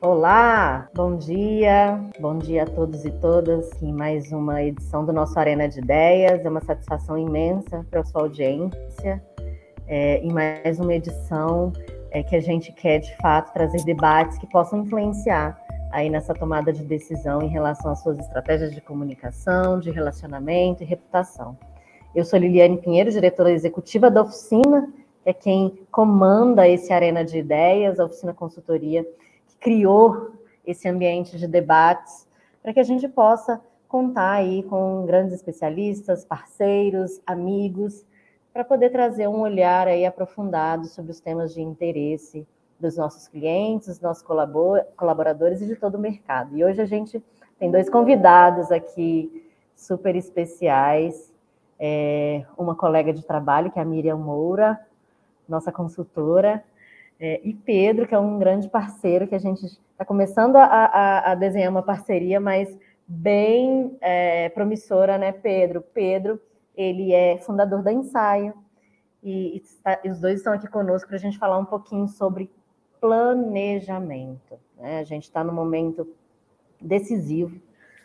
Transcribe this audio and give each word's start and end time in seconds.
Olá, 0.00 0.88
bom 0.94 1.16
dia, 1.16 2.00
bom 2.20 2.38
dia 2.38 2.62
a 2.62 2.66
todos 2.66 3.04
e 3.04 3.10
todas 3.10 3.68
em 3.82 3.92
mais 3.92 4.30
uma 4.30 4.62
edição 4.62 5.04
do 5.04 5.12
nosso 5.12 5.36
Arena 5.36 5.68
de 5.68 5.80
Ideias. 5.80 6.46
É 6.46 6.48
uma 6.48 6.60
satisfação 6.60 7.18
imensa 7.18 7.84
para 7.90 8.02
a 8.02 8.04
sua 8.04 8.22
audiência 8.22 9.20
é, 9.88 10.18
em 10.18 10.32
mais 10.32 10.78
uma 10.78 10.94
edição 10.94 11.72
é, 12.12 12.22
que 12.22 12.36
a 12.36 12.40
gente 12.40 12.70
quer 12.70 13.00
de 13.00 13.16
fato 13.16 13.52
trazer 13.52 13.82
debates 13.84 14.38
que 14.38 14.46
possam 14.46 14.84
influenciar 14.84 15.60
aí 15.90 16.08
nessa 16.08 16.32
tomada 16.32 16.72
de 16.72 16.84
decisão 16.84 17.42
em 17.42 17.48
relação 17.48 17.90
às 17.90 18.00
suas 18.00 18.20
estratégias 18.20 18.72
de 18.72 18.80
comunicação, 18.80 19.80
de 19.80 19.90
relacionamento 19.90 20.84
e 20.84 20.86
reputação. 20.86 21.58
Eu 22.14 22.24
sou 22.24 22.38
Liliane 22.38 22.78
Pinheiro, 22.78 23.10
diretora 23.10 23.50
executiva 23.50 24.08
da 24.08 24.22
oficina, 24.22 24.88
que 25.24 25.30
é 25.30 25.32
quem 25.32 25.76
comanda 25.90 26.68
esse 26.68 26.92
Arena 26.92 27.24
de 27.24 27.38
Ideias, 27.38 27.98
a 27.98 28.04
oficina 28.04 28.32
consultoria 28.32 29.04
criou 29.60 30.32
esse 30.66 30.88
ambiente 30.88 31.38
de 31.38 31.46
debates 31.46 32.26
para 32.62 32.72
que 32.72 32.80
a 32.80 32.84
gente 32.84 33.08
possa 33.08 33.60
contar 33.88 34.32
aí 34.32 34.62
com 34.64 35.06
grandes 35.06 35.32
especialistas, 35.32 36.24
parceiros, 36.24 37.20
amigos, 37.26 38.04
para 38.52 38.64
poder 38.64 38.90
trazer 38.90 39.28
um 39.28 39.40
olhar 39.40 39.88
aí 39.88 40.04
aprofundado 40.04 40.86
sobre 40.86 41.10
os 41.10 41.20
temas 41.20 41.54
de 41.54 41.62
interesse 41.62 42.46
dos 42.78 42.96
nossos 42.96 43.26
clientes, 43.26 43.88
dos 43.88 44.00
nossos 44.00 44.22
colaboradores 44.96 45.60
e 45.62 45.66
de 45.66 45.76
todo 45.76 45.96
o 45.96 45.98
mercado. 45.98 46.56
E 46.56 46.64
hoje 46.64 46.80
a 46.80 46.86
gente 46.86 47.22
tem 47.58 47.70
dois 47.70 47.88
convidados 47.88 48.70
aqui 48.70 49.48
super 49.74 50.14
especiais, 50.14 51.32
é, 51.78 52.44
uma 52.56 52.74
colega 52.74 53.12
de 53.12 53.24
trabalho, 53.24 53.70
que 53.70 53.78
é 53.78 53.82
a 53.82 53.84
Miriam 53.84 54.16
Moura, 54.16 54.78
nossa 55.48 55.72
consultora, 55.72 56.62
é, 57.20 57.40
e 57.42 57.52
Pedro, 57.52 58.06
que 58.06 58.14
é 58.14 58.18
um 58.18 58.38
grande 58.38 58.68
parceiro, 58.68 59.26
que 59.26 59.34
a 59.34 59.40
gente 59.40 59.64
está 59.64 60.04
começando 60.04 60.56
a, 60.56 60.64
a, 60.64 61.32
a, 61.32 61.34
desenhar 61.34 61.70
uma 61.70 61.82
parceria, 61.82 62.38
mas 62.38 62.76
bem 63.06 63.96
é, 64.00 64.48
promissora, 64.50 65.18
né, 65.18 65.32
Pedro? 65.32 65.82
Pedro, 65.92 66.40
ele 66.76 67.12
é 67.12 67.38
fundador 67.38 67.82
da 67.82 67.92
Ensaio, 67.92 68.54
e, 69.22 69.56
e, 69.56 69.58
está, 69.58 70.00
e 70.04 70.10
os 70.10 70.20
dois 70.20 70.38
estão 70.38 70.52
aqui 70.52 70.68
conosco 70.68 71.08
para 71.08 71.16
a 71.16 71.20
gente 71.20 71.38
falar 71.38 71.58
um 71.58 71.64
pouquinho 71.64 72.06
sobre 72.06 72.50
planejamento. 73.00 74.58
Né? 74.76 75.00
A 75.00 75.04
gente 75.04 75.24
está 75.24 75.42
no 75.42 75.52
momento 75.52 76.08
decisivo 76.80 77.60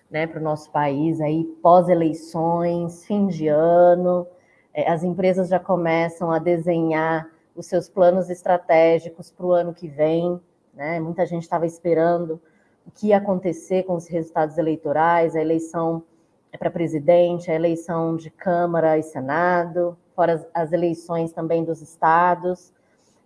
né, 0.10 0.26
para 0.26 0.40
o 0.40 0.44
nosso 0.44 0.72
país, 0.72 1.22
aí 1.22 1.44
pós-eleições, 1.62 3.06
fim 3.06 3.28
de 3.28 3.48
ano, 3.48 4.28
é, 4.74 4.90
as 4.90 5.04
empresas 5.04 5.50
já 5.50 5.60
começam 5.60 6.32
a 6.32 6.40
desenhar 6.40 7.30
os 7.56 7.66
seus 7.66 7.90
planos 7.90 8.30
estratégicos 8.30 9.32
para 9.32 9.46
o 9.46 9.52
ano 9.52 9.74
que 9.74 9.88
vem. 9.88 10.40
Né? 10.74 11.00
Muita 11.00 11.26
gente 11.26 11.44
estava 11.44 11.66
esperando 11.66 12.42
o 12.86 12.92
que 12.92 13.08
ia 13.08 13.18
acontecer 13.18 13.84
com 13.84 13.96
os 13.96 14.08
resultados 14.08 14.58
eleitorais, 14.58 15.36
a 15.36 15.42
eleição 15.42 16.04
é 16.52 16.58
para 16.58 16.70
presidente, 16.70 17.50
a 17.50 17.56
eleição 17.56 18.16
de 18.16 18.30
Câmara 18.30 18.98
e 18.98 19.04
Senado, 19.04 19.98
fora 20.16 20.48
as, 20.54 20.72
eleições 20.72 21.32
também 21.32 21.64
dos 21.64 21.82
estados. 21.82 22.72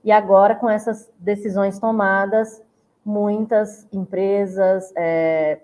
E 0.04 0.12
agora, 0.12 0.56
com 0.56 0.70
essas 0.70 1.12
decisões 1.20 1.78
tomadas, 1.78 2.64
muitas 3.04 3.86
empresas, 3.92 4.94
é, 4.96 5.60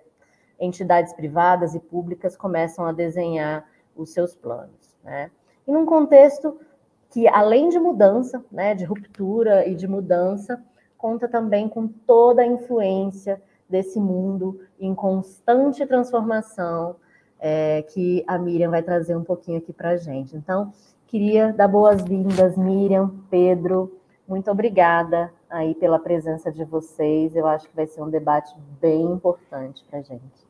entidades 0.60 1.14
privadas 1.14 1.74
e 1.74 1.80
públicas 1.80 2.36
começam 2.36 2.86
a 2.86 2.92
desenhar 2.92 3.66
os 3.96 4.12
seus 4.12 4.36
planos. 4.36 4.94
Né? 5.04 5.32
E 5.66 5.72
num 5.72 5.86
contexto 5.86 6.60
que 7.14 7.28
além 7.28 7.70
de 7.70 7.80
mudança, 7.80 8.44
né, 8.52 8.74
de 8.74 8.86
ruptura 8.86 9.68
e 9.68 9.76
de 9.76 9.88
mudança, 9.88 10.60
conta 10.98 11.28
também 11.28 11.70
com 11.70 11.88
toda 11.88 12.42
a 12.42 12.48
influência 12.48 13.40
desse 13.70 14.00
mundo 14.00 14.60
em 14.80 14.96
constante 14.96 15.86
transformação, 15.86 16.96
é, 17.40 17.84
que 17.84 18.24
a 18.26 18.40
Miriam 18.40 18.72
vai 18.72 18.82
trazer 18.82 19.16
um 19.16 19.24
pouquinho 19.24 19.60
aqui 19.60 19.72
para 19.72 19.92
a 19.92 19.98
gente. 19.98 20.36
Então, 20.36 20.74
queria 21.06 21.54
dar 21.54 21.68
boas-vindas, 21.68 22.58
Miriam, 22.58 23.14
Pedro, 23.30 23.96
muito 24.28 24.50
obrigada 24.50 25.32
aí 25.48 25.76
pela 25.76 26.00
presença 26.00 26.52
de 26.52 26.64
vocês. 26.64 27.36
Eu 27.36 27.46
acho 27.46 27.70
que 27.70 27.76
vai 27.76 27.86
ser 27.86 28.02
um 28.02 28.10
debate 28.10 28.52
bem 28.82 29.04
importante 29.04 29.86
para 29.88 30.00
a 30.00 30.02
gente. 30.02 30.43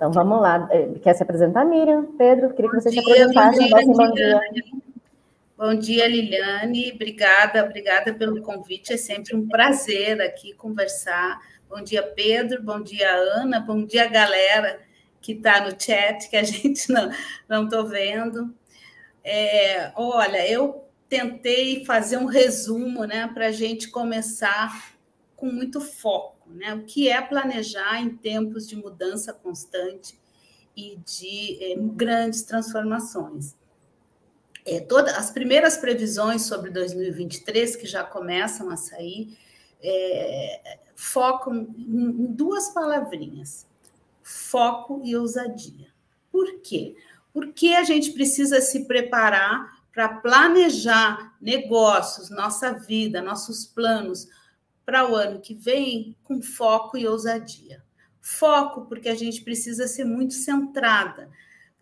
Então 0.00 0.10
vamos 0.10 0.40
lá. 0.40 0.66
É, 0.70 0.98
quer 0.98 1.12
se 1.12 1.22
apresentar, 1.22 1.62
Miriam? 1.62 2.06
Pedro, 2.16 2.54
queria 2.54 2.70
que 2.70 2.80
você 2.80 2.88
dia, 2.88 3.02
se 3.02 3.10
apresentasse. 3.10 3.68
Bom 3.68 3.76
dia, 3.76 3.92
bom 3.92 4.14
dia. 4.14 4.40
Bom 5.58 5.74
dia, 5.74 6.08
Liliane. 6.08 6.92
Obrigada, 6.94 7.62
obrigada 7.62 8.14
pelo 8.14 8.40
convite. 8.40 8.94
É 8.94 8.96
sempre 8.96 9.36
um 9.36 9.46
prazer 9.46 10.22
aqui 10.22 10.54
conversar. 10.54 11.38
Bom 11.68 11.82
dia, 11.82 12.02
Pedro. 12.02 12.62
Bom 12.62 12.80
dia, 12.80 13.14
Ana. 13.14 13.60
Bom 13.60 13.84
dia, 13.84 14.08
galera 14.08 14.80
que 15.20 15.32
está 15.32 15.60
no 15.60 15.78
chat, 15.78 16.30
que 16.30 16.36
a 16.38 16.44
gente 16.48 16.90
não 16.90 17.10
não 17.46 17.86
vendo. 17.86 18.54
É, 19.22 19.92
olha, 19.96 20.50
eu 20.50 20.82
tentei 21.10 21.84
fazer 21.84 22.16
um 22.16 22.24
resumo, 22.24 23.04
né, 23.04 23.30
para 23.34 23.48
a 23.48 23.52
gente 23.52 23.90
começar 23.90 24.94
com 25.36 25.44
muito 25.44 25.78
foco 25.78 26.39
né? 26.54 26.74
O 26.74 26.84
que 26.84 27.08
é 27.08 27.20
planejar 27.20 28.00
em 28.00 28.16
tempos 28.16 28.66
de 28.66 28.76
mudança 28.76 29.32
constante 29.32 30.18
e 30.76 30.96
de 31.04 31.58
é, 31.62 31.76
grandes 31.76 32.42
transformações? 32.42 33.54
É, 34.64 34.80
todas 34.80 35.14
as 35.14 35.30
primeiras 35.30 35.76
previsões 35.76 36.42
sobre 36.42 36.70
2023 36.70 37.76
que 37.76 37.86
já 37.86 38.04
começam 38.04 38.70
a 38.70 38.76
sair 38.76 39.36
é, 39.82 40.78
focam 40.94 41.74
em 41.76 42.26
duas 42.26 42.68
palavrinhas: 42.70 43.66
foco 44.22 45.00
e 45.04 45.16
ousadia. 45.16 45.88
Por 46.30 46.60
quê? 46.60 46.94
Porque 47.32 47.68
a 47.68 47.84
gente 47.84 48.12
precisa 48.12 48.60
se 48.60 48.84
preparar 48.84 49.80
para 49.92 50.08
planejar 50.08 51.36
negócios, 51.40 52.30
nossa 52.30 52.72
vida, 52.72 53.20
nossos 53.20 53.64
planos 53.64 54.28
para 54.84 55.08
o 55.08 55.14
ano 55.14 55.40
que 55.40 55.54
vem 55.54 56.16
com 56.22 56.42
foco 56.42 56.96
e 56.96 57.06
ousadia. 57.06 57.82
Foco, 58.20 58.86
porque 58.86 59.08
a 59.08 59.14
gente 59.14 59.42
precisa 59.42 59.86
ser 59.86 60.04
muito 60.04 60.34
centrada 60.34 61.30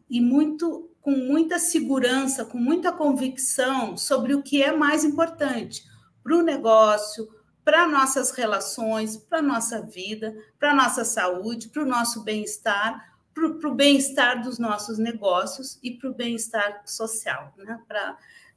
e 0.08 0.20
muito 0.20 0.90
com 1.00 1.12
muita 1.12 1.58
segurança, 1.58 2.44
com 2.44 2.58
muita 2.58 2.92
convicção 2.92 3.96
sobre 3.96 4.34
o 4.34 4.42
que 4.42 4.62
é 4.62 4.72
mais 4.72 5.04
importante 5.04 5.84
para 6.22 6.36
o 6.36 6.42
negócio, 6.42 7.28
para 7.64 7.86
nossas 7.86 8.30
relações, 8.30 9.16
para 9.16 9.42
nossa 9.42 9.80
vida, 9.80 10.34
para 10.58 10.74
nossa 10.74 11.04
saúde, 11.04 11.68
para 11.68 11.82
o 11.82 11.86
nosso 11.86 12.22
bem-estar, 12.22 13.18
para 13.34 13.68
o 13.68 13.74
bem-estar 13.74 14.42
dos 14.42 14.58
nossos 14.58 14.98
negócios 14.98 15.78
e 15.82 15.92
para 15.92 16.10
o 16.10 16.14
bem-estar 16.14 16.82
social, 16.86 17.54
né? 17.56 17.80
para 17.86 18.16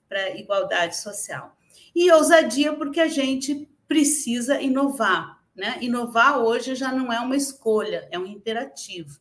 a 0.09 0.37
igualdade 0.37 0.97
social. 0.97 1.55
E 1.93 2.11
ousadia, 2.11 2.73
porque 2.73 2.99
a 2.99 3.07
gente 3.07 3.69
precisa 3.91 4.61
inovar. 4.61 5.43
Né? 5.53 5.77
Inovar 5.81 6.39
hoje 6.39 6.75
já 6.75 6.93
não 6.93 7.11
é 7.11 7.19
uma 7.19 7.35
escolha, 7.35 8.07
é 8.09 8.17
um 8.17 8.25
imperativo. 8.25 9.19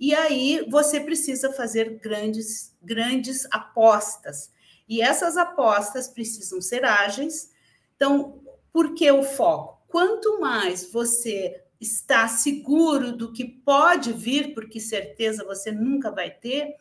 E 0.00 0.14
aí 0.14 0.66
você 0.70 0.98
precisa 0.98 1.52
fazer 1.52 1.98
grandes, 1.98 2.74
grandes 2.80 3.46
apostas. 3.50 4.50
E 4.88 5.02
essas 5.02 5.36
apostas 5.36 6.08
precisam 6.08 6.58
ser 6.58 6.86
ágeis. 6.86 7.52
Então, 7.96 8.40
por 8.72 8.94
que 8.94 9.10
o 9.10 9.22
foco? 9.22 9.82
Quanto 9.88 10.40
mais 10.40 10.90
você 10.90 11.62
está 11.78 12.26
seguro 12.28 13.12
do 13.14 13.30
que 13.30 13.44
pode 13.44 14.10
vir, 14.10 14.54
porque 14.54 14.80
certeza 14.80 15.44
você 15.44 15.70
nunca 15.70 16.10
vai 16.10 16.30
ter, 16.30 16.76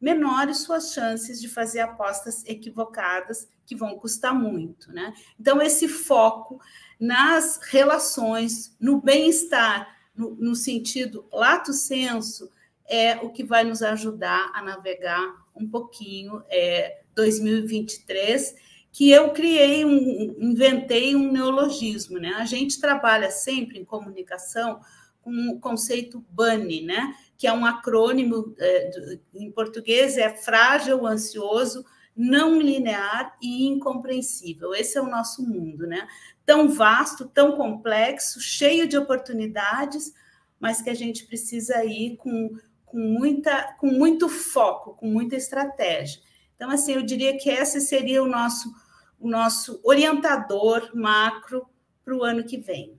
menores 0.00 0.58
suas 0.58 0.92
chances 0.92 1.40
de 1.40 1.48
fazer 1.48 1.80
apostas 1.80 2.44
equivocadas 2.46 3.48
que 3.66 3.74
vão 3.74 3.98
custar 3.98 4.34
muito, 4.34 4.92
né? 4.92 5.12
Então 5.38 5.60
esse 5.60 5.88
foco 5.88 6.60
nas 6.98 7.60
relações, 7.68 8.76
no 8.80 9.00
bem-estar, 9.00 9.96
no, 10.14 10.34
no 10.36 10.54
sentido 10.54 11.26
lato 11.32 11.72
senso, 11.72 12.50
é 12.88 13.16
o 13.16 13.30
que 13.30 13.44
vai 13.44 13.64
nos 13.64 13.82
ajudar 13.82 14.50
a 14.54 14.62
navegar 14.62 15.46
um 15.54 15.68
pouquinho 15.68 16.42
é, 16.48 17.02
2023, 17.14 18.56
que 18.90 19.10
eu 19.10 19.30
criei 19.30 19.84
um, 19.84 20.36
inventei 20.40 21.14
um 21.14 21.30
neologismo, 21.30 22.18
né? 22.18 22.34
A 22.36 22.44
gente 22.44 22.80
trabalha 22.80 23.30
sempre 23.30 23.78
em 23.78 23.84
comunicação 23.84 24.80
com 25.20 25.50
o 25.50 25.60
conceito 25.60 26.24
BANI, 26.30 26.82
né? 26.82 27.14
Que 27.38 27.46
é 27.46 27.52
um 27.52 27.64
acrônimo 27.64 28.54
é, 28.58 29.18
em 29.32 29.50
português, 29.50 30.18
é 30.18 30.28
frágil, 30.28 31.06
ansioso, 31.06 31.84
não 32.14 32.60
linear 32.60 33.36
e 33.40 33.66
incompreensível. 33.66 34.74
Esse 34.74 34.98
é 34.98 35.00
o 35.00 35.08
nosso 35.08 35.42
mundo, 35.48 35.86
né? 35.86 36.06
Tão 36.44 36.68
vasto, 36.68 37.28
tão 37.28 37.52
complexo, 37.52 38.40
cheio 38.40 38.88
de 38.88 38.98
oportunidades, 38.98 40.12
mas 40.58 40.82
que 40.82 40.90
a 40.90 40.94
gente 40.94 41.26
precisa 41.26 41.84
ir 41.84 42.16
com, 42.16 42.50
com, 42.84 42.98
muita, 42.98 43.74
com 43.78 43.86
muito 43.86 44.28
foco, 44.28 44.94
com 44.94 45.06
muita 45.06 45.36
estratégia. 45.36 46.20
Então, 46.56 46.68
assim, 46.70 46.92
eu 46.92 47.02
diria 47.02 47.38
que 47.38 47.48
esse 47.48 47.80
seria 47.80 48.22
o 48.22 48.28
nosso 48.28 48.68
o 49.20 49.28
nosso 49.28 49.80
orientador 49.82 50.90
macro 50.94 51.66
para 52.04 52.14
o 52.14 52.22
ano 52.22 52.44
que 52.44 52.56
vem. 52.56 52.97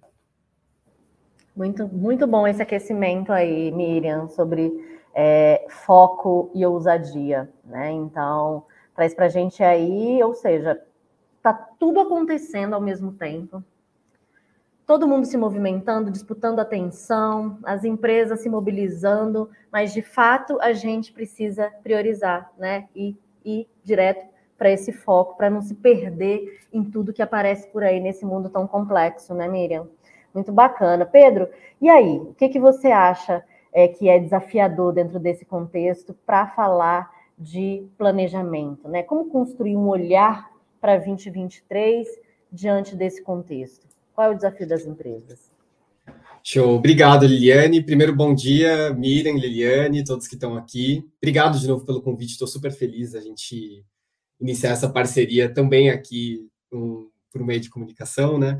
Muito, 1.60 1.90
muito 1.90 2.26
bom 2.26 2.48
esse 2.48 2.62
aquecimento 2.62 3.34
aí, 3.34 3.70
Miriam, 3.70 4.30
sobre 4.30 4.72
é, 5.14 5.66
foco 5.68 6.50
e 6.56 6.66
ousadia, 6.66 7.50
né? 7.66 7.92
Então, 7.92 8.64
traz 8.96 9.14
para 9.14 9.26
a 9.26 9.30
gente 9.30 9.62
aí, 9.62 10.24
ou 10.24 10.34
seja, 10.34 10.82
está 11.36 11.52
tudo 11.52 12.00
acontecendo 12.00 12.76
ao 12.76 12.80
mesmo 12.80 13.12
tempo, 13.12 13.62
todo 14.88 15.06
mundo 15.06 15.26
se 15.26 15.36
movimentando, 15.36 16.10
disputando 16.10 16.62
atenção, 16.62 17.60
as 17.66 17.84
empresas 17.84 18.40
se 18.40 18.48
mobilizando, 18.48 19.50
mas 19.70 19.92
de 19.92 20.02
fato 20.02 20.58
a 20.62 20.72
gente 20.72 21.12
precisa 21.12 21.70
priorizar, 21.84 22.54
né? 22.58 22.88
E 22.96 23.18
ir 23.44 23.68
direto 23.84 24.26
para 24.58 24.72
esse 24.72 24.94
foco, 24.94 25.36
para 25.36 25.50
não 25.50 25.62
se 25.62 25.76
perder 25.76 26.62
em 26.72 26.86
tudo 26.86 27.12
que 27.12 27.22
aparece 27.22 27.68
por 27.68 27.84
aí 27.84 28.00
nesse 28.00 28.26
mundo 28.26 28.50
tão 28.50 28.66
complexo, 28.66 29.34
né, 29.34 29.46
Miriam? 29.46 29.90
Muito 30.34 30.52
bacana. 30.52 31.06
Pedro, 31.06 31.48
e 31.82 31.90
aí? 31.90 32.18
O 32.18 32.34
que, 32.34 32.50
que 32.50 32.60
você 32.60 32.88
acha 32.88 33.44
é, 33.74 33.88
que 33.88 34.10
é 34.10 34.20
desafiador 34.20 34.94
dentro 34.94 35.20
desse 35.20 35.46
contexto 35.46 36.16
para 36.26 36.48
falar 36.48 37.10
de 37.38 37.86
planejamento, 37.98 38.88
né? 38.88 39.04
Como 39.04 39.30
construir 39.30 39.78
um 39.78 39.88
olhar 39.88 40.52
para 40.82 40.98
2023 40.98 42.08
diante 42.52 42.96
desse 42.96 43.22
contexto? 43.22 43.88
Qual 44.14 44.28
é 44.28 44.32
o 44.32 44.36
desafio 44.36 44.68
das 44.68 44.86
empresas? 44.86 45.50
Show. 46.44 46.76
Obrigado, 46.76 47.26
Liliane. 47.26 47.84
Primeiro, 47.84 48.16
bom 48.16 48.34
dia, 48.34 48.94
Miriam, 48.94 49.36
Liliane, 49.36 50.04
todos 50.04 50.28
que 50.28 50.36
estão 50.36 50.56
aqui. 50.56 51.08
Obrigado 51.18 51.60
de 51.60 51.68
novo 51.68 51.86
pelo 51.86 52.02
convite. 52.02 52.32
Estou 52.32 52.48
super 52.48 52.72
feliz 52.72 53.14
a 53.14 53.22
gente 53.22 53.84
iniciar 54.40 54.72
essa 54.72 54.90
parceria 54.90 55.54
também 55.54 55.90
aqui 55.90 56.48
um, 56.72 57.10
por 57.32 57.46
meio 57.46 57.60
de 57.60 57.70
comunicação, 57.70 58.38
né? 58.38 58.58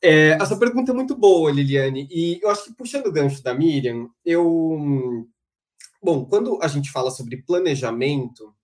É, 0.00 0.30
essa 0.40 0.56
pergunta 0.56 0.92
é 0.92 0.94
muito 0.94 1.16
boa, 1.16 1.50
Liliane, 1.50 2.06
e 2.10 2.38
eu 2.42 2.50
acho 2.50 2.64
que 2.64 2.74
puxando 2.74 3.06
o 3.06 3.12
gancho 3.12 3.42
da 3.42 3.54
Miriam, 3.54 4.08
eu. 4.24 5.26
Bom, 6.00 6.24
quando 6.24 6.58
a 6.62 6.68
gente 6.68 6.92
fala 6.92 7.10
sobre 7.10 7.42
planejamento, 7.42 8.54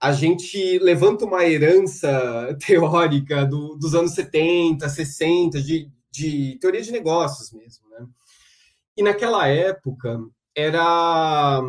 a 0.00 0.12
gente 0.12 0.78
levanta 0.80 1.24
uma 1.24 1.44
herança 1.44 2.56
teórica 2.66 3.44
do, 3.46 3.76
dos 3.76 3.94
anos 3.94 4.12
70, 4.12 4.88
60, 4.88 5.62
de, 5.62 5.88
de 6.10 6.58
teoria 6.60 6.82
de 6.82 6.90
negócios 6.90 7.52
mesmo, 7.52 7.88
né? 7.90 8.06
E 8.96 9.02
naquela 9.02 9.46
época 9.46 10.18
era 10.54 11.60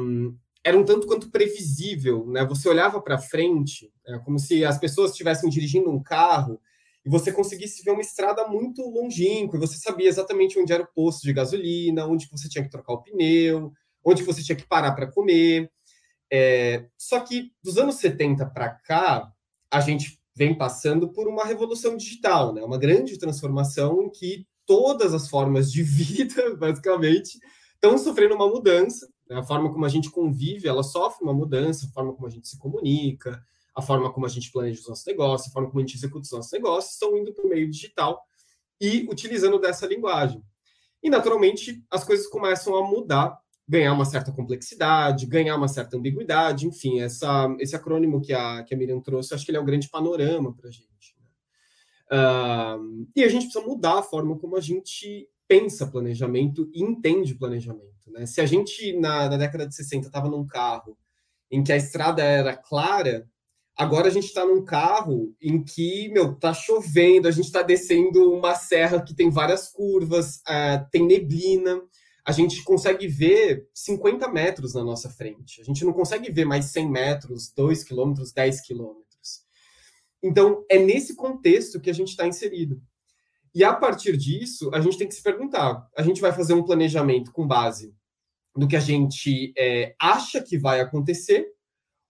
era 0.64 0.78
um 0.78 0.86
tanto 0.86 1.08
quanto 1.08 1.32
previsível, 1.32 2.26
né? 2.28 2.46
Você 2.46 2.70
olhava 2.70 3.02
para 3.02 3.18
frente, 3.18 3.92
é, 4.06 4.18
como 4.20 4.40
se 4.40 4.64
as 4.64 4.78
pessoas 4.78 5.12
estivessem 5.12 5.50
dirigindo 5.50 5.90
um 5.90 6.02
carro 6.02 6.60
e 7.06 7.10
você 7.10 7.32
conseguisse 7.32 7.84
ver 7.84 7.92
uma 7.92 8.02
estrada 8.02 8.48
muito 8.48 8.82
longínqua, 8.82 9.58
e 9.58 9.60
você 9.60 9.78
sabia 9.78 10.08
exatamente 10.08 10.60
onde 10.60 10.72
era 10.72 10.84
o 10.84 10.94
posto 10.94 11.24
de 11.24 11.34
gasolina, 11.34 12.06
onde 12.06 12.28
você 12.30 12.48
tinha 12.48 12.64
que 12.64 12.70
trocar 12.70 12.94
o 12.94 13.02
pneu, 13.02 13.72
onde 14.04 14.24
você 14.24 14.44
tinha 14.44 14.56
que 14.56 14.68
parar 14.68 14.94
para 14.94 15.12
comer. 15.12 15.72
É, 16.32 16.86
só 16.98 17.20
que 17.20 17.52
dos 17.64 17.78
anos 17.78 17.96
70 17.96 18.46
para 18.48 18.70
cá, 18.70 19.32
a 19.70 19.80
gente 19.80 20.20
vem 20.36 20.58
passando 20.58 21.12
por 21.12 21.28
uma 21.28 21.44
revolução 21.44 21.98
digital, 21.98 22.54
né? 22.54 22.64
uma 22.64 22.78
grande 22.78 23.18
transformação 23.18 24.04
em 24.04 24.10
que 24.10 24.48
todas 24.66 25.14
as 25.14 25.28
formas 25.28 25.72
de 25.72 25.82
vida, 25.84 26.56
basicamente, 26.56 27.40
estão 27.74 27.98
sofrendo 27.98 28.36
uma 28.36 28.48
mudança. 28.48 29.08
Né? 29.30 29.38
A 29.38 29.44
forma 29.44 29.72
como 29.72 29.86
a 29.86 29.90
gente 29.90 30.10
convive, 30.10 30.68
ela 30.68 30.84
sofre 30.84 31.24
uma 31.24 31.34
mudança, 31.34 31.86
a 31.86 31.90
forma 31.90 32.14
como 32.14 32.28
a 32.28 32.30
gente 32.30 32.48
se 32.48 32.58
comunica, 32.58 33.44
a 33.76 33.82
forma 33.82 34.12
como 34.12 34.26
a 34.26 34.30
gente 34.30 34.52
planeja 34.52 34.82
os 34.82 34.88
nossos 34.88 35.06
negócios, 35.06 35.50
a 35.50 35.54
forma 35.54 35.70
como 35.70 35.80
a 35.80 35.86
gente 35.86 35.96
executa 35.96 36.26
os 36.26 36.32
nossos 36.32 36.52
negócios, 36.52 36.94
estão 36.94 37.18
indo 37.18 37.34
para 37.34 37.46
o 37.46 37.50
meio 37.50 37.70
digital 37.70 38.22
e 38.80 39.08
utilizando 39.10 39.60
dessa 39.60 39.86
linguagem. 39.86 40.44
E, 41.04 41.10
naturalmente, 41.10 41.84
as 41.90 42.04
coisas 42.04 42.28
começam 42.28 42.76
a 42.76 42.88
mudar, 42.88 43.40
ganhar 43.68 43.94
uma 43.94 44.06
certa 44.06 44.32
complexidade, 44.32 45.26
ganhar 45.26 45.56
uma 45.56 45.68
certa 45.68 45.98
ambiguidade, 45.98 46.68
enfim, 46.68 47.00
essa, 47.00 47.56
esse 47.60 47.76
acrônimo 47.76 48.22
que 48.22 48.34
a, 48.34 48.64
que 48.64 48.74
a 48.74 48.78
Miriam 48.78 49.00
trouxe, 49.00 49.34
acho 49.34 49.46
que 49.46 49.52
ele 49.52 49.58
é 49.58 49.62
um 49.62 49.66
grande 49.66 49.90
panorama 49.90 50.54
para 50.54 50.68
a 50.68 50.72
gente. 50.72 51.16
Né? 51.18 52.18
Uh, 52.18 53.08
e 53.16 53.24
a 53.24 53.30
gente 53.30 53.46
precisa 53.46 53.66
mudar 53.66 54.00
a 54.00 54.04
forma 54.04 54.38
como 54.38 54.58
a 54.58 54.62
gente 54.62 55.30
pensa 55.48 55.88
planejamento 55.88 56.70
e 56.74 56.84
entende 56.84 57.36
planejamento. 57.36 58.12
Né? 58.12 58.26
Se 58.26 58.42
a 58.42 58.46
gente, 58.46 58.94
na, 59.00 59.30
na 59.30 59.38
década 59.38 59.68
de 59.68 59.76
60, 59.76 60.08
estava 60.08 60.30
num 60.30 60.46
carro 60.46 60.98
em 61.50 61.64
que 61.64 61.72
a 61.72 61.78
estrada 61.78 62.22
era 62.22 62.56
clara, 62.56 63.30
agora 63.82 64.10
a 64.10 64.12
gente 64.12 64.28
está 64.28 64.46
num 64.46 64.64
carro 64.64 65.36
em 65.42 65.64
que, 65.64 66.08
meu, 66.10 66.36
tá 66.36 66.54
chovendo, 66.54 67.28
a 67.28 67.32
gente 67.32 67.46
está 67.46 67.64
descendo 67.64 68.32
uma 68.32 68.54
serra 68.54 69.02
que 69.02 69.16
tem 69.16 69.32
várias 69.32 69.70
curvas, 69.70 70.36
uh, 70.48 70.88
tem 70.92 71.04
neblina, 71.04 71.82
a 72.24 72.32
gente 72.32 72.64
consegue 72.64 73.08
ver 73.08 73.68
50 73.74 74.28
metros 74.28 74.76
na 74.76 74.84
nossa 74.84 75.10
frente. 75.10 75.60
A 75.60 75.64
gente 75.64 75.84
não 75.84 75.94
consegue 75.94 76.32
ver 76.32 76.46
mais 76.46 76.66
100 76.66 76.92
metros, 76.92 77.52
2 77.56 77.84
quilômetros, 77.84 78.32
10 78.32 78.62
quilômetros. 78.62 79.42
Então, 80.22 80.64
é 80.70 80.78
nesse 80.78 81.16
contexto 81.16 81.82
que 81.82 81.90
a 81.90 81.94
gente 81.94 82.10
está 82.10 82.28
inserido. 82.28 82.80
E 83.56 83.64
a 83.64 83.74
partir 83.74 84.16
disso, 84.16 84.70
a 84.76 84.80
gente 84.80 84.96
tem 84.96 85.08
que 85.08 85.16
se 85.16 85.24
perguntar: 85.24 85.90
a 85.98 86.04
gente 86.04 86.22
vai 86.22 86.32
fazer 86.32 86.54
um 86.54 86.64
planejamento 86.64 87.32
com 87.32 87.48
base 87.48 87.96
no 88.56 88.68
que 88.68 88.76
a 88.76 88.80
gente 88.80 89.52
é, 89.58 89.96
acha 90.00 90.40
que 90.40 90.56
vai 90.56 90.82
acontecer, 90.82 91.48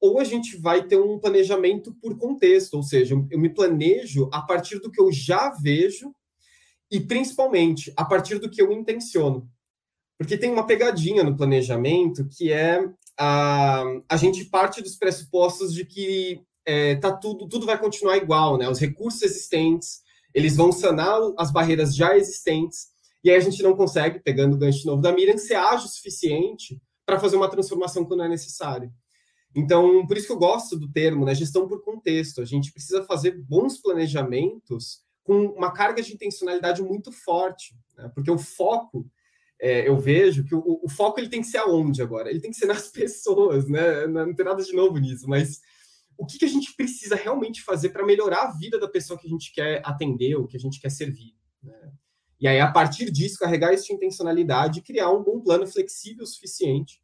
ou 0.01 0.19
a 0.19 0.23
gente 0.23 0.57
vai 0.57 0.83
ter 0.83 0.99
um 0.99 1.19
planejamento 1.19 1.93
por 2.01 2.17
contexto, 2.17 2.73
ou 2.73 2.81
seja, 2.81 3.15
eu 3.29 3.39
me 3.39 3.49
planejo 3.49 4.27
a 4.33 4.41
partir 4.41 4.79
do 4.79 4.89
que 4.89 4.99
eu 4.99 5.11
já 5.11 5.51
vejo 5.51 6.11
e 6.89 6.99
principalmente 6.99 7.93
a 7.95 8.03
partir 8.03 8.39
do 8.39 8.49
que 8.49 8.59
eu 8.59 8.71
intenciono. 8.71 9.47
Porque 10.17 10.37
tem 10.37 10.51
uma 10.51 10.65
pegadinha 10.65 11.23
no 11.23 11.37
planejamento 11.37 12.27
que 12.27 12.51
é 12.51 12.83
a, 13.17 13.83
a 14.09 14.17
gente 14.17 14.45
parte 14.45 14.81
dos 14.81 14.95
pressupostos 14.95 15.73
de 15.73 15.85
que 15.85 16.41
é, 16.65 16.95
tá 16.95 17.11
tudo, 17.11 17.47
tudo 17.47 17.65
vai 17.65 17.77
continuar 17.77 18.17
igual, 18.17 18.57
né? 18.57 18.67
Os 18.67 18.79
recursos 18.79 19.21
existentes, 19.21 20.01
eles 20.33 20.55
vão 20.55 20.71
sanar 20.71 21.19
as 21.37 21.51
barreiras 21.51 21.95
já 21.95 22.17
existentes, 22.17 22.87
e 23.23 23.29
aí 23.29 23.35
a 23.35 23.39
gente 23.39 23.61
não 23.61 23.75
consegue, 23.75 24.19
pegando 24.19 24.55
o 24.55 24.57
gancho 24.57 24.85
novo 24.85 25.01
da 25.01 25.11
Miriam, 25.11 25.37
ser 25.37 25.55
ágil 25.55 25.85
o 25.85 25.89
suficiente 25.89 26.81
para 27.05 27.19
fazer 27.19 27.35
uma 27.35 27.49
transformação 27.49 28.05
quando 28.05 28.23
é 28.23 28.27
necessário. 28.27 28.91
Então, 29.55 30.05
por 30.07 30.17
isso 30.17 30.27
que 30.27 30.33
eu 30.33 30.39
gosto 30.39 30.77
do 30.77 30.91
termo, 30.91 31.25
né, 31.25 31.35
gestão 31.35 31.67
por 31.67 31.83
contexto. 31.83 32.41
A 32.41 32.45
gente 32.45 32.71
precisa 32.71 33.03
fazer 33.03 33.31
bons 33.31 33.77
planejamentos 33.79 35.01
com 35.23 35.47
uma 35.47 35.71
carga 35.71 36.01
de 36.01 36.13
intencionalidade 36.13 36.81
muito 36.81 37.11
forte, 37.11 37.75
né, 37.97 38.09
porque 38.15 38.31
o 38.31 38.37
foco, 38.37 39.09
é, 39.59 39.87
eu 39.87 39.99
vejo 39.99 40.43
que 40.45 40.55
o, 40.55 40.79
o, 40.81 40.89
foco 40.89 41.19
ele 41.19 41.29
tem 41.29 41.41
que 41.41 41.47
ser 41.47 41.57
aonde 41.57 42.01
agora? 42.01 42.29
Ele 42.29 42.39
tem 42.39 42.51
que 42.51 42.57
ser 42.57 42.65
nas 42.65 42.87
pessoas, 42.89 43.67
né? 43.67 44.07
Não 44.07 44.33
tem 44.33 44.45
nada 44.45 44.63
de 44.63 44.73
novo 44.73 44.97
nisso, 44.97 45.27
mas 45.27 45.61
o 46.17 46.25
que, 46.25 46.39
que 46.39 46.45
a 46.45 46.49
gente 46.49 46.75
precisa 46.75 47.15
realmente 47.15 47.61
fazer 47.61 47.89
para 47.89 48.05
melhorar 48.05 48.43
a 48.43 48.51
vida 48.51 48.79
da 48.79 48.87
pessoa 48.87 49.19
que 49.19 49.27
a 49.27 49.29
gente 49.29 49.53
quer 49.53 49.81
atender 49.85 50.35
ou 50.35 50.47
que 50.47 50.57
a 50.57 50.59
gente 50.59 50.79
quer 50.79 50.89
servir. 50.89 51.35
Né? 51.61 51.91
E 52.39 52.47
aí, 52.47 52.59
a 52.59 52.71
partir 52.71 53.11
disso, 53.11 53.37
carregar 53.37 53.73
essa 53.73 53.93
intencionalidade 53.93 54.79
e 54.79 54.81
criar 54.81 55.11
um 55.11 55.23
bom 55.23 55.39
plano 55.41 55.67
flexível 55.67 56.23
o 56.23 56.27
suficiente 56.27 57.01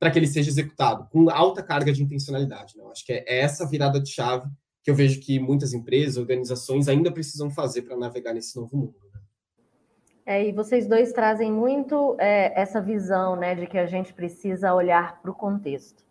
para 0.00 0.10
que 0.10 0.18
ele 0.18 0.26
seja 0.26 0.48
executado, 0.48 1.06
com 1.10 1.28
alta 1.28 1.62
carga 1.62 1.92
de 1.92 2.02
intencionalidade. 2.02 2.76
Né? 2.76 2.84
Acho 2.90 3.04
que 3.04 3.12
é 3.12 3.40
essa 3.40 3.66
virada 3.68 4.00
de 4.00 4.08
chave 4.08 4.48
que 4.82 4.90
eu 4.90 4.94
vejo 4.94 5.20
que 5.20 5.38
muitas 5.38 5.74
empresas, 5.74 6.16
organizações 6.16 6.88
ainda 6.88 7.12
precisam 7.12 7.50
fazer 7.50 7.82
para 7.82 7.98
navegar 7.98 8.32
nesse 8.32 8.56
novo 8.56 8.74
mundo. 8.74 8.94
Né? 9.12 9.20
É, 10.24 10.48
e 10.48 10.52
vocês 10.52 10.86
dois 10.86 11.12
trazem 11.12 11.52
muito 11.52 12.16
é, 12.18 12.58
essa 12.58 12.80
visão 12.80 13.36
né, 13.36 13.54
de 13.54 13.66
que 13.66 13.76
a 13.76 13.84
gente 13.84 14.14
precisa 14.14 14.72
olhar 14.72 15.20
para 15.20 15.30
o 15.30 15.34
contexto. 15.34 16.02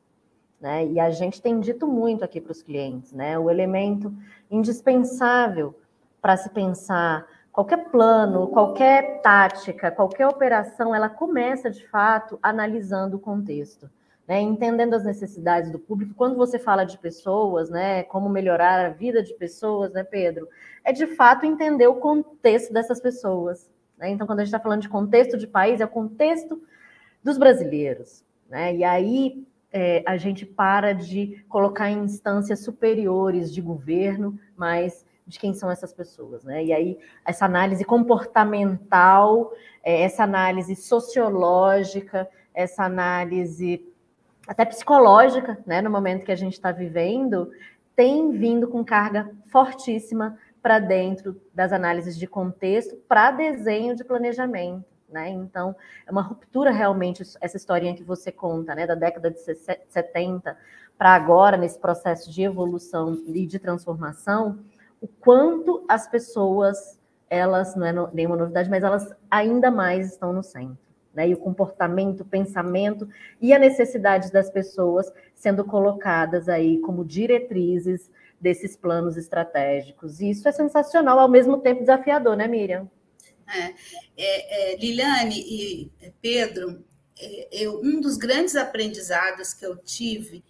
Né? 0.61 0.85
E 0.85 0.99
a 0.99 1.09
gente 1.09 1.41
tem 1.41 1.59
dito 1.59 1.87
muito 1.87 2.23
aqui 2.23 2.39
para 2.39 2.51
os 2.51 2.61
clientes, 2.61 3.13
né? 3.13 3.39
O 3.39 3.49
elemento 3.49 4.13
indispensável 4.51 5.73
para 6.21 6.35
se 6.35 6.49
pensar 6.49 7.25
qualquer 7.59 7.89
plano, 7.89 8.47
qualquer 8.47 9.21
tática, 9.21 9.91
qualquer 9.91 10.25
operação, 10.27 10.95
ela 10.95 11.09
começa 11.09 11.69
de 11.69 11.85
fato 11.89 12.39
analisando 12.41 13.17
o 13.17 13.19
contexto, 13.19 13.89
né? 14.25 14.39
Entendendo 14.39 14.93
as 14.93 15.03
necessidades 15.03 15.69
do 15.69 15.77
público. 15.77 16.13
Quando 16.15 16.37
você 16.37 16.57
fala 16.57 16.85
de 16.85 16.97
pessoas, 16.97 17.69
né? 17.69 18.03
Como 18.03 18.29
melhorar 18.29 18.85
a 18.85 18.89
vida 18.89 19.21
de 19.21 19.33
pessoas, 19.33 19.91
né, 19.91 20.05
Pedro? 20.05 20.47
É 20.85 20.93
de 20.93 21.05
fato 21.05 21.45
entender 21.45 21.87
o 21.87 21.95
contexto 21.95 22.71
dessas 22.71 23.01
pessoas. 23.01 23.69
Né? 23.97 24.09
Então, 24.11 24.25
quando 24.25 24.39
a 24.39 24.43
gente 24.45 24.53
está 24.53 24.63
falando 24.63 24.81
de 24.81 24.89
contexto 24.89 25.37
de 25.37 25.45
país, 25.45 25.81
é 25.81 25.85
o 25.85 25.89
contexto 25.89 26.61
dos 27.21 27.37
brasileiros. 27.37 28.23
Né? 28.49 28.73
E 28.77 28.85
aí 28.85 29.45
é, 29.73 30.01
a 30.07 30.15
gente 30.15 30.45
para 30.45 30.93
de 30.93 31.43
colocar 31.49 31.89
em 31.89 32.05
instâncias 32.05 32.63
superiores 32.63 33.53
de 33.53 33.61
governo, 33.61 34.39
mas 34.55 35.05
de 35.29 35.39
quem 35.39 35.53
são 35.53 35.69
essas 35.69 35.93
pessoas, 35.93 36.43
né? 36.43 36.65
E 36.65 36.73
aí 36.73 36.99
essa 37.23 37.45
análise 37.45 37.85
comportamental, 37.85 39.53
é, 39.83 40.01
essa 40.01 40.23
análise 40.23 40.75
sociológica, 40.75 42.27
essa 42.53 42.83
análise 42.83 43.85
até 44.47 44.65
psicológica, 44.65 45.59
né? 45.67 45.81
No 45.81 45.91
momento 45.91 46.25
que 46.25 46.31
a 46.31 46.35
gente 46.35 46.53
está 46.53 46.71
vivendo, 46.71 47.51
tem 47.95 48.31
vindo 48.31 48.67
com 48.67 48.83
carga 48.83 49.29
fortíssima 49.51 50.37
para 50.63 50.79
dentro 50.79 51.39
das 51.53 51.71
análises 51.71 52.17
de 52.17 52.25
contexto 52.25 52.97
para 53.07 53.29
desenho 53.31 53.95
de 53.95 54.03
planejamento. 54.03 54.83
Né? 55.07 55.29
Então, 55.29 55.75
é 56.05 56.11
uma 56.11 56.21
ruptura 56.21 56.71
realmente 56.71 57.23
essa 57.39 57.57
historinha 57.57 57.95
que 57.95 58.03
você 58.03 58.31
conta, 58.31 58.75
né, 58.75 58.85
da 58.85 58.93
década 58.93 59.31
de 59.31 59.39
70 59.39 60.55
para 60.97 61.15
agora, 61.15 61.55
nesse 61.55 61.79
processo 61.79 62.29
de 62.29 62.43
evolução 62.43 63.19
e 63.25 63.47
de 63.47 63.57
transformação, 63.57 64.59
o 65.01 65.07
quanto 65.07 65.85
as 65.87 66.07
pessoas, 66.07 66.99
elas, 67.29 67.75
não 67.75 67.85
é 67.85 67.93
nenhuma 68.13 68.35
novidade, 68.35 68.69
mas 68.69 68.83
elas 68.83 69.13
ainda 69.29 69.71
mais 69.71 70.11
estão 70.11 70.33
no 70.33 70.43
centro. 70.43 70.77
Né? 71.13 71.29
E 71.29 71.33
o 71.33 71.37
comportamento, 71.37 72.21
o 72.21 72.25
pensamento 72.25 73.07
e 73.41 73.53
a 73.53 73.59
necessidade 73.59 74.31
das 74.31 74.49
pessoas 74.49 75.11
sendo 75.35 75.63
colocadas 75.63 76.47
aí 76.49 76.79
como 76.79 77.05
diretrizes 77.05 78.09
desses 78.39 78.75
planos 78.75 79.17
estratégicos. 79.17 80.21
E 80.21 80.29
isso 80.29 80.47
é 80.47 80.51
sensacional, 80.51 81.19
ao 81.19 81.29
mesmo 81.29 81.59
tempo 81.59 81.81
desafiador, 81.81 82.35
né, 82.35 82.47
Miriam? 82.47 82.89
É, 83.47 83.73
é, 84.15 84.73
é, 84.73 84.77
Liliane 84.77 85.39
e 85.39 85.91
Pedro, 86.21 86.85
é, 87.19 87.47
eu, 87.51 87.81
um 87.81 87.99
dos 87.99 88.15
grandes 88.15 88.55
aprendizados 88.55 89.53
que 89.53 89.65
eu 89.65 89.75
tive 89.75 90.43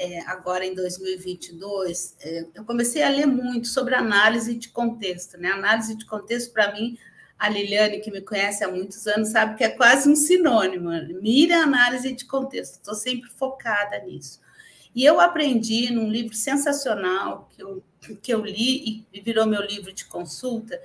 é, 0.00 0.20
agora 0.20 0.64
em 0.64 0.74
2022, 0.74 2.16
é, 2.22 2.46
eu 2.54 2.64
comecei 2.64 3.02
a 3.02 3.10
ler 3.10 3.26
muito 3.26 3.68
sobre 3.68 3.94
análise 3.94 4.54
de 4.54 4.70
contexto. 4.70 5.36
Né? 5.36 5.50
Análise 5.50 5.94
de 5.94 6.06
contexto, 6.06 6.54
para 6.54 6.72
mim, 6.72 6.96
a 7.38 7.50
Liliane, 7.50 8.00
que 8.00 8.10
me 8.10 8.22
conhece 8.22 8.64
há 8.64 8.68
muitos 8.68 9.06
anos, 9.06 9.28
sabe 9.28 9.58
que 9.58 9.64
é 9.64 9.68
quase 9.68 10.08
um 10.08 10.16
sinônimo. 10.16 10.88
Mira 11.20 11.58
análise 11.58 12.12
de 12.12 12.24
contexto, 12.24 12.76
estou 12.76 12.94
sempre 12.94 13.28
focada 13.28 13.98
nisso. 13.98 14.40
E 14.94 15.04
eu 15.04 15.20
aprendi 15.20 15.92
num 15.92 16.10
livro 16.10 16.34
sensacional 16.34 17.50
que 17.54 17.62
eu, 17.62 17.84
que 18.22 18.32
eu 18.32 18.42
li 18.42 19.04
e 19.12 19.20
virou 19.20 19.46
meu 19.46 19.60
livro 19.60 19.92
de 19.92 20.06
consulta, 20.06 20.80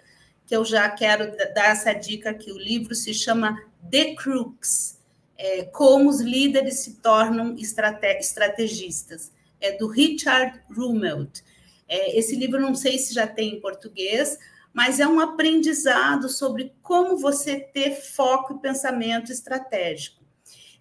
que 0.46 0.54
eu 0.54 0.66
já 0.66 0.90
quero 0.90 1.36
dar 1.56 1.70
essa 1.70 1.94
dica 1.94 2.32
aqui. 2.32 2.52
O 2.52 2.58
livro 2.58 2.94
se 2.94 3.14
chama 3.14 3.58
The 3.90 4.14
Crux, 4.16 4.95
é, 5.38 5.64
Como 5.64 6.10
os 6.10 6.20
Líderes 6.22 6.80
se 6.80 6.96
Tornam 6.96 7.56
estrate 7.56 8.06
Estrategistas. 8.20 9.32
É 9.60 9.72
do 9.78 9.88
Richard 9.88 10.62
Rumelt. 10.70 11.42
É, 11.88 12.18
esse 12.18 12.36
livro 12.36 12.60
não 12.60 12.76
sei 12.76 12.98
se 12.98 13.14
já 13.14 13.26
tem 13.26 13.56
em 13.56 13.62
português, 13.62 14.38
mas 14.74 15.00
é 15.00 15.08
um 15.08 15.20
aprendizado 15.20 16.28
sobre 16.28 16.74
como 16.82 17.18
você 17.18 17.60
ter 17.60 17.96
foco 17.96 18.56
e 18.56 18.60
pensamento 18.60 19.32
estratégico. 19.32 20.24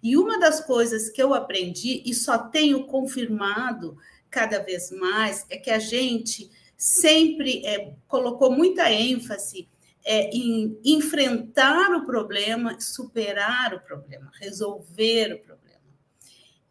E 0.03 0.17
uma 0.17 0.37
das 0.37 0.59
coisas 0.59 1.09
que 1.09 1.21
eu 1.21 1.33
aprendi, 1.33 2.03
e 2.05 2.13
só 2.13 2.37
tenho 2.37 2.85
confirmado 2.85 3.97
cada 4.29 4.59
vez 4.59 4.91
mais, 4.91 5.45
é 5.49 5.57
que 5.57 5.71
a 5.71 5.79
gente 5.79 6.51
sempre 6.77 7.65
é, 7.65 7.93
colocou 8.07 8.51
muita 8.51 8.91
ênfase 8.91 9.67
é, 10.05 10.29
em 10.29 10.79
enfrentar 10.85 11.89
o 11.95 12.05
problema, 12.05 12.79
superar 12.79 13.73
o 13.73 13.79
problema, 13.79 14.31
resolver 14.39 15.33
o 15.33 15.39
problema. 15.39 15.65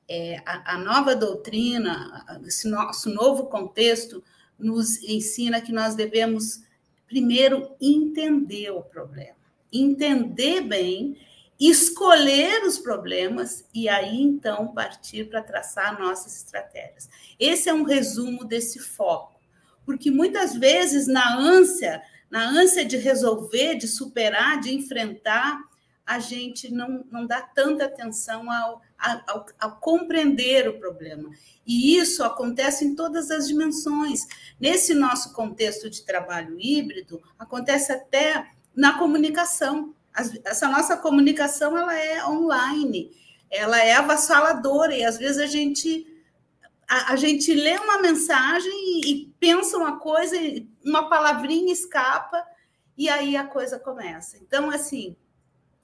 É, 0.08 0.40
a, 0.46 0.74
a, 0.74 0.78
nova 0.78 1.16
doutrina, 1.16 2.24
esse 2.46 2.68
nosso 2.68 3.10
novo 3.10 3.46
contexto, 3.46 4.22
nos 4.56 5.02
ensina 5.02 5.60
que 5.60 5.72
nós 5.72 5.96
devemos 5.96 6.62
primeiro 7.08 7.74
entender 7.80 8.70
o 8.70 8.82
problema, 8.82 9.36
entender 9.72 10.60
bem, 10.60 11.18
escolher 11.58 12.62
os 12.64 12.78
problemas 12.78 13.64
e 13.74 13.88
aí 13.88 14.20
então 14.20 14.68
partir 14.68 15.28
para 15.28 15.42
traçar 15.42 15.98
nossas 15.98 16.36
estratégias. 16.36 17.08
Esse 17.38 17.68
é 17.68 17.74
um 17.74 17.82
resumo 17.82 18.44
desse 18.44 18.78
foco 18.78 19.34
porque 19.84 20.10
muitas 20.10 20.54
vezes 20.54 21.06
na 21.06 21.36
ânsia, 21.38 22.02
na 22.34 22.48
ânsia 22.48 22.84
de 22.84 22.96
resolver, 22.96 23.76
de 23.76 23.86
superar, 23.86 24.58
de 24.58 24.74
enfrentar, 24.74 25.56
a 26.04 26.18
gente 26.18 26.68
não, 26.68 27.04
não 27.08 27.28
dá 27.28 27.40
tanta 27.40 27.84
atenção 27.84 28.50
ao, 28.50 28.82
ao, 28.98 29.46
ao, 29.56 29.76
compreender 29.76 30.68
o 30.68 30.80
problema. 30.80 31.30
E 31.64 31.96
isso 31.96 32.24
acontece 32.24 32.84
em 32.84 32.96
todas 32.96 33.30
as 33.30 33.46
dimensões. 33.46 34.26
Nesse 34.58 34.94
nosso 34.94 35.32
contexto 35.32 35.88
de 35.88 36.04
trabalho 36.04 36.58
híbrido, 36.58 37.22
acontece 37.38 37.92
até 37.92 38.50
na 38.74 38.98
comunicação. 38.98 39.94
Essa 40.44 40.66
nossa 40.66 40.96
comunicação 40.96 41.78
ela 41.78 41.94
é 41.94 42.26
online, 42.26 43.12
ela 43.48 43.78
é 43.78 43.92
avassaladora, 43.92 44.92
e 44.92 45.04
às 45.04 45.18
vezes 45.18 45.38
a 45.38 45.46
gente 45.46 46.04
a, 46.88 47.16
gente 47.16 47.54
lê 47.54 47.78
uma 47.78 48.02
mensagem 48.02 48.72
e, 48.72 49.10
e, 49.10 49.26
pensa 49.40 49.76
uma 49.76 49.98
coisa, 49.98 50.36
uma 50.84 51.08
palavrinha 51.08 51.72
escapa, 51.72 52.44
e 52.96 53.08
aí 53.08 53.36
a 53.36 53.44
coisa 53.44 53.78
começa. 53.78 54.36
Então, 54.38 54.70
assim, 54.70 55.16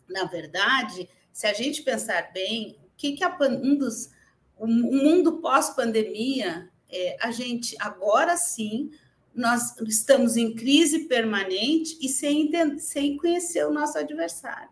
na 0.09 0.25
verdade, 0.25 1.09
se 1.33 1.47
a 1.47 1.53
gente 1.53 1.83
pensar 1.83 2.33
bem, 2.33 2.79
o 2.85 2.91
que, 2.97 3.13
que 3.13 3.25
a, 3.25 3.37
um 3.41 3.77
dos. 3.77 4.11
O, 4.59 4.67
mundo 4.67 5.41
pós-pandemia, 5.41 6.71
é, 6.91 7.17
a 7.21 7.31
gente 7.31 7.75
agora 7.81 8.37
sim 8.37 8.91
nós 9.35 9.75
estamos 9.83 10.37
em 10.37 10.55
crise 10.55 11.07
permanente 11.07 11.97
e 12.01 12.09
sem, 12.09 12.51
sem 12.79 13.17
conhecer 13.17 13.65
o 13.65 13.73
nosso 13.73 13.97
adversário. 13.97 14.69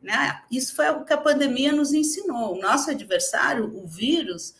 Né? 0.00 0.42
Isso 0.50 0.74
foi 0.74 0.88
o 0.90 1.04
que 1.04 1.12
a 1.12 1.18
pandemia 1.18 1.72
nos 1.72 1.92
ensinou. 1.92 2.56
O 2.56 2.60
nosso 2.60 2.90
adversário, 2.90 3.66
o 3.76 3.86
vírus, 3.86 4.54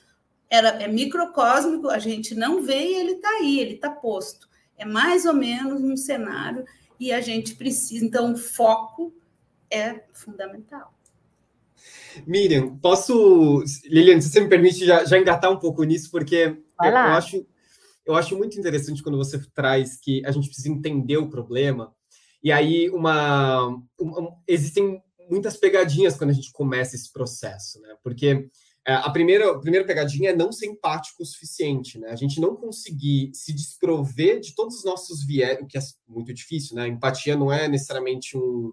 era, 0.50 0.68
é 0.82 0.86
microcósmico, 0.86 1.88
a 1.88 1.98
gente 1.98 2.34
não 2.34 2.62
vê 2.62 2.78
e 2.78 2.94
ele 2.96 3.12
está 3.12 3.28
aí, 3.30 3.58
ele 3.58 3.74
está 3.74 3.90
posto. 3.90 4.48
É 4.82 4.84
mais 4.84 5.24
ou 5.24 5.32
menos 5.32 5.80
um 5.80 5.96
cenário 5.96 6.64
e 6.98 7.12
a 7.12 7.20
gente 7.20 7.54
precisa, 7.54 8.04
então, 8.04 8.32
o 8.32 8.36
foco 8.36 9.14
é 9.70 10.02
fundamental. 10.12 10.92
Miriam, 12.26 12.76
posso, 12.78 13.62
Liliane, 13.84 14.20
se 14.20 14.30
você 14.30 14.40
me 14.40 14.48
permite 14.48 14.84
já, 14.84 15.04
já 15.04 15.16
engatar 15.16 15.52
um 15.52 15.56
pouco 15.56 15.84
nisso, 15.84 16.10
porque 16.10 16.58
eu 16.82 16.96
acho, 16.96 17.46
eu 18.04 18.16
acho 18.16 18.36
muito 18.36 18.58
interessante 18.58 19.04
quando 19.04 19.16
você 19.16 19.40
traz 19.54 19.96
que 20.00 20.20
a 20.26 20.32
gente 20.32 20.48
precisa 20.48 20.68
entender 20.68 21.16
o 21.16 21.30
problema, 21.30 21.94
e 22.42 22.50
aí 22.50 22.90
uma, 22.90 23.68
uma 24.00 24.36
existem 24.48 25.00
muitas 25.30 25.56
pegadinhas 25.56 26.16
quando 26.16 26.30
a 26.30 26.34
gente 26.34 26.50
começa 26.50 26.96
esse 26.96 27.12
processo, 27.12 27.80
né? 27.80 27.94
Porque 28.02 28.48
a 28.84 29.10
primeira, 29.10 29.52
a 29.52 29.58
primeira 29.60 29.86
pegadinha 29.86 30.30
é 30.30 30.36
não 30.36 30.50
ser 30.50 30.66
empático 30.66 31.22
o 31.22 31.26
suficiente, 31.26 31.98
né? 31.98 32.10
A 32.10 32.16
gente 32.16 32.40
não 32.40 32.56
conseguir 32.56 33.30
se 33.32 33.52
desprover 33.52 34.40
de 34.40 34.54
todos 34.54 34.78
os 34.78 34.84
nossos 34.84 35.24
viés, 35.24 35.60
o 35.60 35.66
que 35.66 35.78
é 35.78 35.80
muito 36.08 36.34
difícil, 36.34 36.74
né? 36.74 36.88
Empatia 36.88 37.36
não 37.36 37.52
é 37.52 37.68
necessariamente 37.68 38.36
um, 38.36 38.72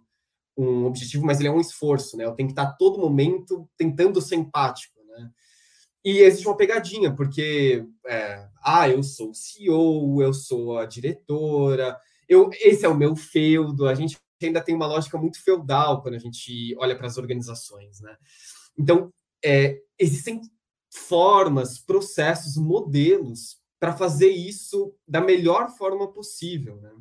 um 0.58 0.86
objetivo, 0.86 1.26
mas 1.26 1.40
ele 1.40 1.50
é 1.50 1.52
um 1.52 1.62
esforço, 1.62 2.18
né? 2.18 2.26
Eu 2.26 2.34
tenho 2.34 2.48
que 2.50 2.54
estar 2.54 2.74
todo 2.74 3.00
momento 3.00 3.70
tentando 3.78 4.20
ser 4.20 4.36
empático, 4.36 5.00
né? 5.10 5.30
E 6.04 6.20
existe 6.20 6.48
uma 6.48 6.58
pegadinha, 6.58 7.16
porque, 7.16 7.86
é, 8.08 8.48
ah, 8.64 8.90
eu 8.90 9.04
sou 9.04 9.30
o 9.30 9.36
CEO, 9.36 10.24
eu 10.24 10.34
sou 10.34 10.80
a 10.80 10.86
diretora, 10.86 11.96
eu, 12.28 12.50
esse 12.62 12.84
é 12.84 12.90
o 12.90 12.98
meu 12.98 13.16
feudo, 13.16 13.88
a 13.88 13.94
gente 13.94 14.18
ainda 14.42 14.62
tem 14.62 14.74
uma 14.74 14.88
lógica 14.88 15.18
muito 15.18 15.44
feudal 15.44 16.02
quando 16.02 16.16
a 16.16 16.20
gente 16.20 16.76
olha 16.80 16.98
para 16.98 17.08
as 17.08 17.18
organizações, 17.18 18.00
né? 18.02 18.16
Então, 18.78 19.12
é, 19.44 19.80
existem 19.98 20.42
formas, 20.92 21.80
processos, 21.80 22.58
modelos 22.58 23.58
para 23.80 23.96
fazer 23.96 24.30
isso 24.30 24.94
da 25.08 25.22
melhor 25.22 25.70
forma 25.78 26.12
possível, 26.12 26.80
né? 26.82 26.92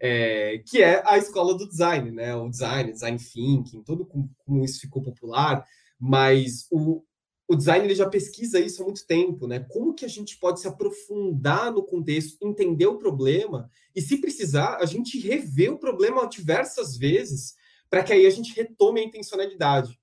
É, 0.00 0.58
que 0.58 0.80
é 0.80 1.02
a 1.04 1.18
escola 1.18 1.54
do 1.56 1.68
design, 1.68 2.10
né? 2.12 2.34
O 2.36 2.48
design, 2.48 2.92
design 2.92 3.18
thinking, 3.18 3.82
todo 3.82 4.06
como, 4.06 4.30
como 4.44 4.64
isso 4.64 4.80
ficou 4.80 5.02
popular, 5.02 5.64
mas 5.98 6.66
o, 6.70 7.02
o 7.48 7.56
design 7.56 7.84
ele 7.84 7.94
já 7.94 8.08
pesquisa 8.08 8.60
isso 8.60 8.82
há 8.82 8.84
muito 8.84 9.06
tempo, 9.06 9.46
né? 9.46 9.60
Como 9.70 9.94
que 9.94 10.04
a 10.04 10.08
gente 10.08 10.38
pode 10.38 10.60
se 10.60 10.68
aprofundar 10.68 11.72
no 11.72 11.82
contexto, 11.82 12.36
entender 12.46 12.86
o 12.86 12.98
problema 12.98 13.70
e, 13.94 14.02
se 14.02 14.20
precisar, 14.20 14.76
a 14.76 14.86
gente 14.86 15.18
rever 15.18 15.72
o 15.72 15.78
problema 15.78 16.28
diversas 16.28 16.96
vezes 16.96 17.54
para 17.88 18.04
que 18.04 18.12
aí 18.12 18.26
a 18.26 18.30
gente 18.30 18.54
retome 18.54 19.00
a 19.00 19.04
intencionalidade. 19.04 19.98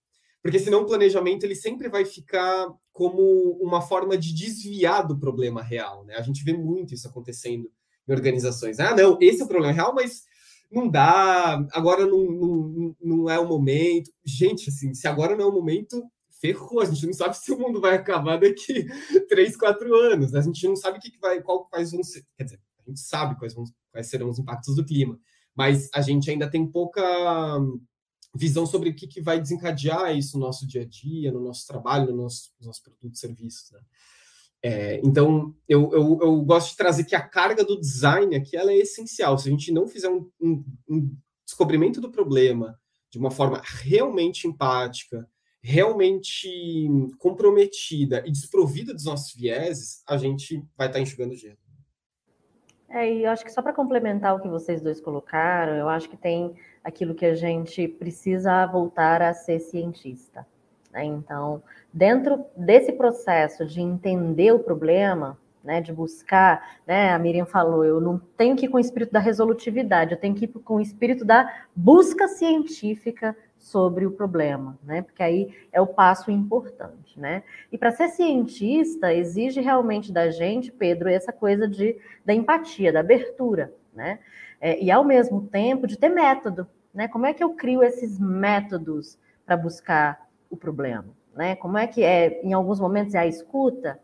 Porque 0.46 0.60
senão 0.60 0.84
o 0.84 0.86
planejamento 0.86 1.44
ele 1.44 1.56
sempre 1.56 1.90
vai 1.90 2.06
ficar 2.06 2.72
como 2.94 3.58
uma 3.60 3.82
forma 3.82 4.16
de 4.16 4.32
desviar 4.32 5.08
do 5.08 5.18
problema 5.18 5.60
real, 5.60 6.06
né? 6.06 6.14
A 6.18 6.22
gente 6.22 6.44
vê 6.44 6.54
muito 6.54 6.94
isso 6.94 7.08
acontecendo 7.08 7.68
em 8.08 8.14
organizações. 8.14 8.80
Ah, 8.80 8.96
não, 8.96 9.18
esse 9.20 9.42
é 9.42 9.44
o 9.44 9.48
problema 9.48 9.74
real, 9.74 9.96
mas 9.96 10.22
não 10.72 10.88
dá, 10.88 11.66
agora 11.74 12.06
não, 12.06 12.24
não, 12.26 12.96
não 13.02 13.28
é 13.28 13.40
o 13.40 13.48
momento. 13.48 14.12
Gente, 14.24 14.70
assim, 14.70 14.94
se 14.94 15.08
agora 15.08 15.36
não 15.36 15.46
é 15.46 15.48
o 15.48 15.52
momento, 15.52 16.04
ferrou. 16.40 16.80
A 16.80 16.86
gente 16.86 17.08
não 17.08 17.14
sabe 17.14 17.36
se 17.42 17.52
o 17.52 17.58
mundo 17.58 17.82
vai 17.82 17.96
acabar 17.96 18.40
daqui 18.40 18.86
três, 19.28 19.58
quatro 19.58 19.96
anos. 19.96 20.32
Né? 20.32 20.38
A 20.38 20.44
gente 20.44 20.68
não 20.68 20.76
sabe 20.76 21.00
o 21.00 21.02
que, 21.02 21.18
vai, 21.20 21.42
qual, 21.42 21.66
quais 21.66 21.92
vão 21.92 22.04
ser. 22.04 22.24
Quer 22.38 22.44
dizer, 22.44 22.60
a 22.86 22.88
gente 22.88 23.00
sabe 23.00 23.36
quais, 23.40 23.56
vão, 23.56 23.64
quais 23.92 24.06
serão 24.06 24.30
os 24.30 24.38
impactos 24.38 24.76
do 24.76 24.86
clima, 24.86 25.20
mas 25.56 25.90
a 25.92 26.02
gente 26.02 26.30
ainda 26.30 26.48
tem 26.48 26.68
pouca 26.68 27.02
visão 28.36 28.66
sobre 28.66 28.90
o 28.90 28.96
que, 28.96 29.08
que 29.08 29.22
vai 29.22 29.40
desencadear 29.40 30.16
isso 30.16 30.38
no 30.38 30.46
nosso 30.46 30.68
dia 30.68 30.82
a 30.82 30.86
dia, 30.86 31.32
no 31.32 31.42
nosso 31.42 31.66
trabalho, 31.66 32.12
no 32.12 32.24
nosso, 32.24 32.52
nos 32.60 32.68
nossos 32.68 32.82
produtos 32.82 33.18
e 33.18 33.22
serviços. 33.22 33.72
Né? 33.72 33.80
É, 34.62 35.02
então, 35.04 35.56
eu, 35.68 35.92
eu, 35.94 36.20
eu, 36.22 36.42
gosto 36.42 36.72
de 36.72 36.78
trazer 36.78 37.06
que 37.06 37.16
a 37.16 37.22
carga 37.22 37.64
do 37.64 37.80
design 37.80 38.36
aqui 38.36 38.58
ela 38.58 38.72
é 38.72 38.78
essencial. 38.78 39.38
Se 39.38 39.48
a 39.48 39.52
gente 39.52 39.72
não 39.72 39.88
fizer 39.88 40.10
um, 40.10 40.30
um, 40.42 40.66
um 40.90 41.18
descobrimento 41.46 42.02
do 42.02 42.12
problema 42.12 42.78
de 43.10 43.18
uma 43.18 43.32
forma 43.32 43.62
realmente 43.64 44.48
empática, 44.48 45.28
realmente 45.62 46.50
comprometida 47.18 48.24
e 48.26 48.32
desprovida 48.32 48.94
dos 48.94 49.06
nossos 49.06 49.34
vieses, 49.34 50.04
a 50.08 50.18
gente 50.18 50.64
vai 50.78 50.88
estar 50.88 51.00
enxugando 51.00 51.36
gelo. 51.36 51.58
É, 52.90 53.12
e 53.12 53.24
eu 53.24 53.32
acho 53.32 53.44
que 53.44 53.52
só 53.52 53.62
para 53.62 53.74
complementar 53.74 54.36
o 54.36 54.42
que 54.42 54.48
vocês 54.48 54.82
dois 54.82 55.02
colocaram, 55.02 55.74
eu 55.76 55.90
acho 55.90 56.10
que 56.10 56.18
tem 56.18 56.56
aquilo 56.86 57.16
que 57.16 57.26
a 57.26 57.34
gente 57.34 57.88
precisa 57.88 58.66
voltar 58.68 59.22
a 59.22 59.34
ser 59.34 59.60
cientista. 59.60 60.46
Né? 60.94 61.04
Então, 61.04 61.62
dentro 61.92 62.46
desse 62.56 62.94
processo 62.94 63.66
de 63.66 63.82
entender 63.82 64.54
o 64.54 64.60
problema, 64.60 65.38
né, 65.64 65.82
de 65.82 65.92
buscar, 65.92 66.78
né, 66.86 67.12
a 67.12 67.18
Miriam 67.18 67.46
falou, 67.46 67.84
eu 67.84 68.00
não 68.00 68.22
tenho 68.38 68.56
que 68.56 68.68
ir 68.68 68.70
com 68.70 68.78
o 68.78 68.80
espírito 68.80 69.12
da 69.12 69.20
resolutividade, 69.20 70.12
eu 70.12 70.20
tenho 70.20 70.36
que 70.36 70.46
ir 70.46 70.48
com 70.48 70.76
o 70.76 70.82
espírito 70.82 71.26
da 71.26 71.52
busca 71.76 72.28
científica 72.28 73.36
sobre 73.58 74.06
o 74.06 74.12
problema, 74.12 74.78
né? 74.84 75.02
Porque 75.02 75.24
aí 75.24 75.52
é 75.72 75.82
o 75.82 75.88
passo 75.88 76.30
importante, 76.30 77.20
né? 77.20 77.42
E 77.72 77.80
para 77.80 77.90
ser 77.90 78.10
cientista 78.10 79.12
exige 79.12 79.60
realmente 79.60 80.12
da 80.12 80.30
gente, 80.30 80.72
Pedro, 80.72 81.10
essa 81.10 81.34
coisa 81.34 81.68
de 81.68 81.98
da 82.24 82.32
empatia, 82.32 82.94
da 82.94 83.00
abertura, 83.00 83.74
né? 83.92 84.20
É, 84.62 84.80
e 84.82 84.92
ao 84.92 85.04
mesmo 85.04 85.48
tempo 85.48 85.88
de 85.88 85.98
ter 85.98 86.10
método, 86.10 86.68
né? 86.96 87.08
Como 87.08 87.26
é 87.26 87.34
que 87.34 87.44
eu 87.44 87.54
crio 87.54 87.84
esses 87.84 88.18
métodos 88.18 89.20
para 89.46 89.56
buscar 89.56 90.28
o 90.50 90.58
problema, 90.58 91.10
né? 91.36 91.56
Como 91.58 91.78
é 91.78 91.86
que 91.86 92.02
é? 92.02 92.42
Em 92.42 92.54
alguns 92.54 92.80
momentos 92.80 93.14
é 93.14 93.20
a 93.20 93.28
escuta, 93.28 94.00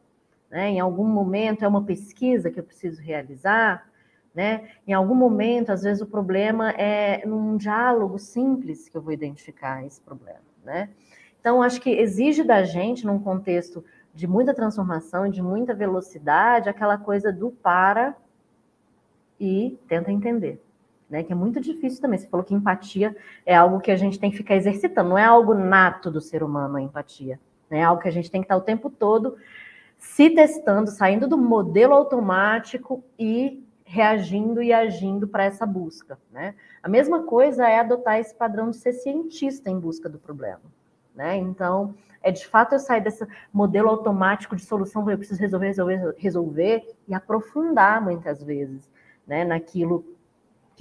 né? 0.50 0.69
Em 0.69 0.79
algum 0.79 1.05
momento 1.05 1.65
é 1.65 1.67
uma 1.67 1.83
pesquisa 1.83 2.51
que 2.51 2.60
eu 2.60 2.63
preciso 2.63 3.01
realizar, 3.01 3.89
né? 4.36 4.69
Em 4.86 4.93
algum 4.93 5.15
momento, 5.15 5.71
às 5.71 5.83
vezes, 5.83 6.01
o 6.01 6.05
problema 6.05 6.71
é 6.71 7.25
num 7.25 7.57
diálogo 7.57 8.19
simples 8.19 8.88
que 8.89 8.98
eu 8.98 9.01
vou 9.01 9.13
identificar 9.13 9.86
esse 9.86 10.00
problema. 10.00 10.39
Né? 10.63 10.89
Então, 11.39 11.62
acho 11.62 11.81
que 11.81 11.89
exige 11.89 12.43
da 12.43 12.63
gente, 12.63 13.05
num 13.05 13.19
contexto 13.19 13.83
de 14.13 14.27
muita 14.27 14.53
transformação 14.53 15.29
de 15.29 15.41
muita 15.41 15.74
velocidade, 15.74 16.69
aquela 16.69 16.98
coisa 16.98 17.31
do 17.31 17.50
para 17.50 18.15
e 19.39 19.77
tenta 19.88 20.12
entender. 20.12 20.62
Né, 21.11 21.23
que 21.23 21.33
é 21.33 21.35
muito 21.35 21.59
difícil 21.59 22.01
também. 22.01 22.17
Você 22.17 22.27
falou 22.27 22.45
que 22.45 22.55
empatia 22.55 23.13
é 23.45 23.53
algo 23.53 23.81
que 23.81 23.91
a 23.91 23.97
gente 23.97 24.17
tem 24.17 24.31
que 24.31 24.37
ficar 24.37 24.55
exercitando, 24.55 25.09
não 25.09 25.17
é 25.17 25.25
algo 25.25 25.53
nato 25.53 26.09
do 26.09 26.21
ser 26.21 26.41
humano 26.41 26.77
a 26.77 26.81
empatia. 26.81 27.37
Né, 27.69 27.79
é 27.79 27.83
algo 27.83 28.01
que 28.01 28.07
a 28.07 28.11
gente 28.11 28.31
tem 28.31 28.39
que 28.39 28.45
estar 28.45 28.55
o 28.55 28.61
tempo 28.61 28.89
todo 28.89 29.35
se 29.97 30.29
testando, 30.29 30.89
saindo 30.89 31.27
do 31.27 31.37
modelo 31.37 31.93
automático 31.93 33.03
e 33.19 33.63
reagindo 33.83 34.63
e 34.63 34.71
agindo 34.71 35.27
para 35.27 35.43
essa 35.43 35.65
busca. 35.65 36.17
Né? 36.31 36.55
A 36.81 36.87
mesma 36.87 37.23
coisa 37.23 37.67
é 37.67 37.77
adotar 37.77 38.17
esse 38.17 38.33
padrão 38.33 38.69
de 38.69 38.77
ser 38.77 38.93
cientista 38.93 39.69
em 39.69 39.77
busca 39.77 40.07
do 40.07 40.17
problema. 40.17 40.61
Né? 41.13 41.35
Então, 41.35 41.93
é 42.23 42.31
de 42.31 42.47
fato 42.47 42.73
eu 42.73 42.79
sair 42.79 43.01
desse 43.01 43.27
modelo 43.51 43.89
automático 43.89 44.55
de 44.55 44.63
solução, 44.63 45.07
eu 45.09 45.17
preciso 45.17 45.39
resolver, 45.41 45.67
resolver, 45.67 46.15
resolver, 46.17 46.95
e 47.05 47.13
aprofundar 47.13 48.01
muitas 48.01 48.41
vezes 48.41 48.89
né, 49.27 49.43
naquilo 49.43 50.05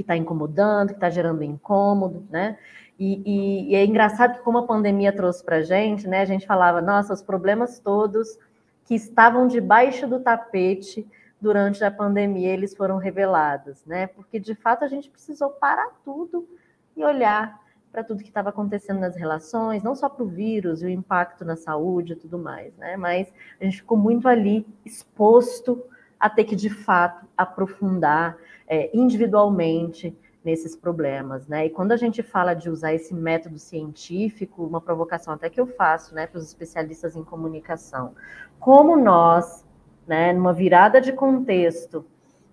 que 0.00 0.02
está 0.02 0.16
incomodando, 0.16 0.88
que 0.88 0.94
está 0.94 1.10
gerando 1.10 1.44
incômodo, 1.44 2.26
né? 2.30 2.56
E, 2.98 3.22
e, 3.24 3.70
e, 3.70 3.74
é 3.74 3.84
engraçado 3.84 4.34
que 4.34 4.42
como 4.42 4.58
a 4.58 4.66
pandemia 4.66 5.12
trouxe 5.12 5.44
para 5.44 5.56
a 5.56 5.62
gente, 5.62 6.08
né? 6.08 6.22
A 6.22 6.24
gente 6.24 6.46
falava, 6.46 6.80
nossa, 6.80 7.12
os 7.12 7.22
problemas 7.22 7.78
todos 7.78 8.38
que 8.84 8.94
estavam 8.94 9.46
debaixo 9.46 10.06
do 10.06 10.20
tapete 10.20 11.06
durante 11.40 11.82
a 11.84 11.90
pandemia 11.90 12.48
eles 12.48 12.74
foram 12.74 12.96
revelados, 12.96 13.84
né? 13.84 14.06
Porque 14.06 14.40
de 14.40 14.54
fato 14.54 14.84
a 14.84 14.88
gente 14.88 15.10
precisou 15.10 15.50
parar 15.50 15.90
tudo 16.04 16.48
e 16.96 17.04
olhar 17.04 17.60
para 17.92 18.04
tudo 18.04 18.22
que 18.22 18.28
estava 18.28 18.50
acontecendo 18.50 19.00
nas 19.00 19.16
relações, 19.16 19.82
não 19.82 19.94
só 19.94 20.08
para 20.08 20.24
o 20.24 20.28
vírus 20.28 20.82
e 20.82 20.86
o 20.86 20.90
impacto 20.90 21.44
na 21.44 21.56
saúde 21.56 22.12
e 22.12 22.16
tudo 22.16 22.38
mais, 22.38 22.74
né? 22.76 22.96
Mas 22.96 23.32
a 23.60 23.64
gente 23.64 23.78
ficou 23.78 23.98
muito 23.98 24.28
ali 24.28 24.66
exposto 24.84 25.82
a 26.18 26.28
ter 26.28 26.44
que 26.44 26.54
de 26.54 26.70
fato 26.70 27.26
aprofundar 27.36 28.36
é, 28.70 28.88
individualmente 28.96 30.16
nesses 30.44 30.76
problemas, 30.76 31.46
né? 31.48 31.66
E 31.66 31.70
quando 31.70 31.92
a 31.92 31.96
gente 31.96 32.22
fala 32.22 32.54
de 32.54 32.70
usar 32.70 32.94
esse 32.94 33.12
método 33.12 33.58
científico, 33.58 34.64
uma 34.64 34.80
provocação 34.80 35.34
até 35.34 35.50
que 35.50 35.60
eu 35.60 35.66
faço, 35.66 36.14
né, 36.14 36.26
para 36.26 36.38
os 36.38 36.46
especialistas 36.46 37.16
em 37.16 37.24
comunicação, 37.24 38.14
como 38.58 38.96
nós 38.96 39.66
né, 40.06 40.32
numa 40.32 40.52
virada 40.52 41.00
de 41.00 41.12
contexto 41.12 42.06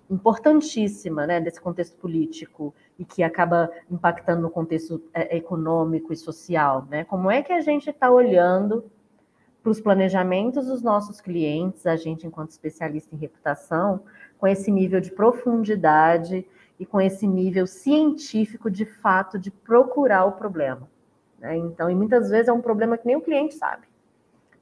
importantíssima, 0.10 1.26
né, 1.26 1.40
desse 1.40 1.60
contexto 1.62 1.98
político 1.98 2.74
e 2.98 3.06
que 3.06 3.24
acaba 3.24 3.72
impactando 3.90 4.42
no 4.42 4.50
contexto 4.50 5.02
é, 5.14 5.38
econômico 5.38 6.12
e 6.12 6.18
social, 6.18 6.86
né? 6.90 7.04
Como 7.04 7.30
é 7.30 7.42
que 7.42 7.54
a 7.54 7.62
gente 7.62 7.90
está 7.90 8.10
olhando 8.10 8.90
para 9.62 9.72
os 9.72 9.82
planejamentos 9.82 10.68
dos 10.68 10.82
nossos 10.82 11.20
clientes, 11.20 11.86
a 11.86 11.96
gente 11.96 12.26
enquanto 12.26 12.52
especialista 12.52 13.14
em 13.14 13.18
reputação, 13.18 14.02
com 14.38 14.48
esse 14.48 14.72
nível 14.72 15.00
de 15.00 15.12
profundidade 15.12 16.46
e 16.80 16.86
com 16.86 17.02
esse 17.02 17.26
nível 17.26 17.66
científico 17.66 18.70
de 18.70 18.86
fato 18.86 19.40
de 19.40 19.50
procurar 19.50 20.26
o 20.26 20.34
problema. 20.34 20.88
Né? 21.40 21.58
Então, 21.58 21.90
e 21.90 21.96
muitas 21.96 22.30
vezes 22.30 22.48
é 22.48 22.54
um 22.54 22.62
problema 22.62 22.98
que 22.98 23.06
nem 23.06 23.16
o 23.16 23.22
cliente 23.22 23.56
sabe. 23.56 23.88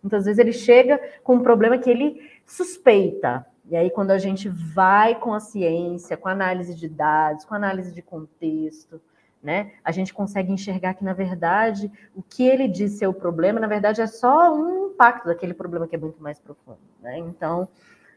Muitas 0.02 0.26
vezes 0.26 0.40
ele 0.40 0.54
chega 0.54 1.02
com 1.24 1.36
um 1.36 1.44
problema 1.44 1.78
que 1.78 1.90
ele 1.90 2.30
suspeita. 2.46 3.46
E 3.68 3.76
aí, 3.76 3.90
quando 3.90 4.12
a 4.12 4.20
gente 4.20 4.48
vai 4.48 5.16
com 5.20 5.34
a 5.34 5.40
ciência, 5.40 6.16
com 6.16 6.28
a 6.28 6.32
análise 6.32 6.76
de 6.76 6.88
dados, 6.88 7.44
com 7.44 7.56
a 7.56 7.58
análise 7.58 7.92
de 7.92 8.02
contexto, 8.02 9.02
né, 9.42 9.74
a 9.84 9.92
gente 9.92 10.14
consegue 10.14 10.52
enxergar 10.52 10.94
que, 10.94 11.04
na 11.04 11.14
verdade, 11.14 11.92
o 12.16 12.22
que 12.22 12.48
ele 12.48 12.68
diz 12.68 12.94
ser 12.94 13.08
o 13.08 13.14
problema, 13.14 13.60
na 13.60 13.68
verdade, 13.68 14.02
é 14.02 14.08
só 14.08 14.54
um 14.54 14.88
impacto 14.88 15.26
daquele 15.26 15.54
problema 15.54 15.88
que 15.88 15.96
é 15.96 16.00
muito 16.00 16.22
mais 16.22 16.40
profundo. 16.40 16.80
Né? 17.02 17.18
Então, 17.20 17.68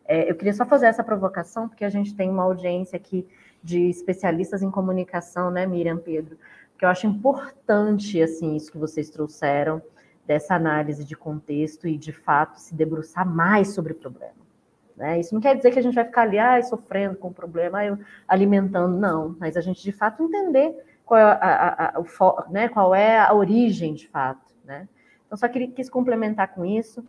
é, 0.09 0.29
eu 0.29 0.35
queria 0.35 0.55
só 0.55 0.65
fazer 0.65 0.87
essa 0.87 1.05
provocação, 1.05 1.69
porque 1.69 1.85
a 1.85 1.91
gente 1.91 2.15
tem 2.15 2.31
uma 2.31 2.43
audiência 2.43 2.97
aqui 2.97 3.29
de 3.63 3.91
especialistas 3.91 4.63
em 4.63 4.71
comunicação, 4.71 5.51
né, 5.51 5.67
Miriam 5.67 5.99
Pedro? 5.99 6.39
Que 6.79 6.87
eu 6.87 6.89
acho 6.89 7.07
importante, 7.07 8.21
assim, 8.23 8.57
isso 8.57 8.73
que 8.73 8.79
vocês 8.79 9.11
trouxeram 9.11 9.83
dessa 10.27 10.55
análise 10.55 11.05
de 11.05 11.15
contexto 11.15 11.87
e, 11.87 11.99
de 11.99 12.13
fato, 12.13 12.59
se 12.59 12.75
debruçar 12.75 13.29
mais 13.29 13.75
sobre 13.75 13.93
o 13.93 13.97
problema. 13.97 14.33
Né? 14.97 15.21
Isso 15.21 15.35
não 15.35 15.41
quer 15.41 15.57
dizer 15.57 15.71
que 15.71 15.79
a 15.79 15.83
gente 15.83 15.95
vai 15.95 16.05
ficar 16.05 16.23
ali 16.23 16.39
ah, 16.39 16.61
sofrendo 16.63 17.17
com 17.17 17.29
o 17.29 17.35
problema, 17.35 17.79
alimentando, 18.27 18.97
não, 18.97 19.37
mas 19.39 19.57
a 19.57 19.61
gente, 19.61 19.83
de 19.83 19.93
fato, 19.93 20.23
entender 20.23 20.75
qual 21.05 21.21
é 21.21 21.23
a, 21.23 21.35
a, 21.35 21.97
a, 21.97 22.01
o, 22.01 22.51
né, 22.51 22.69
qual 22.69 22.95
é 22.95 23.19
a 23.19 23.33
origem, 23.35 23.95
de 23.95 24.09
fato. 24.09 24.55
Né? 24.65 24.89
Então, 25.27 25.37
só 25.37 25.47
queria, 25.49 25.71
quis 25.71 25.91
complementar 25.91 26.49
com 26.49 26.65
isso, 26.65 27.05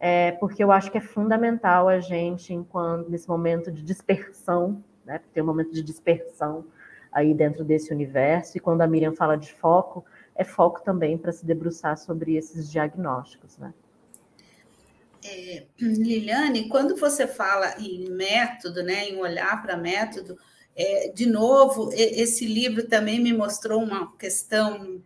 é, 0.00 0.32
porque 0.32 0.64
eu 0.64 0.72
acho 0.72 0.90
que 0.90 0.96
é 0.96 1.00
fundamental 1.00 1.86
a 1.86 2.00
gente, 2.00 2.54
enquanto 2.54 3.10
nesse 3.10 3.28
momento 3.28 3.70
de 3.70 3.82
dispersão, 3.82 4.82
né, 5.04 5.20
tem 5.34 5.42
um 5.42 5.46
momento 5.46 5.72
de 5.72 5.82
dispersão 5.82 6.64
aí 7.12 7.34
dentro 7.34 7.62
desse 7.62 7.92
universo, 7.92 8.56
e 8.56 8.60
quando 8.60 8.80
a 8.80 8.86
Miriam 8.86 9.14
fala 9.14 9.36
de 9.36 9.52
foco, 9.52 10.02
é 10.34 10.42
foco 10.42 10.82
também 10.82 11.18
para 11.18 11.32
se 11.32 11.44
debruçar 11.44 11.98
sobre 11.98 12.36
esses 12.36 12.70
diagnósticos, 12.70 13.58
né? 13.58 13.74
É, 15.22 15.66
Liliane, 15.78 16.66
quando 16.70 16.96
você 16.96 17.26
fala 17.26 17.74
em 17.78 18.08
método, 18.08 18.82
né, 18.82 19.06
em 19.06 19.18
olhar 19.18 19.60
para 19.60 19.76
método, 19.76 20.38
é, 20.74 21.12
de 21.14 21.26
novo, 21.26 21.90
esse 21.92 22.46
livro 22.46 22.88
também 22.88 23.20
me 23.20 23.34
mostrou 23.34 23.82
uma 23.82 24.16
questão 24.16 25.02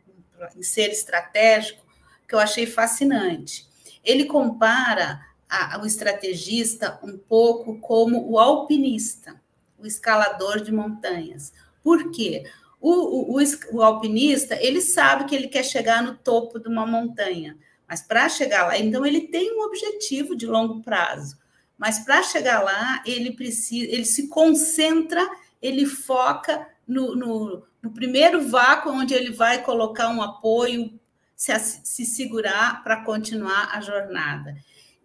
em 0.55 0.63
ser 0.63 0.91
estratégico 0.91 1.85
que 2.29 2.35
eu 2.35 2.39
achei 2.39 2.65
fascinante. 2.65 3.74
Ele 4.05 4.25
compara 4.25 5.21
a, 5.49 5.81
o 5.83 5.87
estrategista 5.87 6.99
um 7.03 7.17
pouco 7.17 7.79
como 7.79 8.31
o 8.31 8.39
alpinista, 8.39 9.41
o 9.79 9.87
escalador 9.87 10.61
de 10.61 10.73
montanhas. 10.73 11.53
Por 11.83 12.11
quê? 12.11 12.45
O, 12.81 13.39
o, 13.39 13.43
o, 13.73 13.83
alpinista, 13.83 14.57
ele 14.61 14.81
sabe 14.81 15.25
que 15.25 15.35
ele 15.35 15.49
quer 15.49 15.65
chegar 15.65 16.03
no 16.03 16.17
topo 16.17 16.59
de 16.59 16.69
uma 16.69 16.87
montanha, 16.87 17.57
mas 17.89 18.03
para 18.03 18.29
chegar 18.29 18.67
lá, 18.67 18.79
então 18.79 19.07
ele 19.07 19.23
tem 19.23 19.57
um 19.57 19.63
objetivo 19.63 20.37
de 20.37 20.47
longo 20.47 20.83
prazo. 20.83 21.39
Mas 21.79 22.01
para 22.01 22.23
chegar 22.23 22.63
lá, 22.63 23.03
ele 23.07 23.33
precisa, 23.33 23.91
ele 23.91 24.05
se 24.05 24.29
concentra, 24.29 25.27
ele 25.63 25.87
foca 25.87 26.69
no, 26.87 27.17
no, 27.17 27.63
no 27.83 27.91
primeiro 27.91 28.49
vácuo 28.49 28.93
onde 28.93 29.15
ele 29.15 29.33
vai 29.33 29.63
colocar 29.63 30.09
um 30.11 30.23
apoio, 30.23 30.99
se, 31.37 31.53
se 31.59 32.05
segurar 32.05 32.83
para 32.83 33.05
continuar 33.05 33.71
a 33.77 33.81
jornada. 33.81 34.57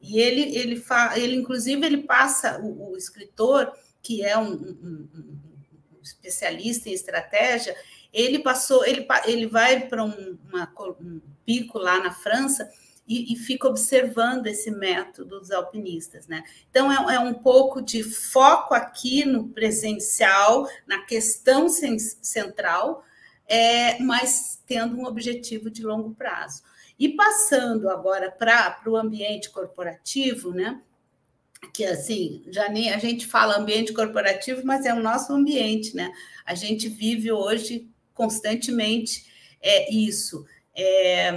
E 0.02 0.20
ele, 0.20 0.56
ele, 0.56 0.76
fa, 0.78 1.18
ele 1.18 1.36
inclusive, 1.36 1.86
ele 1.86 2.04
passa 2.04 2.60
o, 2.60 2.92
o 2.92 2.98
escritor, 2.98 3.72
que 4.02 4.24
é 4.24 4.38
um, 4.38 4.54
um, 4.54 5.10
um 5.14 5.40
especialista 6.02 6.90
em 6.90 6.94
estratégia, 6.94 7.76
ele 8.12 8.40
passou, 8.40 8.86
ele, 8.86 9.06
ele 9.26 9.46
vai 9.46 9.88
para 9.88 10.04
um, 10.04 10.38
um 11.02 11.22
pico 11.46 11.78
lá 11.78 12.00
na 12.00 12.12
França 12.12 12.70
e, 13.08 13.34
e 13.34 13.36
fica 13.36 13.68
observando 13.68 14.48
esse 14.48 14.70
método 14.70 15.40
dos 15.40 15.52
alpinistas, 15.52 16.28
né? 16.28 16.44
Então 16.70 16.92
é, 16.92 17.16
é, 17.16 17.20
um 17.20 17.34
pouco 17.34 17.82
de 17.82 18.04
foco 18.04 18.74
aqui 18.74 19.26
no 19.26 19.50
presencial, 19.50 20.68
na 20.88 21.00
questão 21.06 21.68
central, 21.68 23.04
é, 23.50 24.00
mas 24.00 24.62
tendo 24.68 24.96
um 24.96 25.06
objetivo 25.06 25.72
de 25.72 25.82
longo 25.82 26.14
prazo. 26.14 26.62
E 27.00 27.10
passando 27.10 27.90
agora 27.90 28.30
para 28.30 28.80
o 28.86 28.96
ambiente 28.96 29.50
corporativo, 29.50 30.54
né? 30.54 30.80
Que 31.74 31.84
assim, 31.84 32.44
já 32.48 32.70
nem 32.70 32.94
a 32.94 32.98
gente 33.00 33.26
fala 33.26 33.58
ambiente 33.58 33.92
corporativo, 33.92 34.62
mas 34.64 34.86
é 34.86 34.94
o 34.94 35.02
nosso 35.02 35.34
ambiente, 35.34 35.96
né? 35.96 36.14
A 36.46 36.54
gente 36.54 36.88
vive 36.88 37.32
hoje 37.32 37.90
constantemente 38.14 39.26
é 39.62 39.92
isso. 39.92 40.46
É, 40.76 41.32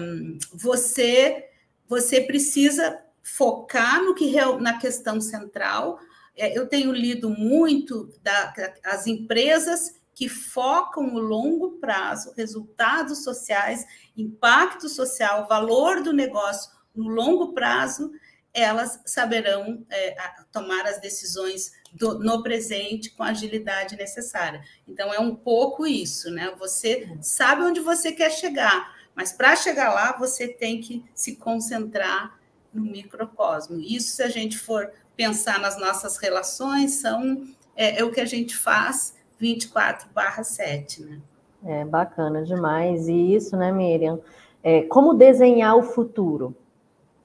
você 0.53 1.49
você 1.89 2.21
precisa 2.21 3.03
focar 3.23 4.03
no 4.03 4.15
que 4.15 4.35
na 4.61 4.79
questão 4.79 5.21
central. 5.21 5.99
É, 6.37 6.57
eu 6.57 6.67
tenho 6.67 6.93
lido 6.93 7.29
muito 7.29 8.11
da, 8.23 8.53
as 8.85 9.07
empresas 9.07 10.02
que 10.15 10.29
focam 10.29 11.07
no 11.07 11.19
longo 11.19 11.79
prazo, 11.79 12.33
resultados 12.37 13.25
sociais, 13.25 13.85
impacto 14.17 14.89
social, 14.89 15.49
valor 15.49 16.03
do 16.03 16.13
negócio 16.13 16.71
no 16.95 17.09
longo 17.09 17.53
prazo, 17.53 18.13
elas 18.55 19.01
saberão 19.07 19.85
é, 19.89 20.15
tomar 20.53 20.85
as 20.85 21.01
decisões 21.01 21.73
do, 21.93 22.19
no 22.19 22.43
presente 22.43 23.11
com 23.11 23.23
a 23.23 23.29
agilidade 23.29 23.97
necessária. 23.97 24.63
Então, 24.87 25.13
é 25.13 25.19
um 25.19 25.35
pouco 25.35 25.87
isso, 25.87 26.31
né? 26.31 26.53
Você 26.59 27.17
sabe 27.23 27.63
onde 27.63 27.81
você 27.81 28.13
quer 28.13 28.31
chegar, 28.31 28.95
mas 29.15 29.33
para 29.33 29.57
chegar 29.57 29.95
lá, 29.95 30.13
você 30.19 30.49
tem 30.49 30.81
que 30.81 31.03
se 31.15 31.37
concentrar 31.37 32.39
no 32.73 32.83
microcosmo. 32.83 33.81
Isso, 33.81 34.17
se 34.17 34.23
a 34.23 34.29
gente 34.29 34.59
for 34.59 34.93
pensar 35.17 35.59
nas 35.59 35.79
nossas 35.79 36.19
relações, 36.19 36.93
são, 36.93 37.47
é, 37.75 38.01
é 38.01 38.05
o 38.05 38.13
que 38.13 38.21
a 38.21 38.27
gente 38.27 38.55
faz 38.55 39.15
24/7, 39.43 41.05
né? 41.05 41.21
É 41.65 41.85
bacana 41.85 42.43
demais. 42.43 43.09
E 43.09 43.35
isso, 43.35 43.57
né, 43.57 43.73
Miriam? 43.73 44.21
É, 44.63 44.83
como 44.83 45.15
desenhar 45.15 45.77
o 45.77 45.83
futuro, 45.83 46.55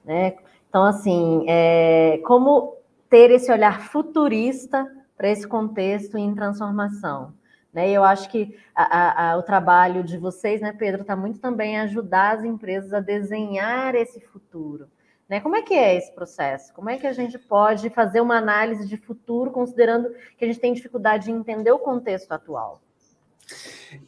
né? 0.04 0.36
Então, 0.68 0.84
assim, 0.84 1.44
é, 1.48 2.20
como 2.24 2.76
ter 3.08 3.30
esse 3.30 3.50
olhar 3.50 3.80
futurista 3.80 4.86
para 5.16 5.28
esse 5.30 5.46
contexto 5.46 6.18
em 6.18 6.34
transformação. 6.34 7.32
Né? 7.72 7.90
Eu 7.90 8.04
acho 8.04 8.30
que 8.30 8.56
a, 8.74 9.30
a, 9.32 9.36
o 9.36 9.42
trabalho 9.42 10.04
de 10.04 10.18
vocês, 10.18 10.60
né, 10.60 10.72
Pedro, 10.72 11.02
está 11.02 11.16
muito 11.16 11.40
também 11.40 11.78
ajudar 11.80 12.36
as 12.36 12.44
empresas 12.44 12.92
a 12.92 13.00
desenhar 13.00 13.94
esse 13.94 14.20
futuro. 14.20 14.88
Né? 15.28 15.40
Como 15.40 15.56
é 15.56 15.62
que 15.62 15.74
é 15.74 15.96
esse 15.96 16.12
processo? 16.14 16.72
Como 16.72 16.88
é 16.88 16.96
que 16.96 17.06
a 17.06 17.12
gente 17.12 17.38
pode 17.38 17.90
fazer 17.90 18.20
uma 18.20 18.36
análise 18.36 18.86
de 18.88 18.96
futuro, 18.96 19.50
considerando 19.50 20.08
que 20.36 20.44
a 20.44 20.48
gente 20.48 20.60
tem 20.60 20.72
dificuldade 20.72 21.26
de 21.26 21.30
entender 21.30 21.70
o 21.70 21.78
contexto 21.78 22.32
atual? 22.32 22.80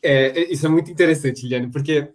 É, 0.02 0.50
isso 0.52 0.66
é 0.66 0.68
muito 0.68 0.90
interessante, 0.90 1.42
Liliane, 1.42 1.70
porque 1.70 2.12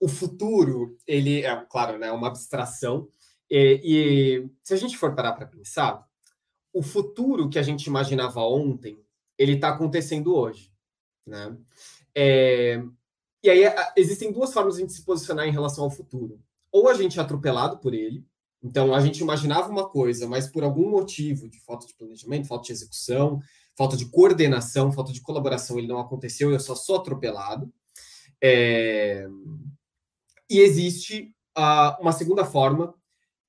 o 0.00 0.08
futuro, 0.08 0.96
ele 1.06 1.42
é, 1.44 1.64
claro, 1.68 1.98
né, 1.98 2.10
uma 2.12 2.28
abstração, 2.28 3.08
e, 3.50 3.80
e 3.84 4.50
se 4.62 4.74
a 4.74 4.76
gente 4.76 4.96
for 4.96 5.14
parar 5.14 5.32
para 5.32 5.46
pensar, 5.46 6.06
o 6.72 6.82
futuro 6.82 7.48
que 7.48 7.58
a 7.58 7.62
gente 7.62 7.86
imaginava 7.86 8.40
ontem, 8.40 8.98
ele 9.38 9.52
está 9.52 9.68
acontecendo 9.68 10.34
hoje. 10.34 10.70
Né? 11.26 11.56
É, 12.14 12.82
e 13.42 13.50
aí 13.50 13.62
existem 13.96 14.32
duas 14.32 14.52
formas 14.52 14.74
de 14.74 14.82
a 14.82 14.84
gente 14.84 14.94
se 14.94 15.04
posicionar 15.04 15.46
em 15.46 15.52
relação 15.52 15.84
ao 15.84 15.90
futuro. 15.90 16.40
Ou 16.70 16.88
a 16.88 16.94
gente 16.94 17.18
é 17.18 17.22
atropelado 17.22 17.78
por 17.78 17.94
ele, 17.94 18.24
então 18.62 18.94
a 18.94 19.00
gente 19.00 19.20
imaginava 19.20 19.68
uma 19.68 19.88
coisa, 19.88 20.26
mas 20.26 20.46
por 20.46 20.64
algum 20.64 20.90
motivo 20.90 21.48
de 21.48 21.60
falta 21.60 21.86
de 21.86 21.94
planejamento, 21.94 22.48
falta 22.48 22.66
de 22.66 22.72
execução, 22.72 23.40
falta 23.76 23.96
de 23.96 24.06
coordenação, 24.06 24.90
falta 24.90 25.12
de 25.12 25.20
colaboração, 25.20 25.78
ele 25.78 25.86
não 25.86 25.98
aconteceu, 25.98 26.50
eu 26.50 26.60
só 26.60 26.74
sou 26.74 26.96
atropelado. 26.96 27.72
É, 28.42 29.26
e 30.48 30.60
existe 30.60 31.34
uh, 31.56 32.00
uma 32.00 32.12
segunda 32.12 32.44
forma, 32.44 32.94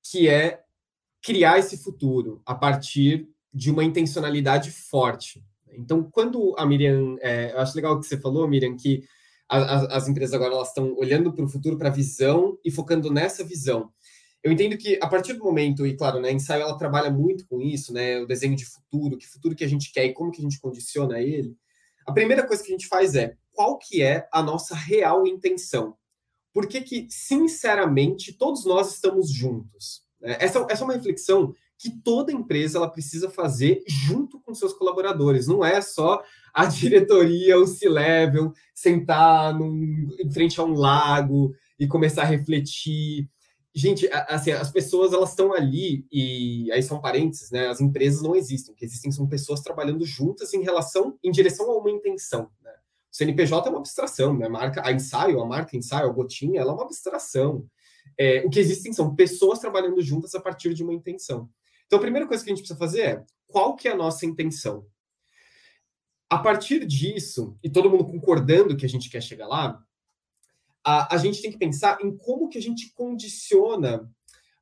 que 0.02 0.28
é 0.28 0.62
criar 1.22 1.58
esse 1.58 1.76
futuro 1.76 2.42
a 2.46 2.54
partir 2.54 3.28
de 3.52 3.70
uma 3.70 3.84
intencionalidade 3.84 4.70
forte. 4.70 5.44
Então, 5.72 6.02
quando 6.02 6.54
a 6.58 6.66
Miriam, 6.66 7.16
é, 7.20 7.52
eu 7.52 7.58
acho 7.58 7.76
legal 7.76 7.94
o 7.94 8.00
que 8.00 8.06
você 8.06 8.18
falou, 8.18 8.48
Miriam, 8.48 8.76
que 8.76 9.04
a, 9.48 9.58
a, 9.58 9.96
as 9.96 10.08
empresas 10.08 10.34
agora 10.34 10.54
elas 10.54 10.68
estão 10.68 10.94
olhando 10.96 11.32
para 11.32 11.44
o 11.44 11.48
futuro, 11.48 11.78
para 11.78 11.88
a 11.88 11.92
visão 11.92 12.58
e 12.64 12.70
focando 12.70 13.10
nessa 13.10 13.44
visão. 13.44 13.90
Eu 14.42 14.52
entendo 14.52 14.76
que 14.78 14.98
a 15.02 15.06
partir 15.08 15.32
do 15.32 15.44
momento, 15.44 15.86
e 15.86 15.96
claro, 15.96 16.20
né, 16.20 16.28
a 16.28 16.32
ensaio 16.32 16.62
ela 16.62 16.78
trabalha 16.78 17.10
muito 17.10 17.46
com 17.46 17.60
isso, 17.60 17.92
né, 17.92 18.20
o 18.20 18.26
desenho 18.26 18.54
de 18.54 18.64
futuro, 18.64 19.18
que 19.18 19.26
futuro 19.26 19.54
que 19.54 19.64
a 19.64 19.68
gente 19.68 19.92
quer 19.92 20.04
e 20.04 20.12
como 20.12 20.30
que 20.30 20.40
a 20.40 20.44
gente 20.44 20.60
condiciona 20.60 21.20
ele. 21.20 21.56
A 22.06 22.12
primeira 22.12 22.46
coisa 22.46 22.62
que 22.62 22.70
a 22.70 22.72
gente 22.72 22.86
faz 22.86 23.14
é 23.14 23.36
qual 23.52 23.76
que 23.78 24.02
é 24.02 24.28
a 24.32 24.42
nossa 24.42 24.74
real 24.74 25.26
intenção. 25.26 25.96
Por 26.52 26.66
que 26.66 26.80
que, 26.80 27.06
sinceramente, 27.10 28.32
todos 28.32 28.64
nós 28.64 28.94
estamos 28.94 29.30
juntos? 29.30 30.02
Né? 30.20 30.36
Essa, 30.40 30.64
essa 30.70 30.82
é 30.82 30.84
uma 30.84 30.94
reflexão 30.94 31.52
que 31.78 31.90
toda 31.90 32.32
empresa 32.32 32.78
ela 32.78 32.90
precisa 32.90 33.30
fazer 33.30 33.82
junto 33.86 34.40
com 34.40 34.54
seus 34.54 34.72
colaboradores. 34.72 35.46
Não 35.46 35.64
é 35.64 35.80
só 35.80 36.22
a 36.52 36.66
diretoria, 36.66 37.58
o 37.58 37.66
C-level, 37.66 38.52
sentar 38.74 39.56
num, 39.56 40.08
em 40.18 40.30
frente 40.30 40.60
a 40.60 40.64
um 40.64 40.74
lago 40.74 41.54
e 41.78 41.86
começar 41.86 42.22
a 42.22 42.26
refletir. 42.26 43.28
Gente, 43.78 44.08
assim, 44.26 44.50
as 44.50 44.72
pessoas 44.72 45.12
elas 45.12 45.30
estão 45.30 45.52
ali 45.52 46.04
e 46.10 46.68
aí 46.72 46.82
são 46.82 47.00
parênteses, 47.00 47.52
né? 47.52 47.68
As 47.68 47.80
empresas 47.80 48.20
não 48.20 48.34
existem, 48.34 48.74
o 48.74 48.76
que 48.76 48.84
existem 48.84 49.12
são 49.12 49.28
pessoas 49.28 49.60
trabalhando 49.60 50.04
juntas 50.04 50.52
em 50.52 50.62
relação, 50.62 51.16
em 51.22 51.30
direção 51.30 51.70
a 51.70 51.78
uma 51.78 51.88
intenção. 51.88 52.50
Né? 52.60 52.72
O 52.72 53.16
CNPJ 53.16 53.68
é 53.68 53.70
uma 53.70 53.78
abstração, 53.78 54.36
né? 54.36 54.46
A 54.46 54.50
marca, 54.50 54.82
a 54.84 54.90
ensaio, 54.90 55.40
a 55.40 55.46
marca 55.46 55.76
ensaio, 55.76 56.10
a 56.10 56.12
gotinha, 56.12 56.60
ela 56.60 56.72
é 56.72 56.74
uma 56.74 56.82
abstração. 56.82 57.68
É, 58.18 58.44
o 58.44 58.50
que 58.50 58.58
existem 58.58 58.92
são 58.92 59.14
pessoas 59.14 59.60
trabalhando 59.60 60.02
juntas 60.02 60.34
a 60.34 60.40
partir 60.40 60.74
de 60.74 60.82
uma 60.82 60.92
intenção. 60.92 61.48
Então, 61.86 62.00
a 62.00 62.02
primeira 62.02 62.26
coisa 62.26 62.42
que 62.42 62.50
a 62.50 62.52
gente 62.52 62.64
precisa 62.64 62.80
fazer 62.80 63.00
é 63.02 63.24
qual 63.46 63.76
que 63.76 63.86
é 63.86 63.92
a 63.92 63.96
nossa 63.96 64.26
intenção? 64.26 64.84
A 66.28 66.38
partir 66.38 66.84
disso, 66.84 67.56
e 67.62 67.70
todo 67.70 67.88
mundo 67.88 68.04
concordando 68.04 68.76
que 68.76 68.84
a 68.84 68.88
gente 68.88 69.08
quer 69.08 69.22
chegar 69.22 69.46
lá, 69.46 69.80
a, 71.10 71.16
gente 71.18 71.42
tem 71.42 71.50
que 71.50 71.58
pensar 71.58 71.98
em 72.02 72.16
como 72.16 72.48
que 72.48 72.58
a 72.58 72.62
gente 72.62 72.92
condiciona 72.94 74.10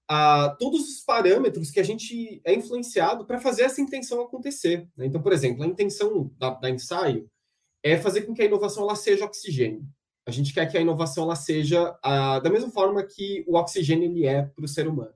a, 0.08 0.56
todos 0.58 0.88
os 0.88 1.00
parâmetros 1.00 1.70
que 1.70 1.80
a 1.80 1.82
gente 1.82 2.40
é 2.44 2.54
influenciado 2.54 3.26
para 3.26 3.40
fazer 3.40 3.62
essa 3.62 3.80
intenção 3.80 4.20
acontecer. 4.20 4.88
Né? 4.96 5.06
Então, 5.06 5.22
por 5.22 5.32
exemplo, 5.32 5.62
a 5.62 5.66
intenção 5.66 6.30
da, 6.38 6.50
da, 6.50 6.70
ensaio 6.70 7.28
é 7.82 7.96
fazer 7.96 8.22
com 8.22 8.34
que 8.34 8.42
a 8.42 8.46
inovação 8.46 8.82
ela 8.82 8.96
seja 8.96 9.24
oxigênio. 9.24 9.84
A 10.26 10.30
gente 10.30 10.52
quer 10.52 10.66
que 10.66 10.76
a 10.76 10.80
inovação 10.80 11.24
ela 11.24 11.36
seja 11.36 11.96
a, 12.02 12.40
da 12.40 12.50
mesma 12.50 12.70
forma 12.70 13.02
que 13.02 13.44
o 13.46 13.56
oxigênio 13.56 14.10
ele 14.10 14.26
é 14.26 14.42
para 14.42 14.64
o 14.64 14.68
ser 14.68 14.88
humano 14.88 15.14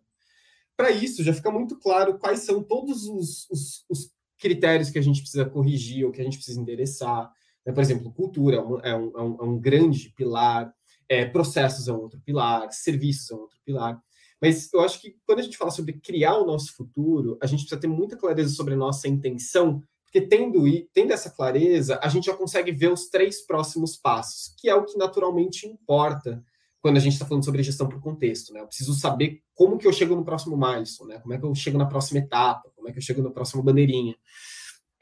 para 0.80 0.90
isso 0.90 1.22
já 1.22 1.34
fica 1.34 1.50
muito 1.50 1.76
claro 1.76 2.18
quais 2.18 2.40
são 2.40 2.62
todos 2.62 3.04
os, 3.04 3.46
os, 3.50 3.84
os, 3.86 4.10
critérios 4.38 4.88
que 4.88 4.98
a 4.98 5.02
gente 5.02 5.20
precisa 5.20 5.44
corrigir 5.44 6.06
ou 6.06 6.10
que 6.10 6.18
a 6.22 6.24
gente 6.24 6.38
precisa 6.38 6.58
endereçar. 6.58 7.30
Né? 7.66 7.74
Por 7.74 7.82
exemplo, 7.82 8.10
cultura 8.10 8.56
é 8.56 8.60
um, 8.62 8.80
é 8.80 8.96
um, 8.96 9.38
é 9.38 9.44
um 9.44 9.56
é 9.58 9.60
grande 9.60 10.08
pilar, 10.16 10.74
é, 11.10 11.24
processos 11.26 11.88
é 11.88 11.92
um 11.92 11.98
outro 11.98 12.20
pilar, 12.24 12.72
serviços 12.72 13.32
é 13.32 13.34
um 13.34 13.40
outro 13.40 13.58
pilar. 13.66 14.00
Mas 14.40 14.72
eu 14.72 14.80
acho 14.80 15.00
que 15.00 15.16
quando 15.26 15.40
a 15.40 15.42
gente 15.42 15.58
fala 15.58 15.72
sobre 15.72 15.94
criar 15.94 16.38
o 16.38 16.46
nosso 16.46 16.72
futuro, 16.72 17.36
a 17.42 17.46
gente 17.46 17.60
precisa 17.60 17.80
ter 17.80 17.88
muita 17.88 18.16
clareza 18.16 18.54
sobre 18.54 18.74
a 18.74 18.76
nossa 18.76 19.08
intenção, 19.08 19.82
porque 20.04 20.20
tendo, 20.20 20.64
tendo 20.94 21.12
essa 21.12 21.28
clareza, 21.28 21.98
a 22.02 22.08
gente 22.08 22.26
já 22.26 22.34
consegue 22.34 22.70
ver 22.72 22.92
os 22.92 23.08
três 23.10 23.44
próximos 23.44 23.96
passos, 23.96 24.54
que 24.56 24.68
é 24.68 24.74
o 24.74 24.84
que 24.84 24.96
naturalmente 24.96 25.66
importa 25.66 26.42
quando 26.80 26.96
a 26.96 27.00
gente 27.00 27.12
está 27.12 27.26
falando 27.26 27.44
sobre 27.44 27.62
gestão 27.62 27.88
por 27.88 28.00
contexto, 28.00 28.54
né? 28.54 28.60
Eu 28.60 28.66
preciso 28.66 28.94
saber 28.94 29.42
como 29.54 29.76
que 29.76 29.86
eu 29.86 29.92
chego 29.92 30.14
no 30.14 30.24
próximo 30.24 30.56
milestone, 30.56 31.10
né? 31.10 31.18
Como 31.18 31.34
é 31.34 31.38
que 31.38 31.44
eu 31.44 31.54
chego 31.54 31.76
na 31.76 31.84
próxima 31.84 32.20
etapa, 32.20 32.70
como 32.74 32.88
é 32.88 32.92
que 32.92 32.98
eu 32.98 33.02
chego 33.02 33.20
na 33.20 33.30
próxima 33.30 33.62
bandeirinha. 33.62 34.16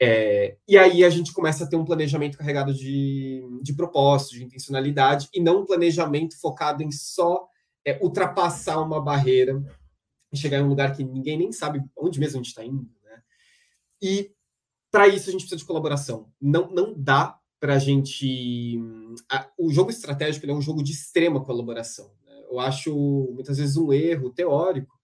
É, 0.01 0.57
e 0.65 0.77
aí 0.77 1.03
a 1.03 1.09
gente 1.09 1.33
começa 1.33 1.65
a 1.65 1.67
ter 1.67 1.75
um 1.75 1.83
planejamento 1.83 2.37
carregado 2.37 2.73
de, 2.73 3.43
de 3.61 3.73
propósito, 3.73 4.35
de 4.35 4.45
intencionalidade, 4.45 5.27
e 5.33 5.41
não 5.41 5.61
um 5.61 5.65
planejamento 5.65 6.39
focado 6.39 6.81
em 6.81 6.91
só 6.91 7.47
é, 7.85 7.99
ultrapassar 8.01 8.79
uma 8.79 9.01
barreira 9.01 9.61
e 10.31 10.37
chegar 10.37 10.59
em 10.59 10.63
um 10.63 10.69
lugar 10.69 10.95
que 10.95 11.03
ninguém 11.03 11.37
nem 11.37 11.51
sabe 11.51 11.83
onde 11.97 12.19
mesmo 12.19 12.35
a 12.35 12.43
gente 12.43 12.49
está 12.49 12.63
indo. 12.63 12.89
Né? 13.03 13.21
E 14.01 14.31
para 14.89 15.07
isso 15.07 15.29
a 15.29 15.31
gente 15.31 15.41
precisa 15.41 15.57
de 15.57 15.65
colaboração. 15.65 16.31
Não, 16.39 16.71
não 16.71 16.93
dá 16.97 17.37
para 17.59 17.73
a 17.73 17.79
gente. 17.79 18.79
o 19.57 19.69
jogo 19.69 19.89
estratégico 19.89 20.45
é 20.45 20.53
um 20.53 20.61
jogo 20.61 20.81
de 20.81 20.93
extrema 20.93 21.43
colaboração. 21.43 22.09
Né? 22.25 22.33
Eu 22.49 22.59
acho 22.59 22.95
muitas 23.33 23.57
vezes 23.57 23.75
um 23.75 23.91
erro 23.91 24.29
teórico 24.29 24.97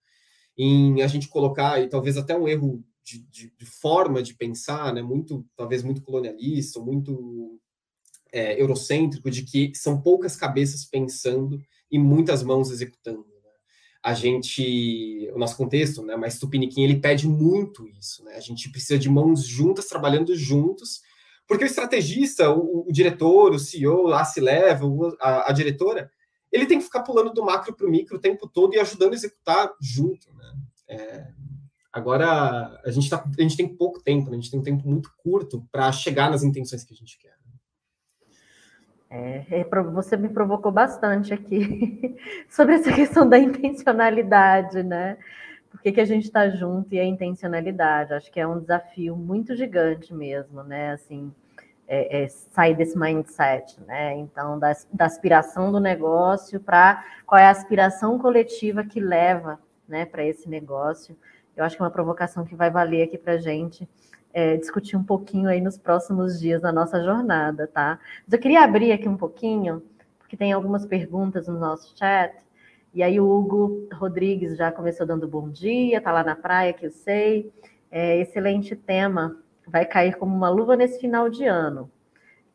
em 0.56 1.02
a 1.02 1.06
gente 1.06 1.28
colocar, 1.28 1.82
e 1.82 1.88
talvez 1.88 2.16
até 2.16 2.34
um 2.34 2.48
erro 2.48 2.82
de, 3.06 3.20
de, 3.30 3.52
de 3.56 3.64
forma 3.64 4.20
de 4.20 4.34
pensar, 4.34 4.92
né? 4.92 5.00
muito, 5.00 5.46
talvez 5.56 5.84
muito 5.84 6.02
colonialista, 6.02 6.80
muito 6.80 7.60
é, 8.32 8.60
eurocêntrico, 8.60 9.30
de 9.30 9.44
que 9.44 9.72
são 9.76 10.02
poucas 10.02 10.34
cabeças 10.34 10.84
pensando 10.84 11.62
e 11.88 12.00
muitas 12.00 12.42
mãos 12.42 12.70
executando. 12.70 13.20
Né? 13.20 13.36
a 14.02 14.12
gente, 14.12 15.30
o 15.32 15.38
nosso 15.38 15.56
contexto, 15.56 16.02
né, 16.02 16.16
mas 16.16 16.38
Tupiniquim, 16.38 16.82
ele 16.82 17.00
pede 17.00 17.28
muito 17.28 17.88
isso, 17.88 18.24
né? 18.24 18.36
A 18.36 18.40
gente 18.40 18.70
precisa 18.70 18.96
de 18.96 19.08
mãos 19.08 19.44
juntas, 19.44 19.86
trabalhando 19.86 20.32
juntos, 20.36 21.00
porque 21.44 21.64
o 21.64 21.66
estrategista, 21.66 22.50
o, 22.50 22.86
o 22.88 22.92
diretor, 22.92 23.52
o 23.52 23.58
CEO, 23.58 24.12
a 24.12 24.24
se 24.24 24.40
leva, 24.40 24.86
a, 25.20 25.50
a, 25.50 25.52
diretora, 25.52 26.08
ele 26.52 26.66
tem 26.66 26.78
que 26.78 26.84
ficar 26.84 27.02
pulando 27.02 27.32
do 27.32 27.44
macro 27.44 27.74
para 27.74 27.86
o 27.86 27.90
micro 27.90 28.16
o 28.16 28.20
tempo 28.20 28.48
todo 28.48 28.74
e 28.74 28.78
ajudando 28.78 29.12
a 29.12 29.16
executar 29.16 29.72
junto, 29.80 30.32
né? 30.34 30.54
É, 30.88 31.26
agora, 31.96 32.80
a 32.84 32.90
gente, 32.90 33.08
tá, 33.08 33.24
a 33.38 33.42
gente 33.42 33.56
tem 33.56 33.66
pouco 33.66 34.02
tempo, 34.02 34.30
né? 34.30 34.36
a 34.36 34.40
gente 34.40 34.50
tem 34.50 34.60
um 34.60 34.62
tempo 34.62 34.86
muito 34.86 35.10
curto 35.16 35.66
para 35.72 35.90
chegar 35.90 36.30
nas 36.30 36.42
intenções 36.42 36.84
que 36.84 36.92
a 36.92 36.96
gente 36.96 37.18
quer. 37.18 37.34
É, 39.08 39.60
é 39.60 39.64
você 39.92 40.16
me 40.16 40.28
provocou 40.28 40.70
bastante 40.70 41.32
aqui 41.32 42.16
sobre 42.50 42.74
essa 42.74 42.92
questão 42.92 43.26
da 43.26 43.38
intencionalidade, 43.38 44.82
né? 44.82 45.16
Por 45.70 45.80
que, 45.80 45.92
que 45.92 46.00
a 46.00 46.04
gente 46.04 46.24
está 46.24 46.48
junto 46.50 46.94
e 46.94 47.00
a 47.00 47.04
intencionalidade? 47.04 48.12
Acho 48.12 48.30
que 48.30 48.40
é 48.40 48.46
um 48.46 48.60
desafio 48.60 49.16
muito 49.16 49.54
gigante 49.54 50.12
mesmo, 50.12 50.62
né? 50.62 50.92
Assim, 50.92 51.32
é, 51.88 52.24
é 52.24 52.28
sair 52.28 52.74
desse 52.74 52.98
mindset, 52.98 53.80
né? 53.84 54.14
Então, 54.16 54.58
da, 54.58 54.72
da 54.92 55.06
aspiração 55.06 55.70
do 55.70 55.80
negócio 55.80 56.60
para 56.60 57.04
qual 57.24 57.38
é 57.38 57.46
a 57.46 57.50
aspiração 57.50 58.18
coletiva 58.18 58.84
que 58.84 59.00
leva, 59.00 59.58
né, 59.88 60.04
para 60.04 60.24
esse 60.24 60.48
negócio. 60.48 61.16
Eu 61.56 61.64
acho 61.64 61.76
que 61.76 61.82
é 61.82 61.84
uma 61.84 61.90
provocação 61.90 62.44
que 62.44 62.54
vai 62.54 62.70
valer 62.70 63.02
aqui 63.02 63.16
para 63.16 63.34
a 63.34 63.38
gente 63.38 63.88
é, 64.36 64.58
discutir 64.58 64.96
um 64.96 65.02
pouquinho 65.02 65.48
aí 65.48 65.62
nos 65.62 65.78
próximos 65.78 66.38
dias 66.38 66.60
da 66.60 66.70
nossa 66.70 67.02
jornada, 67.02 67.66
tá? 67.66 67.98
Mas 68.26 68.34
eu 68.34 68.38
queria 68.38 68.62
abrir 68.62 68.92
aqui 68.92 69.08
um 69.08 69.16
pouquinho, 69.16 69.82
porque 70.18 70.36
tem 70.36 70.52
algumas 70.52 70.84
perguntas 70.84 71.48
no 71.48 71.58
nosso 71.58 71.96
chat, 71.96 72.36
e 72.92 73.02
aí 73.02 73.18
o 73.18 73.26
Hugo 73.26 73.88
Rodrigues 73.94 74.56
já 74.56 74.70
começou 74.70 75.06
dando 75.06 75.26
bom 75.26 75.48
dia, 75.48 76.02
tá 76.02 76.12
lá 76.12 76.22
na 76.22 76.36
praia, 76.36 76.74
que 76.74 76.84
eu 76.84 76.90
sei. 76.90 77.50
É, 77.90 78.18
excelente 78.18 78.76
tema, 78.76 79.36
vai 79.66 79.86
cair 79.86 80.16
como 80.16 80.36
uma 80.36 80.50
luva 80.50 80.76
nesse 80.76 81.00
final 81.00 81.30
de 81.30 81.46
ano. 81.46 81.90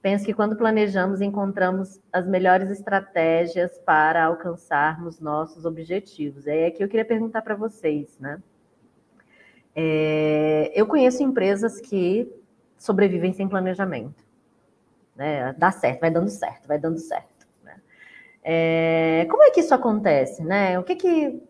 Penso 0.04 0.26
que 0.26 0.34
quando 0.34 0.56
planejamos, 0.56 1.20
encontramos 1.20 2.00
as 2.14 2.28
melhores 2.28 2.70
estratégias 2.70 3.80
para 3.80 4.26
alcançarmos 4.26 5.20
nossos 5.20 5.66
objetivos. 5.66 6.46
É 6.46 6.68
aqui 6.68 6.84
eu 6.84 6.88
queria 6.88 7.06
perguntar 7.06 7.42
para 7.42 7.56
vocês, 7.56 8.20
né? 8.20 8.40
É, 9.76 10.72
eu 10.76 10.86
conheço 10.86 11.24
empresas 11.24 11.80
que 11.80 12.32
sobrevivem 12.78 13.34
sem 13.34 13.48
planejamento. 13.48 14.24
Né? 15.16 15.54
Dá 15.58 15.72
certo, 15.72 16.02
vai 16.02 16.12
dando 16.12 16.30
certo, 16.30 16.68
vai 16.68 16.80
dando 16.80 17.00
certo. 17.00 17.48
Né? 17.64 17.76
É, 18.44 19.28
como 19.30 19.44
é 19.44 19.52
que 19.52 19.60
isso 19.60 19.74
acontece? 19.74 20.44
Né? 20.44 20.80
O 20.80 20.84
que 20.84 20.96
que, 20.96 21.42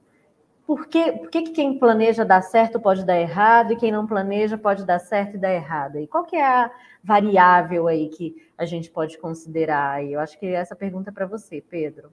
por 0.65 0.87
que, 0.87 1.11
por 1.13 1.29
que, 1.29 1.41
que 1.43 1.51
quem 1.51 1.79
planeja 1.79 2.25
dar 2.25 2.41
certo 2.41 2.79
pode 2.79 3.05
dar 3.05 3.19
errado 3.19 3.73
e 3.73 3.75
quem 3.75 3.91
não 3.91 4.05
planeja 4.05 4.57
pode 4.57 4.85
dar 4.85 4.99
certo 4.99 5.35
e 5.35 5.39
dar 5.39 5.53
errado? 5.53 5.99
E 5.99 6.07
qual 6.07 6.25
que 6.25 6.35
é 6.35 6.45
a 6.45 6.71
variável 7.03 7.87
aí 7.87 8.09
que 8.09 8.35
a 8.57 8.65
gente 8.65 8.89
pode 8.89 9.17
considerar? 9.17 10.03
Eu 10.03 10.19
acho 10.19 10.37
que 10.37 10.47
essa 10.47 10.75
pergunta 10.75 11.09
é 11.09 11.13
para 11.13 11.25
você, 11.25 11.61
Pedro. 11.61 12.11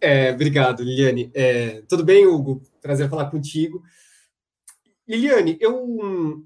É, 0.00 0.32
obrigado, 0.32 0.82
Liliane. 0.82 1.30
É, 1.32 1.82
tudo 1.88 2.04
bem, 2.04 2.26
Hugo? 2.26 2.60
Prazer 2.80 3.08
falar 3.08 3.30
contigo. 3.30 3.82
Liliane, 5.12 5.58
eu 5.60 6.42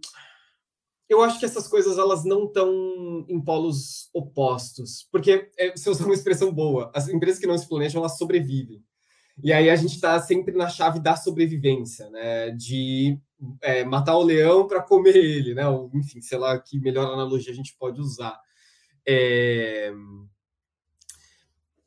eu 1.08 1.22
acho 1.22 1.38
que 1.38 1.44
essas 1.44 1.68
coisas 1.68 1.98
elas 1.98 2.24
não 2.24 2.46
estão 2.46 3.24
em 3.28 3.40
polos 3.40 4.10
opostos, 4.12 5.06
porque 5.12 5.48
é, 5.56 5.70
você 5.70 5.88
usa 5.88 6.04
uma 6.04 6.14
expressão 6.14 6.52
boa, 6.52 6.90
as 6.92 7.08
empresas 7.08 7.38
que 7.38 7.46
não 7.46 7.56
se 7.56 7.68
planejam 7.68 8.00
elas 8.00 8.18
sobrevivem. 8.18 8.82
E 9.42 9.52
aí 9.52 9.70
a 9.70 9.76
gente 9.76 9.94
está 9.94 10.20
sempre 10.20 10.52
na 10.52 10.68
chave 10.68 10.98
da 10.98 11.14
sobrevivência, 11.14 12.10
né? 12.10 12.50
De 12.50 13.16
é, 13.62 13.84
matar 13.84 14.16
o 14.16 14.22
leão 14.22 14.66
para 14.66 14.82
comer 14.82 15.14
ele, 15.14 15.54
né? 15.54 15.68
Ou, 15.68 15.90
enfim, 15.94 16.20
sei 16.20 16.38
lá 16.38 16.58
que 16.58 16.80
melhor 16.80 17.12
analogia 17.12 17.52
a 17.52 17.54
gente 17.54 17.76
pode 17.78 18.00
usar. 18.00 18.36
É 19.06 19.92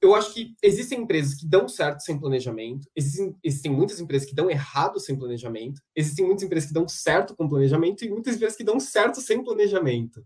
eu 0.01 0.15
acho 0.15 0.33
que 0.33 0.55
existem 0.63 1.01
empresas 1.01 1.33
que 1.33 1.45
dão 1.45 1.67
certo 1.67 2.01
sem 2.01 2.17
planejamento, 2.17 2.87
existem, 2.95 3.35
existem 3.43 3.71
muitas 3.71 3.99
empresas 3.99 4.27
que 4.27 4.35
dão 4.35 4.49
errado 4.49 4.99
sem 4.99 5.17
planejamento, 5.17 5.81
existem 5.93 6.25
muitas 6.25 6.43
empresas 6.43 6.69
que 6.69 6.73
dão 6.73 6.87
certo 6.87 7.35
com 7.35 7.49
planejamento 7.49 8.05
e 8.05 8.09
muitas 8.09 8.35
empresas 8.35 8.57
que 8.57 8.63
dão 8.63 8.79
certo 8.79 9.19
sem 9.19 9.43
planejamento. 9.43 10.25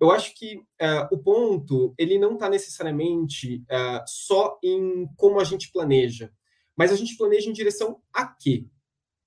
Eu 0.00 0.10
acho 0.10 0.34
que 0.34 0.56
uh, 0.56 1.12
o 1.12 1.18
ponto 1.18 1.94
ele 1.98 2.18
não 2.18 2.34
está 2.34 2.48
necessariamente 2.48 3.62
uh, 3.70 4.02
só 4.06 4.58
em 4.62 5.06
como 5.16 5.38
a 5.38 5.44
gente 5.44 5.70
planeja, 5.70 6.32
mas 6.76 6.90
a 6.90 6.96
gente 6.96 7.16
planeja 7.16 7.50
em 7.50 7.52
direção 7.52 8.00
a 8.14 8.26
quê? 8.26 8.66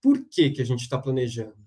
Por 0.02 0.26
que, 0.28 0.50
que 0.50 0.62
a 0.62 0.66
gente 0.66 0.82
está 0.82 0.98
planejando? 0.98 1.63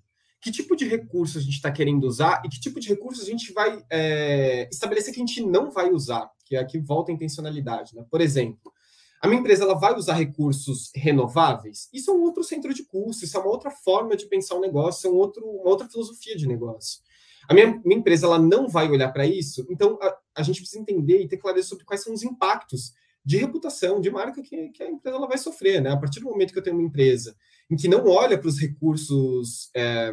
Que 0.47 0.53
tipo 0.53 0.77
de 0.77 0.87
recurso 0.87 1.39
a 1.39 1.41
gente 1.41 1.55
está 1.55 1.73
querendo 1.73 2.05
usar 2.05 2.41
e 2.45 2.49
que 2.49 2.61
tipo 2.61 2.79
de 2.79 2.89
recurso 2.89 3.21
a 3.21 3.25
gente 3.25 3.53
vai 3.53 3.85
é, 3.91 4.69
estabelecer 4.71 5.13
que 5.13 5.21
a 5.21 5.27
gente 5.27 5.45
não 5.45 5.73
vai 5.73 5.91
usar? 5.91 6.31
que 6.47 6.57
aqui 6.57 6.79
volta 6.79 7.11
a 7.11 7.15
intencionalidade. 7.15 7.95
Né? 7.95 8.07
Por 8.09 8.21
exemplo, 8.21 8.73
a 9.21 9.27
minha 9.27 9.41
empresa 9.41 9.65
ela 9.65 9.75
vai 9.75 9.95
usar 9.95 10.15
recursos 10.15 10.93
renováveis? 10.95 11.89
Isso 11.93 12.11
é 12.11 12.15
um 12.15 12.23
outro 12.23 12.45
centro 12.45 12.73
de 12.73 12.85
custo, 12.85 13.25
isso 13.25 13.37
é 13.37 13.41
uma 13.41 13.51
outra 13.51 13.71
forma 13.71 14.17
de 14.17 14.27
pensar 14.27 14.55
o 14.55 14.59
um 14.59 14.61
negócio, 14.61 15.09
é 15.09 15.11
um 15.11 15.17
outro, 15.17 15.45
uma 15.45 15.69
outra 15.69 15.89
filosofia 15.89 16.37
de 16.37 16.47
negócio. 16.47 17.01
A 17.49 17.55
minha, 17.55 17.81
minha 17.85 17.99
empresa 17.99 18.27
ela 18.27 18.39
não 18.39 18.69
vai 18.69 18.89
olhar 18.89 19.13
para 19.13 19.27
isso, 19.27 19.67
então 19.69 19.99
a, 20.01 20.17
a, 20.37 20.43
gente 20.43 20.61
precisa 20.61 20.81
entender 20.81 21.23
e 21.23 21.29
ter 21.29 21.39
clareza 21.39 21.69
sobre 21.69 21.85
quais 21.85 22.03
são 22.03 22.15
os 22.15 22.23
impactos 22.23 22.93
de 23.25 23.37
reputação, 23.37 24.01
de 24.01 24.09
marca 24.09 24.41
que, 24.41 24.69
que 24.69 24.83
a 24.85 24.89
empresa 24.89 25.17
ela 25.17 25.27
vai 25.27 25.39
sofrer. 25.39 25.83
Né? 25.83 25.91
A 25.91 25.97
partir 25.97 26.21
do 26.21 26.27
momento 26.27 26.53
que 26.53 26.59
eu 26.61 26.63
tenho 26.63 26.77
uma 26.77 26.87
empresa 26.87 27.37
em 27.71 27.77
que 27.77 27.89
não 27.89 28.07
olha 28.07 28.39
para 28.39 28.49
os 28.49 28.59
recursos 28.59 29.71
é, 29.75 30.13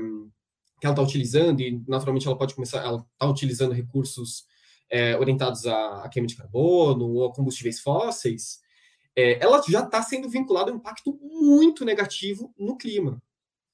que 0.79 0.85
ela 0.85 0.93
está 0.93 1.01
utilizando, 1.01 1.61
e 1.61 1.81
naturalmente 1.87 2.27
ela 2.27 2.37
pode 2.37 2.55
começar, 2.55 2.83
ela 2.83 3.05
está 3.13 3.25
utilizando 3.29 3.73
recursos 3.73 4.45
é, 4.89 5.17
orientados 5.17 5.65
a, 5.65 6.03
a 6.03 6.09
queima 6.09 6.27
de 6.27 6.35
carbono 6.35 7.09
ou 7.09 7.25
a 7.25 7.33
combustíveis 7.33 7.79
fósseis, 7.79 8.59
é, 9.15 9.43
ela 9.43 9.61
já 9.67 9.83
está 9.83 10.01
sendo 10.01 10.29
vinculada 10.29 10.71
a 10.71 10.73
um 10.73 10.77
impacto 10.77 11.17
muito 11.21 11.85
negativo 11.85 12.53
no 12.57 12.75
clima. 12.75 13.21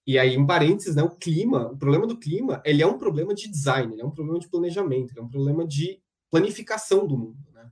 E 0.05 0.17
aí, 0.17 0.33
em 0.33 0.45
parênteses, 0.45 0.95
né, 0.95 1.03
o 1.03 1.15
clima, 1.15 1.71
o 1.71 1.77
problema 1.77 2.07
do 2.07 2.17
clima, 2.17 2.61
ele 2.65 2.81
é 2.81 2.87
um 2.87 2.97
problema 2.97 3.33
de 3.33 3.47
design, 3.47 3.93
ele 3.93 4.01
é 4.01 4.05
um 4.05 4.11
problema 4.11 4.39
de 4.39 4.49
planejamento, 4.49 5.11
ele 5.11 5.19
é 5.19 5.23
um 5.23 5.29
problema 5.29 5.67
de 5.67 6.01
planificação 6.31 7.05
do 7.05 7.17
mundo. 7.17 7.37
Né? 7.53 7.71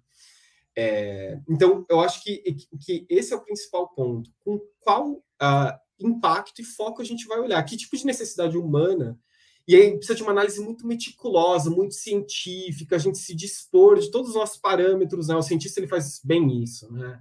É, 0.76 1.42
então, 1.50 1.86
eu 1.90 2.00
acho 2.00 2.24
que, 2.24 2.44
que 2.80 3.06
esse 3.10 3.34
é 3.34 3.36
o 3.36 3.44
principal 3.44 3.90
ponto. 3.90 4.32
Com 4.40 4.60
qual 4.80 5.14
uh, 5.14 5.80
impacto 6.00 6.62
e 6.62 6.66
foco 6.66 7.02
a 7.02 7.06
gente 7.06 7.26
vai 7.28 7.40
olhar? 7.40 7.64
Que 7.64 7.78
tipo 7.78 7.96
de 7.96 8.06
necessidade 8.06 8.58
humana 8.58 9.20
e 9.68 9.76
aí 9.76 9.92
precisa 9.98 10.16
de 10.16 10.24
uma 10.24 10.32
análise 10.32 10.62
muito 10.62 10.88
meticulosa, 10.88 11.70
muito 11.70 11.94
científica, 11.94 12.96
a 12.96 13.00
gente 13.00 13.18
se 13.18 13.36
dispor 13.36 14.00
de 14.00 14.10
todos 14.10 14.30
os 14.30 14.36
nossos 14.36 14.58
parâmetros, 14.58 15.28
né? 15.28 15.36
O 15.36 15.42
cientista 15.42 15.80
ele 15.80 15.88
faz 15.88 16.22
bem 16.24 16.64
isso, 16.64 16.90
né? 16.94 17.20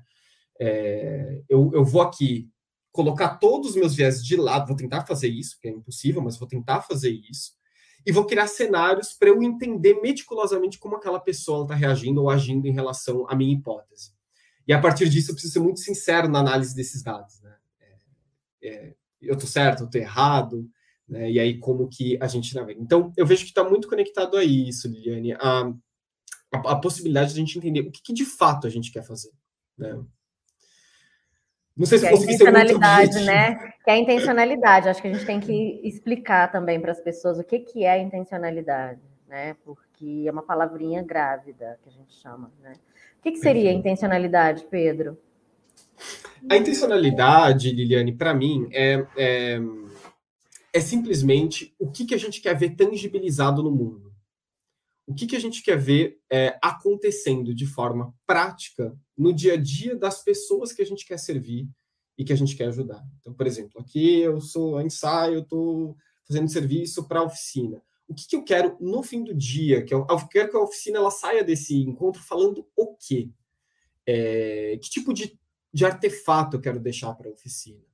É, 0.60 1.42
eu, 1.48 1.72
eu 1.74 1.84
vou 1.84 2.00
aqui 2.00 2.48
colocar 2.92 3.36
todos 3.38 3.70
os 3.70 3.76
meus 3.76 3.96
viés 3.96 4.24
de 4.24 4.36
lado, 4.36 4.68
vou 4.68 4.76
tentar 4.76 5.04
fazer 5.04 5.28
isso, 5.28 5.58
que 5.60 5.66
é 5.66 5.72
impossível, 5.72 6.22
mas 6.22 6.38
vou 6.38 6.46
tentar 6.46 6.82
fazer 6.82 7.10
isso, 7.10 7.52
e 8.06 8.12
vou 8.12 8.24
criar 8.24 8.46
cenários 8.46 9.12
para 9.12 9.28
eu 9.28 9.42
entender 9.42 10.00
meticulosamente 10.00 10.78
como 10.78 10.94
aquela 10.94 11.18
pessoa 11.18 11.64
está 11.64 11.74
reagindo 11.74 12.22
ou 12.22 12.30
agindo 12.30 12.66
em 12.68 12.72
relação 12.72 13.26
à 13.28 13.34
minha 13.34 13.52
hipótese. 13.52 14.12
E 14.68 14.72
a 14.72 14.80
partir 14.80 15.08
disso, 15.08 15.30
eu 15.30 15.34
preciso 15.34 15.52
ser 15.52 15.60
muito 15.60 15.80
sincero 15.80 16.28
na 16.28 16.38
análise 16.38 16.74
desses 16.74 17.02
dados. 17.02 17.40
É, 18.66 18.74
é, 18.74 18.94
eu 19.22 19.34
estou 19.34 19.48
certo, 19.48 19.80
eu 19.80 19.86
estou 19.86 20.00
errado, 20.00 20.68
né? 21.08 21.30
E 21.30 21.38
aí, 21.38 21.58
como 21.58 21.88
que 21.88 22.18
a 22.20 22.26
gente 22.26 22.54
navega. 22.54 22.80
Então, 22.80 23.12
eu 23.16 23.26
vejo 23.26 23.42
que 23.42 23.50
está 23.50 23.64
muito 23.64 23.88
conectado 23.88 24.36
a 24.36 24.44
isso, 24.44 24.88
Liliane, 24.88 25.32
a, 25.34 25.72
a, 26.52 26.72
a, 26.72 26.76
possibilidade 26.76 27.32
de 27.32 27.40
a 27.40 27.44
gente 27.44 27.58
entender 27.58 27.80
o 27.80 27.90
que, 27.90 28.02
que, 28.02 28.12
de 28.12 28.24
fato 28.24 28.66
a 28.66 28.70
gente 28.70 28.92
quer 28.92 29.02
fazer. 29.02 29.30
Né? 29.78 29.98
Não 31.76 31.84
sei 31.84 31.98
se 31.98 32.06
que 32.06 32.12
eu 32.12 32.16
consegui 32.16 32.38
ser 32.38 32.50
muito 32.50 32.78
né? 33.24 33.54
Que 33.84 33.90
é 33.90 33.92
a 33.92 33.98
intencionalidade. 33.98 34.88
Acho 34.88 35.02
que 35.02 35.08
a 35.08 35.12
gente 35.12 35.26
tem 35.26 35.38
que 35.38 35.80
explicar 35.84 36.50
também 36.50 36.80
para 36.80 36.90
as 36.90 37.00
pessoas 37.00 37.38
o 37.38 37.44
que, 37.44 37.58
que 37.58 37.84
é 37.84 37.92
a 37.92 37.98
intencionalidade, 37.98 39.02
né? 39.28 39.54
Porque 39.62 40.24
é 40.26 40.30
uma 40.30 40.42
palavrinha 40.42 41.02
grávida 41.02 41.78
que 41.82 41.90
a 41.90 41.92
gente 41.92 42.14
chama, 42.14 42.50
né? 42.62 42.74
O 43.18 43.22
que, 43.22 43.32
que 43.32 43.38
seria 43.38 43.72
intencionalidade, 43.72 44.64
Pedro? 44.70 45.18
A 46.48 46.56
intencionalidade, 46.56 47.70
Liliane, 47.70 48.12
para 48.12 48.34
mim, 48.34 48.68
é, 48.72 49.06
é 49.16 49.60
é 50.76 50.80
simplesmente 50.80 51.74
o 51.78 51.90
que, 51.90 52.04
que 52.04 52.14
a 52.14 52.18
gente 52.18 52.38
quer 52.38 52.54
ver 52.54 52.76
tangibilizado 52.76 53.62
no 53.62 53.70
mundo. 53.70 54.14
O 55.06 55.14
que, 55.14 55.26
que 55.26 55.34
a 55.34 55.40
gente 55.40 55.62
quer 55.62 55.78
ver 55.78 56.20
é, 56.30 56.58
acontecendo 56.62 57.54
de 57.54 57.64
forma 57.64 58.14
prática 58.26 58.94
no 59.16 59.32
dia 59.32 59.54
a 59.54 59.56
dia 59.56 59.96
das 59.96 60.22
pessoas 60.22 60.74
que 60.74 60.82
a 60.82 60.84
gente 60.84 61.06
quer 61.06 61.18
servir 61.18 61.66
e 62.18 62.24
que 62.24 62.32
a 62.32 62.36
gente 62.36 62.54
quer 62.54 62.66
ajudar. 62.66 63.02
Então, 63.18 63.32
por 63.32 63.46
exemplo, 63.46 63.80
aqui 63.80 64.20
eu 64.20 64.38
sou 64.38 64.78
ensaio, 64.82 65.38
estou 65.38 65.96
fazendo 66.28 66.50
serviço 66.50 67.08
para 67.08 67.20
a 67.20 67.24
oficina. 67.24 67.82
O 68.06 68.14
que, 68.14 68.26
que, 68.28 68.36
eu 68.36 68.44
quero 68.44 68.76
no 68.78 69.02
fim 69.02 69.24
do 69.24 69.34
dia? 69.34 69.82
Que 69.82 69.94
eu, 69.94 70.06
eu, 70.10 70.28
quero 70.28 70.50
que 70.50 70.56
a 70.58 70.60
oficina 70.60 70.98
ela 70.98 71.10
saia 71.10 71.42
desse 71.42 71.74
encontro 71.74 72.22
falando 72.22 72.66
o 72.76 72.94
quê? 72.96 73.30
É, 74.04 74.78
que 74.82 74.90
tipo 74.90 75.14
de 75.14 75.38
de 75.76 75.84
artefato 75.84 76.56
eu 76.56 76.60
quero 76.60 76.80
deixar 76.80 77.12
para 77.12 77.28
a 77.28 77.32
oficina? 77.32 77.84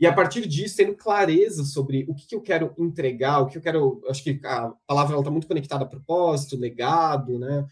E 0.00 0.06
a 0.06 0.12
partir 0.14 0.48
disso, 0.48 0.78
tendo 0.78 0.96
clareza 0.96 1.62
sobre 1.62 2.06
o 2.08 2.14
que, 2.14 2.26
que 2.26 2.34
eu 2.34 2.40
quero 2.40 2.74
entregar, 2.78 3.40
o 3.40 3.46
que 3.46 3.58
eu 3.58 3.62
quero. 3.62 4.02
Acho 4.08 4.24
que 4.24 4.40
a 4.44 4.72
palavra 4.86 5.18
está 5.18 5.30
muito 5.30 5.46
conectada 5.46 5.84
a 5.84 5.88
propósito, 5.88 6.56
legado, 6.56 7.38
né? 7.38 7.66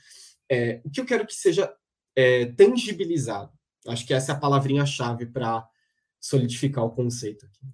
É, 0.46 0.82
o 0.84 0.90
que 0.90 1.00
eu 1.00 1.06
quero 1.06 1.26
que 1.26 1.34
seja 1.34 1.72
é, 2.14 2.46
tangibilizado. 2.52 3.50
Acho 3.88 4.06
que 4.06 4.12
essa 4.12 4.32
é 4.32 4.34
a 4.34 4.38
palavrinha-chave 4.38 5.24
para 5.24 5.66
solidificar 6.20 6.84
o 6.84 6.90
conceito 6.90 7.46
aqui. 7.46 7.66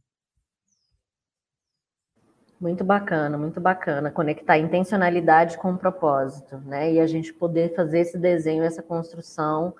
Muito 2.60 2.84
bacana, 2.84 3.36
muito 3.36 3.60
bacana. 3.60 4.10
Conectar 4.10 4.56
intencionalidade 4.56 5.58
com 5.58 5.76
propósito, 5.76 6.58
né? 6.58 6.94
E 6.94 7.00
a 7.00 7.06
gente 7.08 7.32
poder 7.32 7.74
fazer 7.74 7.98
esse 7.98 8.16
desenho, 8.16 8.62
essa 8.62 8.82
construção, 8.82 9.74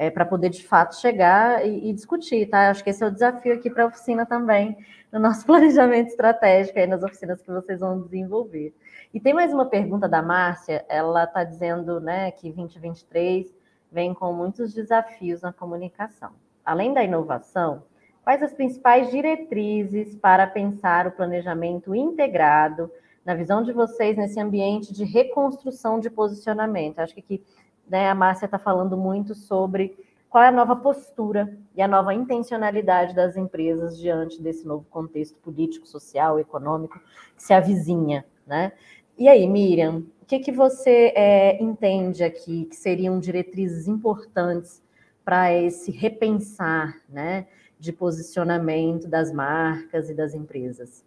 é, 0.00 0.08
para 0.08 0.24
poder 0.24 0.48
de 0.48 0.66
fato 0.66 0.98
chegar 0.98 1.62
e, 1.66 1.90
e, 1.90 1.92
discutir, 1.92 2.48
tá? 2.48 2.70
Acho 2.70 2.82
que 2.82 2.88
esse 2.88 3.04
é 3.04 3.06
o 3.06 3.10
desafio 3.10 3.52
aqui 3.52 3.68
para 3.68 3.84
a 3.84 3.86
oficina 3.88 4.24
também, 4.24 4.74
no 5.12 5.20
nosso 5.20 5.44
planejamento 5.46 6.08
estratégico, 6.08 6.78
aí 6.78 6.86
nas 6.86 7.02
oficinas 7.02 7.42
que 7.42 7.50
vocês 7.50 7.80
vão 7.80 8.00
desenvolver. 8.00 8.74
E 9.12 9.20
tem 9.20 9.34
mais 9.34 9.52
uma 9.52 9.66
pergunta 9.66 10.08
da 10.08 10.22
Márcia, 10.22 10.86
ela 10.88 11.24
está 11.24 11.44
dizendo 11.44 12.00
né, 12.00 12.30
que 12.30 12.50
2023 12.50 13.54
vem 13.92 14.14
com 14.14 14.32
muitos 14.32 14.72
desafios 14.72 15.42
na 15.42 15.52
comunicação. 15.52 16.30
Além 16.64 16.94
da 16.94 17.04
inovação, 17.04 17.82
Quais 18.22 18.42
as 18.42 18.52
principais 18.52 19.10
diretrizes 19.10 20.14
para 20.14 20.46
pensar 20.46 21.06
o 21.06 21.10
planejamento 21.10 21.94
integrado, 21.94 22.90
na 23.24 23.34
visão 23.34 23.62
de 23.62 23.72
vocês, 23.72 24.16
nesse 24.16 24.38
ambiente 24.38 24.92
de 24.92 25.04
reconstrução 25.04 25.98
de 25.98 26.10
posicionamento? 26.10 26.98
Acho 26.98 27.14
que 27.14 27.20
aqui 27.20 27.42
né, 27.90 28.08
a 28.08 28.14
Márcia 28.14 28.46
está 28.46 28.58
falando 28.58 28.96
muito 28.96 29.34
sobre 29.34 29.98
qual 30.28 30.44
é 30.44 30.48
a 30.48 30.52
nova 30.52 30.76
postura 30.76 31.58
e 31.74 31.82
a 31.82 31.88
nova 31.88 32.14
intencionalidade 32.14 33.14
das 33.14 33.36
empresas 33.36 33.98
diante 33.98 34.40
desse 34.40 34.66
novo 34.66 34.86
contexto 34.88 35.36
político, 35.38 35.86
social, 35.86 36.38
econômico 36.38 36.98
que 37.36 37.42
se 37.42 37.52
avizinha, 37.52 38.24
né? 38.46 38.72
E 39.18 39.28
aí, 39.28 39.46
Miriam, 39.46 40.04
o 40.22 40.24
que, 40.24 40.38
que 40.38 40.52
você 40.52 41.12
é, 41.14 41.62
entende 41.62 42.22
aqui 42.22 42.64
que 42.66 42.76
seriam 42.76 43.18
diretrizes 43.18 43.88
importantes 43.88 44.82
para 45.24 45.52
esse 45.52 45.90
repensar, 45.90 46.96
né? 47.08 47.46
de 47.80 47.92
posicionamento 47.92 49.08
das 49.08 49.32
marcas 49.32 50.10
e 50.10 50.14
das 50.14 50.34
empresas. 50.34 51.02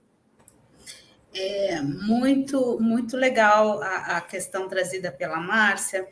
É 1.36 1.82
muito, 1.82 2.80
muito 2.80 3.16
legal 3.16 3.82
a, 3.82 4.18
a 4.18 4.22
questão 4.22 4.68
trazida 4.68 5.12
pela 5.12 5.40
Márcia, 5.40 6.08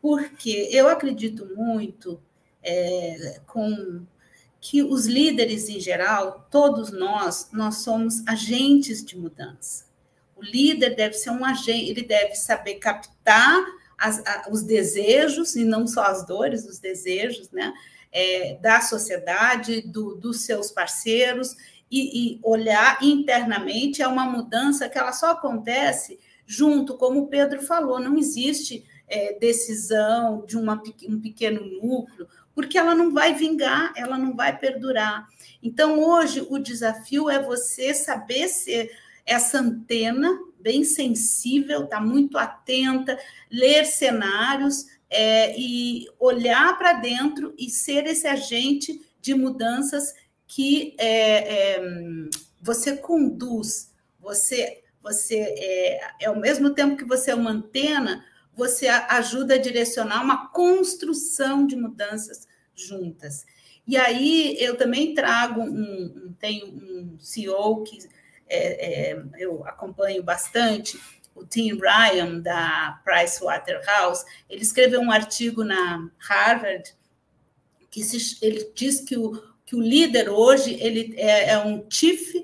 porque 0.00 0.68
eu 0.70 0.88
acredito 0.88 1.46
muito 1.54 2.20
é, 2.62 3.40
com 3.46 4.04
que 4.60 4.82
os 4.82 5.06
líderes 5.06 5.68
em 5.68 5.80
geral, 5.80 6.46
todos 6.50 6.90
nós, 6.90 7.48
nós 7.52 7.76
somos 7.76 8.26
agentes 8.26 9.04
de 9.04 9.16
mudança. 9.16 9.86
O 10.36 10.42
líder 10.42 10.94
deve 10.94 11.14
ser 11.14 11.30
um 11.30 11.44
agente, 11.44 11.90
ele 11.90 12.02
deve 12.02 12.34
saber 12.34 12.74
captar 12.74 13.64
as, 13.98 14.18
a, 14.26 14.48
os 14.50 14.62
desejos 14.62 15.56
e 15.56 15.64
não 15.64 15.86
só 15.86 16.04
as 16.04 16.26
dores, 16.26 16.66
os 16.66 16.78
desejos, 16.78 17.50
né? 17.50 17.72
é, 18.12 18.58
da 18.60 18.80
sociedade, 18.80 19.82
do, 19.82 20.16
dos 20.16 20.42
seus 20.42 20.70
parceiros, 20.70 21.56
e, 21.90 22.34
e, 22.34 22.40
olhar 22.42 23.02
internamente 23.02 24.00
é 24.00 24.06
uma 24.06 24.24
mudança 24.24 24.88
que 24.88 24.96
ela 24.96 25.12
só 25.12 25.32
acontece 25.32 26.20
junto, 26.46 26.96
como 26.96 27.22
o 27.22 27.26
Pedro 27.26 27.62
falou, 27.62 27.98
não 27.98 28.16
existe 28.16 28.84
é, 29.10 29.38
decisão 29.38 30.44
de 30.46 30.56
uma, 30.56 30.80
um 31.08 31.20
pequeno 31.20 31.60
núcleo, 31.82 32.26
porque 32.54 32.78
ela 32.78 32.94
não 32.94 33.12
vai 33.12 33.34
vingar, 33.34 33.92
ela 33.96 34.16
não 34.16 34.34
vai 34.34 34.56
perdurar. 34.56 35.28
Então, 35.62 35.98
hoje, 35.98 36.46
o 36.48 36.58
desafio 36.58 37.28
é 37.28 37.42
você 37.42 37.92
saber 37.92 38.48
ser 38.48 38.90
essa 39.26 39.58
antena 39.58 40.38
bem 40.58 40.84
sensível, 40.84 41.86
tá 41.86 42.00
muito 42.00 42.38
atenta, 42.38 43.18
ler 43.50 43.84
cenários, 43.84 44.86
é, 45.10 45.58
e 45.58 46.06
olhar 46.18 46.78
para 46.78 46.92
dentro 46.92 47.52
e 47.58 47.68
ser 47.68 48.06
esse 48.06 48.28
agente 48.28 49.00
de 49.20 49.34
mudanças 49.34 50.14
que 50.46 50.94
é, 50.98 51.74
é, 51.76 51.82
você 52.62 52.96
conduz, 52.96 53.92
você, 54.20 54.82
você 55.02 55.36
é, 55.36 56.00
é, 56.20 56.26
ao 56.26 56.36
mesmo 56.36 56.70
tempo 56.70 56.96
que 56.96 57.04
você 57.04 57.32
é 57.32 57.34
uma 57.34 57.50
antena, 57.50 58.24
você 58.54 58.88
ajuda 58.88 59.54
a 59.54 59.58
direcionar 59.58 60.22
uma 60.22 60.48
construção 60.48 61.66
de 61.66 61.76
mudanças 61.76 62.46
juntas. 62.74 63.46
E 63.86 63.96
aí 63.96 64.56
eu 64.58 64.76
também 64.76 65.14
trago 65.14 65.62
um, 65.62 66.34
tenho 66.38 66.66
um 66.66 67.18
CEO 67.18 67.82
que 67.82 67.98
é, 68.48 69.12
é, 69.12 69.24
eu 69.38 69.64
acompanho 69.66 70.22
bastante, 70.22 71.00
o 71.34 71.44
Tim 71.46 71.78
Ryan, 71.78 72.40
da 72.40 73.00
Price 73.04 73.42
Waterhouse, 73.42 74.24
ele 74.48 74.62
escreveu 74.62 75.00
um 75.00 75.10
artigo 75.10 75.64
na 75.64 76.10
Harvard 76.18 76.94
que 77.90 78.02
se, 78.02 78.38
ele 78.44 78.70
diz 78.74 79.00
que 79.00 79.16
o, 79.16 79.42
que 79.64 79.74
o 79.74 79.80
líder 79.80 80.28
hoje 80.28 80.74
ele 80.80 81.14
é, 81.16 81.50
é 81.50 81.58
um 81.58 81.84
chief, 81.90 82.34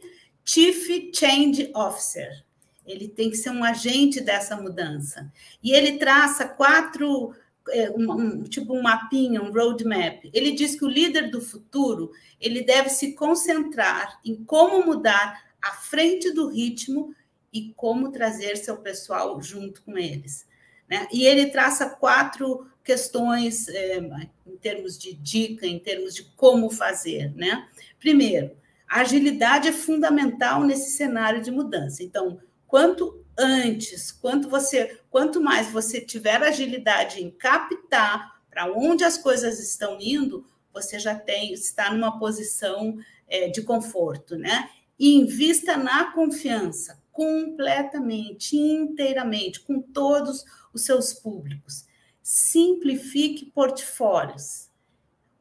chief 0.44 1.10
Change 1.12 1.70
Officer. 1.74 2.44
Ele 2.86 3.08
tem 3.08 3.30
que 3.30 3.36
ser 3.36 3.50
um 3.50 3.64
agente 3.64 4.20
dessa 4.20 4.56
mudança. 4.56 5.30
E 5.62 5.72
ele 5.72 5.98
traça 5.98 6.46
quatro, 6.46 7.34
é, 7.70 7.90
um, 7.90 8.12
um, 8.12 8.42
tipo 8.44 8.74
um 8.74 8.82
mapinha, 8.82 9.42
um 9.42 9.52
roadmap. 9.52 10.30
Ele 10.32 10.52
diz 10.52 10.78
que 10.78 10.84
o 10.84 10.88
líder 10.88 11.30
do 11.30 11.40
futuro 11.40 12.12
ele 12.40 12.62
deve 12.62 12.88
se 12.90 13.12
concentrar 13.12 14.20
em 14.24 14.36
como 14.44 14.84
mudar 14.84 15.44
à 15.60 15.72
frente 15.72 16.30
do 16.32 16.48
ritmo 16.48 17.14
e 17.52 17.72
como 17.74 18.12
trazer 18.12 18.56
seu 18.56 18.76
pessoal 18.76 19.40
junto 19.40 19.82
com 19.82 19.96
eles. 19.98 20.46
Né? 20.88 21.08
E 21.12 21.26
ele 21.26 21.46
traça 21.46 21.88
quatro 21.88 22.66
questões 22.84 23.66
é, 23.68 23.98
em 24.46 24.56
termos 24.56 24.96
de 24.96 25.12
dica, 25.14 25.66
em 25.66 25.78
termos 25.78 26.14
de 26.14 26.24
como 26.36 26.70
fazer. 26.70 27.34
Né? 27.34 27.66
Primeiro, 27.98 28.52
a 28.88 29.00
agilidade 29.00 29.68
é 29.68 29.72
fundamental 29.72 30.62
nesse 30.62 30.92
cenário 30.92 31.42
de 31.42 31.50
mudança. 31.50 32.02
Então, 32.02 32.40
quanto 32.66 33.24
antes, 33.38 34.10
quanto 34.10 34.48
você, 34.48 35.00
quanto 35.10 35.40
mais 35.40 35.70
você 35.70 36.00
tiver 36.00 36.42
agilidade 36.42 37.22
em 37.22 37.30
captar 37.30 38.40
para 38.50 38.72
onde 38.72 39.04
as 39.04 39.18
coisas 39.18 39.60
estão 39.60 39.98
indo, 40.00 40.46
você 40.72 40.98
já 40.98 41.14
tem 41.14 41.52
está 41.52 41.92
numa 41.92 42.18
posição 42.18 42.98
é, 43.28 43.48
de 43.48 43.62
conforto, 43.62 44.36
né? 44.36 44.70
Invista 44.98 45.76
na 45.76 46.12
confiança 46.12 47.02
completamente, 47.12 48.56
inteiramente, 48.56 49.60
com 49.60 49.80
todos 49.80 50.44
os 50.72 50.82
seus 50.84 51.14
públicos. 51.14 51.86
Simplifique 52.22 53.46
portfólios. 53.46 54.70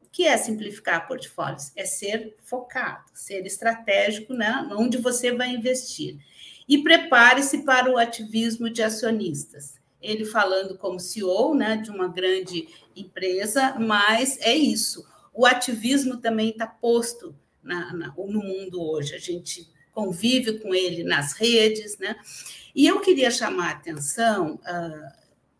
O 0.02 0.08
que 0.10 0.26
é 0.26 0.36
simplificar 0.38 1.06
portfólios? 1.06 1.72
É 1.76 1.84
ser 1.84 2.34
focado, 2.42 3.04
ser 3.12 3.44
estratégico, 3.44 4.32
né? 4.32 4.66
onde 4.72 4.96
você 4.96 5.32
vai 5.32 5.50
investir. 5.50 6.18
E 6.68 6.78
prepare-se 6.78 7.58
para 7.58 7.90
o 7.90 7.96
ativismo 7.96 8.68
de 8.68 8.82
acionistas. 8.82 9.74
Ele 10.00 10.24
falando 10.24 10.76
como 10.76 11.00
CEO 11.00 11.54
né, 11.54 11.76
de 11.76 11.90
uma 11.90 12.08
grande 12.08 12.68
empresa, 12.94 13.76
mas 13.78 14.38
é 14.40 14.54
isso. 14.54 15.06
O 15.32 15.46
ativismo 15.46 16.16
também 16.16 16.50
está 16.50 16.66
posto 16.66 17.34
na, 17.62 17.92
na, 17.92 18.14
no 18.16 18.42
mundo 18.42 18.82
hoje. 18.82 19.14
A 19.14 19.18
gente 19.18 19.68
convive 19.92 20.58
com 20.58 20.74
ele 20.74 21.04
nas 21.04 21.32
redes, 21.32 21.98
né? 21.98 22.16
E 22.74 22.86
eu 22.86 23.00
queria 23.00 23.30
chamar 23.30 23.68
a 23.68 23.72
atenção, 23.72 24.56
uh, 24.56 25.10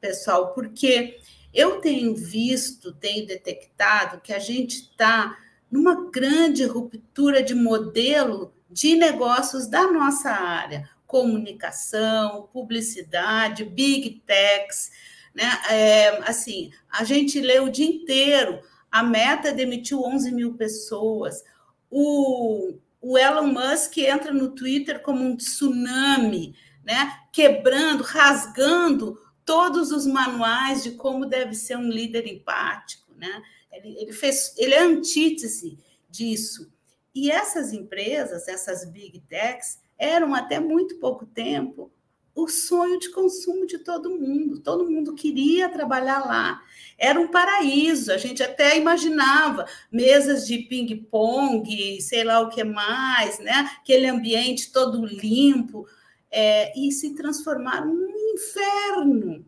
pessoal, 0.00 0.52
porque 0.52 1.18
eu 1.52 1.80
tenho 1.80 2.14
visto, 2.14 2.92
tenho 2.92 3.26
detectado 3.26 4.20
que 4.20 4.34
a 4.34 4.38
gente 4.38 4.74
está 4.74 5.38
numa 5.70 6.10
grande 6.10 6.64
ruptura 6.64 7.42
de 7.42 7.54
modelo 7.54 8.52
de 8.70 8.94
negócios 8.94 9.66
da 9.66 9.90
nossa 9.90 10.30
área, 10.30 10.88
comunicação, 11.16 12.46
publicidade, 12.52 13.64
big 13.64 14.22
techs, 14.26 14.90
né? 15.34 15.50
É, 15.70 16.08
assim, 16.28 16.70
a 16.90 17.04
gente 17.04 17.40
lê 17.40 17.58
o 17.58 17.70
dia 17.70 17.86
inteiro, 17.86 18.60
a 18.92 19.02
Meta 19.02 19.50
demitiu 19.50 20.02
11 20.02 20.30
mil 20.32 20.54
pessoas, 20.54 21.42
o, 21.90 22.74
o 23.00 23.16
Elon 23.16 23.46
Musk 23.46 23.96
entra 23.96 24.30
no 24.30 24.50
Twitter 24.50 25.00
como 25.00 25.24
um 25.24 25.36
tsunami, 25.36 26.54
né? 26.84 27.18
quebrando, 27.32 28.02
rasgando 28.02 29.18
todos 29.42 29.92
os 29.92 30.06
manuais 30.06 30.82
de 30.82 30.90
como 30.90 31.24
deve 31.24 31.54
ser 31.54 31.78
um 31.78 31.88
líder 31.88 32.26
empático. 32.26 33.14
Né? 33.16 33.42
Ele, 33.72 33.96
ele, 33.98 34.12
fez, 34.12 34.54
ele 34.58 34.74
é 34.74 34.82
antítese 34.82 35.78
disso. 36.10 36.70
E 37.14 37.30
essas 37.30 37.72
empresas, 37.72 38.48
essas 38.48 38.84
big 38.90 39.20
techs, 39.20 39.78
eram 39.98 40.34
até 40.34 40.60
muito 40.60 40.96
pouco 40.98 41.26
tempo 41.26 41.90
o 42.36 42.46
sonho 42.48 42.98
de 42.98 43.10
consumo 43.10 43.66
de 43.66 43.78
todo 43.78 44.10
mundo. 44.10 44.60
Todo 44.60 44.88
mundo 44.88 45.14
queria 45.14 45.70
trabalhar 45.70 46.18
lá. 46.18 46.62
Era 46.98 47.18
um 47.18 47.28
paraíso. 47.28 48.12
A 48.12 48.18
gente 48.18 48.42
até 48.42 48.76
imaginava 48.76 49.66
mesas 49.90 50.46
de 50.46 50.58
ping-pong, 50.58 52.00
sei 52.02 52.24
lá 52.24 52.40
o 52.40 52.50
que 52.50 52.62
mais, 52.62 53.38
né? 53.38 53.70
Aquele 53.80 54.06
ambiente 54.06 54.70
todo 54.70 55.06
limpo. 55.06 55.86
É, 56.30 56.78
e 56.78 56.92
se 56.92 57.14
transformaram 57.14 57.94
num 57.94 58.34
inferno. 58.34 59.46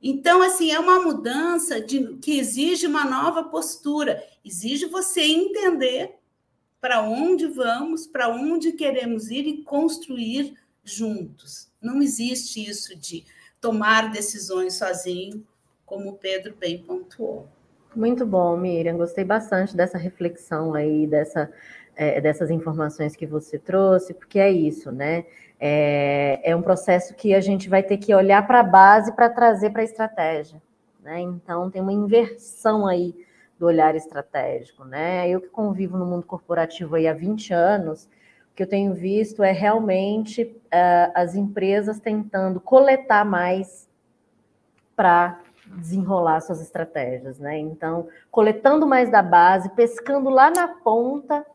Então, 0.00 0.40
assim, 0.40 0.70
é 0.70 0.78
uma 0.78 1.00
mudança 1.00 1.80
de, 1.80 2.16
que 2.18 2.38
exige 2.38 2.86
uma 2.86 3.04
nova 3.04 3.44
postura, 3.44 4.22
exige 4.44 4.86
você 4.86 5.22
entender 5.22 6.21
para 6.82 7.00
onde 7.00 7.46
vamos, 7.46 8.08
para 8.08 8.28
onde 8.28 8.72
queremos 8.72 9.30
ir 9.30 9.46
e 9.46 9.62
construir 9.62 10.58
juntos. 10.82 11.70
Não 11.80 12.02
existe 12.02 12.68
isso 12.68 12.98
de 12.98 13.24
tomar 13.60 14.10
decisões 14.10 14.74
sozinho, 14.74 15.46
como 15.86 16.10
o 16.10 16.14
Pedro 16.14 16.56
bem 16.58 16.82
pontuou. 16.82 17.46
Muito 17.94 18.26
bom, 18.26 18.56
Miriam. 18.56 18.96
Gostei 18.96 19.22
bastante 19.22 19.76
dessa 19.76 19.96
reflexão 19.96 20.74
aí, 20.74 21.06
dessa, 21.06 21.52
é, 21.94 22.20
dessas 22.20 22.50
informações 22.50 23.14
que 23.14 23.26
você 23.26 23.60
trouxe, 23.60 24.12
porque 24.12 24.40
é 24.40 24.50
isso, 24.50 24.90
né? 24.90 25.24
É, 25.60 26.40
é 26.42 26.56
um 26.56 26.62
processo 26.62 27.14
que 27.14 27.32
a 27.32 27.40
gente 27.40 27.68
vai 27.68 27.84
ter 27.84 27.98
que 27.98 28.12
olhar 28.12 28.44
para 28.44 28.58
a 28.58 28.64
base 28.64 29.14
para 29.14 29.30
trazer 29.30 29.70
para 29.70 29.82
a 29.82 29.84
estratégia. 29.84 30.60
Né? 31.00 31.20
Então, 31.20 31.70
tem 31.70 31.80
uma 31.80 31.92
inversão 31.92 32.88
aí 32.88 33.14
do 33.62 33.66
olhar 33.66 33.94
estratégico. 33.94 34.84
Né? 34.84 35.28
Eu 35.28 35.40
que 35.40 35.48
convivo 35.48 35.96
no 35.96 36.04
mundo 36.04 36.26
corporativo 36.26 36.96
aí 36.96 37.06
há 37.06 37.14
20 37.14 37.54
anos, 37.54 38.06
o 38.50 38.54
que 38.56 38.64
eu 38.64 38.68
tenho 38.68 38.92
visto 38.92 39.40
é 39.40 39.52
realmente 39.52 40.42
uh, 40.42 41.12
as 41.14 41.36
empresas 41.36 42.00
tentando 42.00 42.60
coletar 42.60 43.24
mais 43.24 43.88
para 44.96 45.40
desenrolar 45.64 46.40
suas 46.40 46.60
estratégias, 46.60 47.38
né? 47.38 47.56
Então, 47.58 48.08
coletando 48.30 48.86
mais 48.86 49.10
da 49.10 49.22
base, 49.22 49.70
pescando 49.70 50.28
lá 50.28 50.50
na 50.50 50.68
ponta 50.68 51.46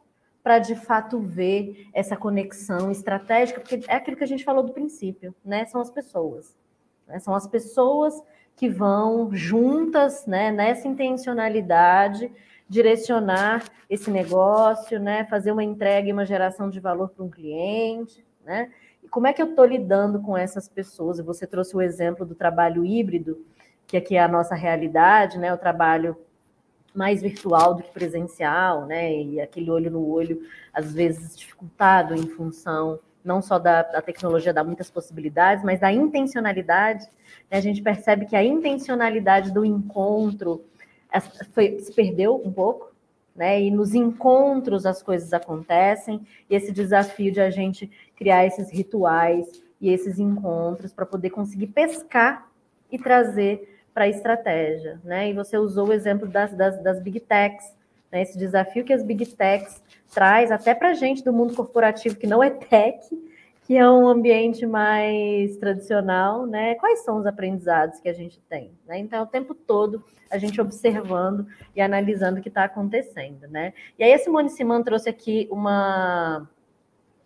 para 0.41 0.58
de 0.58 0.76
fato 0.76 1.20
ver 1.20 1.88
essa 1.93 2.16
conexão 2.16 2.89
estratégica, 2.89 3.60
porque 3.60 3.82
é 3.88 3.95
aquilo 3.95 4.18
que 4.18 4.24
a 4.24 4.28
gente 4.28 4.45
falou 4.45 4.64
do 4.64 4.74
princípio, 4.74 5.36
né? 5.45 5.66
São 5.66 5.82
as 5.82 5.91
pessoas, 5.91 6.58
né? 7.05 7.20
são 7.20 7.36
as 7.36 7.45
pessoas 7.45 8.24
que 8.58 8.68
vão 8.68 9.30
juntas, 9.34 10.26
né? 10.26 10.51
Nessa 10.51 10.88
intencionalidade 10.88 12.30
direcionar 12.68 13.64
esse 13.89 14.12
negócio, 14.12 14.99
né? 14.99 15.26
Fazer 15.26 15.51
uma 15.51 15.64
entrega 15.64 16.10
e 16.10 16.12
uma 16.12 16.26
geração 16.26 16.70
de 16.70 16.80
valor 16.80 17.10
para 17.10 17.24
um 17.24 17.30
cliente, 17.30 18.26
né? 18.43 18.72
E 19.03 19.08
como 19.08 19.28
é 19.28 19.32
que 19.32 19.41
eu 19.41 19.51
estou 19.51 19.64
lidando 19.64 20.20
com 20.20 20.36
essas 20.36 20.68
pessoas? 20.68 21.20
Você 21.20 21.45
trouxe 21.45 21.78
o 21.78 21.82
exemplo 21.82 22.26
do 22.26 22.34
trabalho 22.34 22.84
híbrido, 22.84 23.45
que 23.86 23.95
aqui 23.95 24.16
é 24.16 24.24
a 24.24 24.28
nossa 24.28 24.55
realidade, 24.55 25.38
né? 25.38 25.53
O 25.53 25.58
trabalho 25.58 26.18
mais 26.95 27.22
virtual 27.22 27.76
do 27.76 27.84
que 27.84 27.91
presencial, 27.91 28.88
né? 28.88 29.14
E 29.22 29.39
aquele 29.39 29.70
olho 29.70 29.91
no 29.91 30.03
olho, 30.03 30.41
às 30.74 30.91
vezes 30.91 31.38
dificultado 31.38 32.16
em 32.16 32.28
função 32.28 32.99
não 33.28 33.41
só 33.41 33.60
da, 33.60 33.84
da 33.84 34.01
tecnologia 34.01 34.53
dá 34.53 34.64
muitas 34.64 34.89
possibilidades, 34.89 35.64
mas 35.64 35.82
da 35.82 35.91
intencionalidade. 35.91 37.05
A 37.50 37.60
gente 37.60 37.82
percebe 37.82 38.26
que 38.26 38.36
a 38.36 38.43
intencionalidade 38.43 39.52
do 39.52 39.64
encontro, 39.64 40.64
foi, 41.54 41.80
se 41.80 41.93
perdeu 41.93 42.41
um 42.43 42.52
pouco, 42.52 42.91
né? 43.36 43.62
E 43.62 43.72
nos 43.72 43.93
encontros 43.93 44.86
as 44.86 45.02
coisas 45.02 45.32
acontecem, 45.32 46.26
e 46.50 46.56
esse 46.56 46.72
desafio 46.72 47.32
de 47.32 47.39
a 47.39 47.50
gente 47.50 47.89
criar 48.16 48.45
esses 48.45 48.70
rituais 48.70 49.48
e 49.80 49.89
esses 49.89 50.20
encontros 50.20 50.91
para 50.91 51.06
poder 51.06 51.30
conseguir 51.30 51.68
pescar 51.68 52.50
e 52.91 52.98
trazer 52.98 53.78
para 53.93 54.06
a 54.06 54.10
estratégia, 54.10 55.00
né? 55.04 55.30
E 55.30 55.34
você 55.34 55.58
usou 55.58 55.88
o 55.88 55.93
exemplo 55.93 56.28
das, 56.28 56.54
das, 56.54 56.82
das 56.84 57.00
big 57.00 57.20
techs, 57.20 57.74
né? 58.12 58.24
Esse 58.24 58.38
desafio 58.38 58.84
que 58.84 58.93
as 58.93 59.04
big 59.04 59.26
techs 59.26 59.82
traz 60.14 60.52
até 60.52 60.74
para 60.74 60.89
a 60.89 60.93
gente 60.93 61.24
do 61.24 61.32
mundo 61.32 61.56
corporativo 61.56 62.16
que 62.16 62.28
não 62.28 62.43
é 62.43 62.50
tech, 62.50 63.00
que 63.68 63.76
é 63.76 63.88
um 63.89 64.07
ambiente 64.07 64.65
mais 64.65 65.57
tradicional, 65.57 66.45
né? 66.45 66.76
Quais 66.76 67.03
são 67.03 67.18
os 67.18 67.26
aprendizados 67.26 67.99
que 67.99 68.07
a 68.07 68.13
gente 68.13 68.39
tem? 68.47 68.72
Né? 68.88 68.97
Então, 68.97 69.22
o 69.22 69.28
tempo 69.28 69.53
todo 69.53 70.01
a 70.32 70.38
gente 70.38 70.61
observando 70.61 71.45
e 71.76 71.82
analisando 71.82 72.39
o 72.39 72.41
que 72.41 72.47
está 72.47 72.63
acontecendo, 72.63 73.45
né? 73.49 73.74
E 73.99 74.05
aí 74.05 74.13
a 74.13 74.20
Simone 74.20 74.49
Simão 74.49 74.82
trouxe 74.82 75.09
aqui 75.09 75.49
uma, 75.51 76.49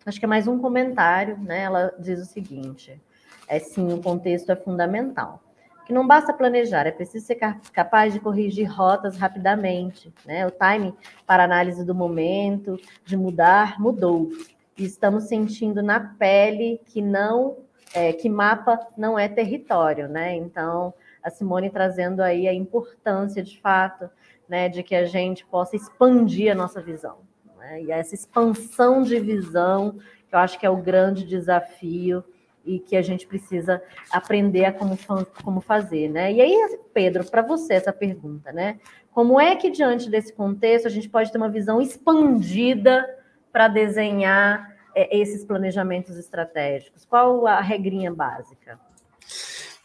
acho 0.04 0.18
que 0.18 0.24
é 0.24 0.28
mais 0.28 0.48
um 0.48 0.58
comentário, 0.58 1.38
né? 1.38 1.62
Ela 1.62 1.94
diz 1.96 2.20
o 2.20 2.24
seguinte: 2.24 3.00
é 3.46 3.60
sim, 3.60 3.92
o 3.92 4.02
contexto 4.02 4.50
é 4.50 4.56
fundamental. 4.56 5.40
Que 5.86 5.92
não 5.92 6.06
basta 6.06 6.32
planejar, 6.32 6.88
é 6.88 6.92
preciso 6.92 7.24
ser 7.24 7.36
capaz 7.72 8.12
de 8.12 8.18
corrigir 8.18 8.68
rotas 8.68 9.16
rapidamente, 9.16 10.12
né? 10.26 10.44
O 10.44 10.50
time 10.50 10.92
para 11.24 11.44
análise 11.44 11.84
do 11.84 11.94
momento, 11.94 12.80
de 13.04 13.16
mudar, 13.16 13.80
mudou 13.80 14.28
estamos 14.76 15.24
sentindo 15.24 15.82
na 15.82 16.00
pele 16.00 16.80
que 16.86 17.02
não 17.02 17.58
é, 17.94 18.12
que 18.12 18.28
mapa 18.28 18.78
não 18.96 19.18
é 19.18 19.28
território, 19.28 20.08
né? 20.08 20.34
Então 20.34 20.94
a 21.22 21.30
Simone 21.30 21.70
trazendo 21.70 22.20
aí 22.20 22.48
a 22.48 22.54
importância 22.54 23.42
de 23.42 23.60
fato, 23.60 24.10
né, 24.48 24.68
de 24.68 24.82
que 24.82 24.94
a 24.94 25.04
gente 25.04 25.46
possa 25.46 25.76
expandir 25.76 26.50
a 26.50 26.54
nossa 26.54 26.80
visão. 26.80 27.18
Né? 27.58 27.82
E 27.82 27.92
essa 27.92 28.14
expansão 28.14 29.02
de 29.02 29.20
visão, 29.20 29.96
eu 30.32 30.38
acho 30.38 30.58
que 30.58 30.66
é 30.66 30.70
o 30.70 30.76
grande 30.76 31.24
desafio 31.24 32.24
e 32.64 32.78
que 32.78 32.96
a 32.96 33.02
gente 33.02 33.26
precisa 33.26 33.82
aprender 34.10 34.64
a 34.64 34.72
como, 34.72 34.96
como 35.42 35.60
fazer, 35.60 36.08
né? 36.08 36.32
E 36.32 36.40
aí, 36.40 36.78
Pedro, 36.94 37.24
para 37.28 37.42
você 37.42 37.74
essa 37.74 37.92
pergunta, 37.92 38.52
né? 38.52 38.78
Como 39.10 39.40
é 39.40 39.56
que 39.56 39.68
diante 39.68 40.08
desse 40.08 40.32
contexto 40.32 40.86
a 40.86 40.90
gente 40.90 41.08
pode 41.08 41.30
ter 41.30 41.38
uma 41.38 41.48
visão 41.48 41.80
expandida 41.80 43.04
para 43.52 43.68
desenhar 43.68 44.74
é, 44.94 45.18
esses 45.18 45.44
planejamentos 45.44 46.16
estratégicos? 46.16 47.04
Qual 47.04 47.46
a 47.46 47.60
regrinha 47.60 48.12
básica? 48.12 48.80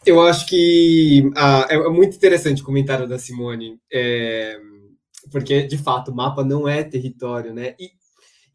Eu 0.06 0.22
acho 0.22 0.48
que 0.48 1.30
ah, 1.36 1.68
é 1.70 1.78
muito 1.90 2.16
interessante 2.16 2.62
o 2.62 2.66
comentário 2.66 3.08
da 3.08 3.20
Simone, 3.20 3.80
é, 3.92 4.58
porque 5.32 5.64
de 5.64 5.78
fato 5.78 6.12
o 6.12 6.16
mapa 6.16 6.44
não 6.44 6.68
é 6.68 6.84
território, 6.84 7.54
né? 7.54 7.76
E, 7.78 7.92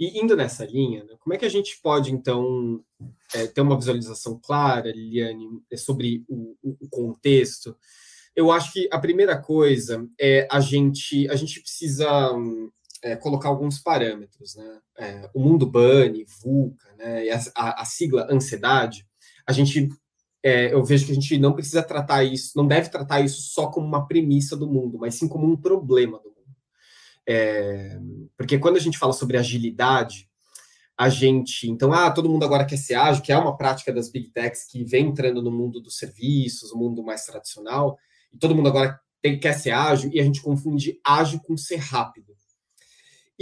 e 0.01 0.19
indo 0.19 0.35
nessa 0.35 0.65
linha, 0.65 1.05
né, 1.05 1.15
como 1.21 1.35
é 1.35 1.39
que 1.39 1.45
a 1.45 1.51
gente 1.51 1.79
pode 1.83 2.11
então 2.11 2.83
é, 3.35 3.47
ter 3.47 3.61
uma 3.61 3.77
visualização 3.77 4.41
clara, 4.43 4.91
Liliane, 4.91 5.47
sobre 5.77 6.25
o, 6.29 6.57
o 6.63 6.89
contexto? 6.89 7.77
Eu 8.35 8.51
acho 8.51 8.73
que 8.73 8.89
a 8.91 8.99
primeira 8.99 9.37
coisa 9.39 10.09
é 10.19 10.49
a 10.51 10.59
gente 10.59 11.29
a 11.29 11.37
gente 11.37 11.61
precisa 11.61 12.33
é, 13.03 13.17
colocar 13.17 13.49
alguns 13.49 13.79
parâmetros, 13.79 14.55
né? 14.55 14.79
É, 14.99 15.31
o 15.35 15.41
mundo 15.41 15.67
BANI, 15.67 16.25
VUCA, 16.43 16.95
né? 16.97 17.25
E 17.27 17.31
a, 17.31 17.41
a, 17.57 17.83
a 17.83 17.85
sigla 17.85 18.29
ansiedade, 18.31 19.07
a 19.47 19.53
gente, 19.53 19.89
é, 20.43 20.73
eu 20.73 20.85
vejo 20.85 21.07
que 21.07 21.13
a 21.13 21.15
gente 21.15 21.37
não 21.39 21.53
precisa 21.53 21.83
tratar 21.83 22.23
isso, 22.23 22.53
não 22.57 22.67
deve 22.67 22.89
tratar 22.89 23.21
isso 23.21 23.43
só 23.43 23.67
como 23.67 23.87
uma 23.87 24.07
premissa 24.07 24.57
do 24.57 24.67
mundo, 24.67 24.99
mas 24.99 25.17
sim 25.17 25.29
como 25.29 25.47
um 25.51 25.57
problema 25.57 26.19
do 26.19 26.29
mundo. 26.29 26.57
É, 27.29 27.99
porque 28.37 28.59
quando 28.59 28.77
a 28.77 28.81
gente 28.81 28.99
fala 28.99 29.13
sobre 29.13 29.37
agilidade, 29.37 30.29
a 30.97 31.09
gente, 31.09 31.69
então, 31.69 31.93
ah, 31.93 32.11
todo 32.11 32.29
mundo 32.29 32.45
agora 32.45 32.65
quer 32.65 32.77
ser 32.77 32.95
ágil, 32.95 33.23
que 33.23 33.33
é 33.33 33.37
uma 33.37 33.57
prática 33.57 33.93
das 33.93 34.11
big 34.11 34.31
techs 34.31 34.65
que 34.65 34.85
vem 34.85 35.07
entrando 35.07 35.43
no 35.43 35.51
mundo 35.51 35.81
dos 35.81 35.97
serviços, 35.97 36.71
o 36.71 36.79
mundo 36.79 37.03
mais 37.03 37.25
tradicional, 37.25 37.99
e 38.33 38.39
todo 38.39 38.55
mundo 38.55 38.69
agora 38.69 39.01
tem, 39.21 39.41
quer 39.41 39.55
ser 39.55 39.71
ágil, 39.73 40.11
e 40.13 40.21
a 40.21 40.25
gente 40.25 40.41
confunde 40.41 41.01
ágil 41.05 41.41
com 41.41 41.57
ser 41.57 41.77
rápido. 41.77 42.33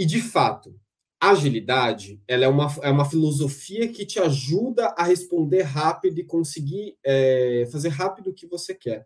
E, 0.01 0.05
de 0.05 0.19
fato, 0.19 0.75
agilidade 1.19 2.19
ela 2.27 2.45
é, 2.45 2.47
uma, 2.47 2.75
é 2.81 2.89
uma 2.89 3.05
filosofia 3.05 3.87
que 3.87 4.03
te 4.03 4.19
ajuda 4.19 4.95
a 4.97 5.03
responder 5.03 5.61
rápido 5.61 6.17
e 6.19 6.23
conseguir 6.23 6.97
é, 7.05 7.69
fazer 7.71 7.89
rápido 7.89 8.31
o 8.31 8.33
que 8.33 8.47
você 8.47 8.73
quer. 8.73 9.05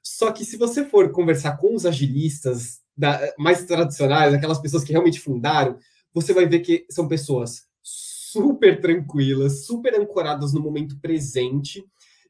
Só 0.00 0.30
que 0.30 0.44
se 0.44 0.56
você 0.56 0.84
for 0.84 1.10
conversar 1.10 1.56
com 1.56 1.74
os 1.74 1.84
agilistas 1.84 2.78
da, 2.96 3.34
mais 3.36 3.64
tradicionais, 3.64 4.32
aquelas 4.32 4.60
pessoas 4.60 4.84
que 4.84 4.92
realmente 4.92 5.18
fundaram, 5.18 5.76
você 6.14 6.32
vai 6.32 6.46
ver 6.46 6.60
que 6.60 6.86
são 6.88 7.08
pessoas 7.08 7.64
super 7.82 8.80
tranquilas, 8.80 9.66
super 9.66 9.92
ancoradas 9.96 10.52
no 10.52 10.60
momento 10.60 11.00
presente. 11.00 11.84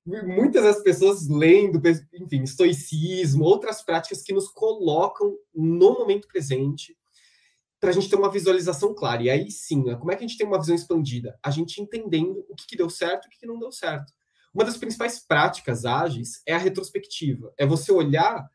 Muitas 0.06 0.62
das 0.62 0.82
pessoas 0.82 1.28
lendo, 1.28 1.78
enfim, 2.14 2.42
estoicismo, 2.42 3.44
outras 3.44 3.82
práticas 3.82 4.22
que 4.22 4.32
nos 4.32 4.48
colocam 4.48 5.36
no 5.54 5.92
momento 5.92 6.26
presente 6.26 6.96
para 7.80 7.90
a 7.90 7.92
gente 7.92 8.08
ter 8.08 8.16
uma 8.16 8.30
visualização 8.30 8.94
clara. 8.94 9.22
E 9.22 9.30
aí 9.30 9.50
sim, 9.50 9.84
né, 9.84 9.96
como 9.96 10.10
é 10.10 10.16
que 10.16 10.24
a 10.24 10.26
gente 10.26 10.38
tem 10.38 10.46
uma 10.46 10.58
visão 10.58 10.74
expandida? 10.74 11.38
A 11.42 11.50
gente 11.50 11.80
entendendo 11.80 12.44
o 12.48 12.54
que, 12.54 12.66
que 12.66 12.76
deu 12.76 12.90
certo 12.90 13.24
e 13.24 13.28
o 13.28 13.30
que, 13.30 13.38
que 13.40 13.46
não 13.46 13.58
deu 13.58 13.70
certo. 13.70 14.12
Uma 14.52 14.64
das 14.64 14.76
principais 14.76 15.20
práticas 15.20 15.84
ágeis 15.84 16.42
é 16.46 16.54
a 16.54 16.58
retrospectiva. 16.58 17.52
É 17.56 17.66
você 17.66 17.92
olhar 17.92 18.48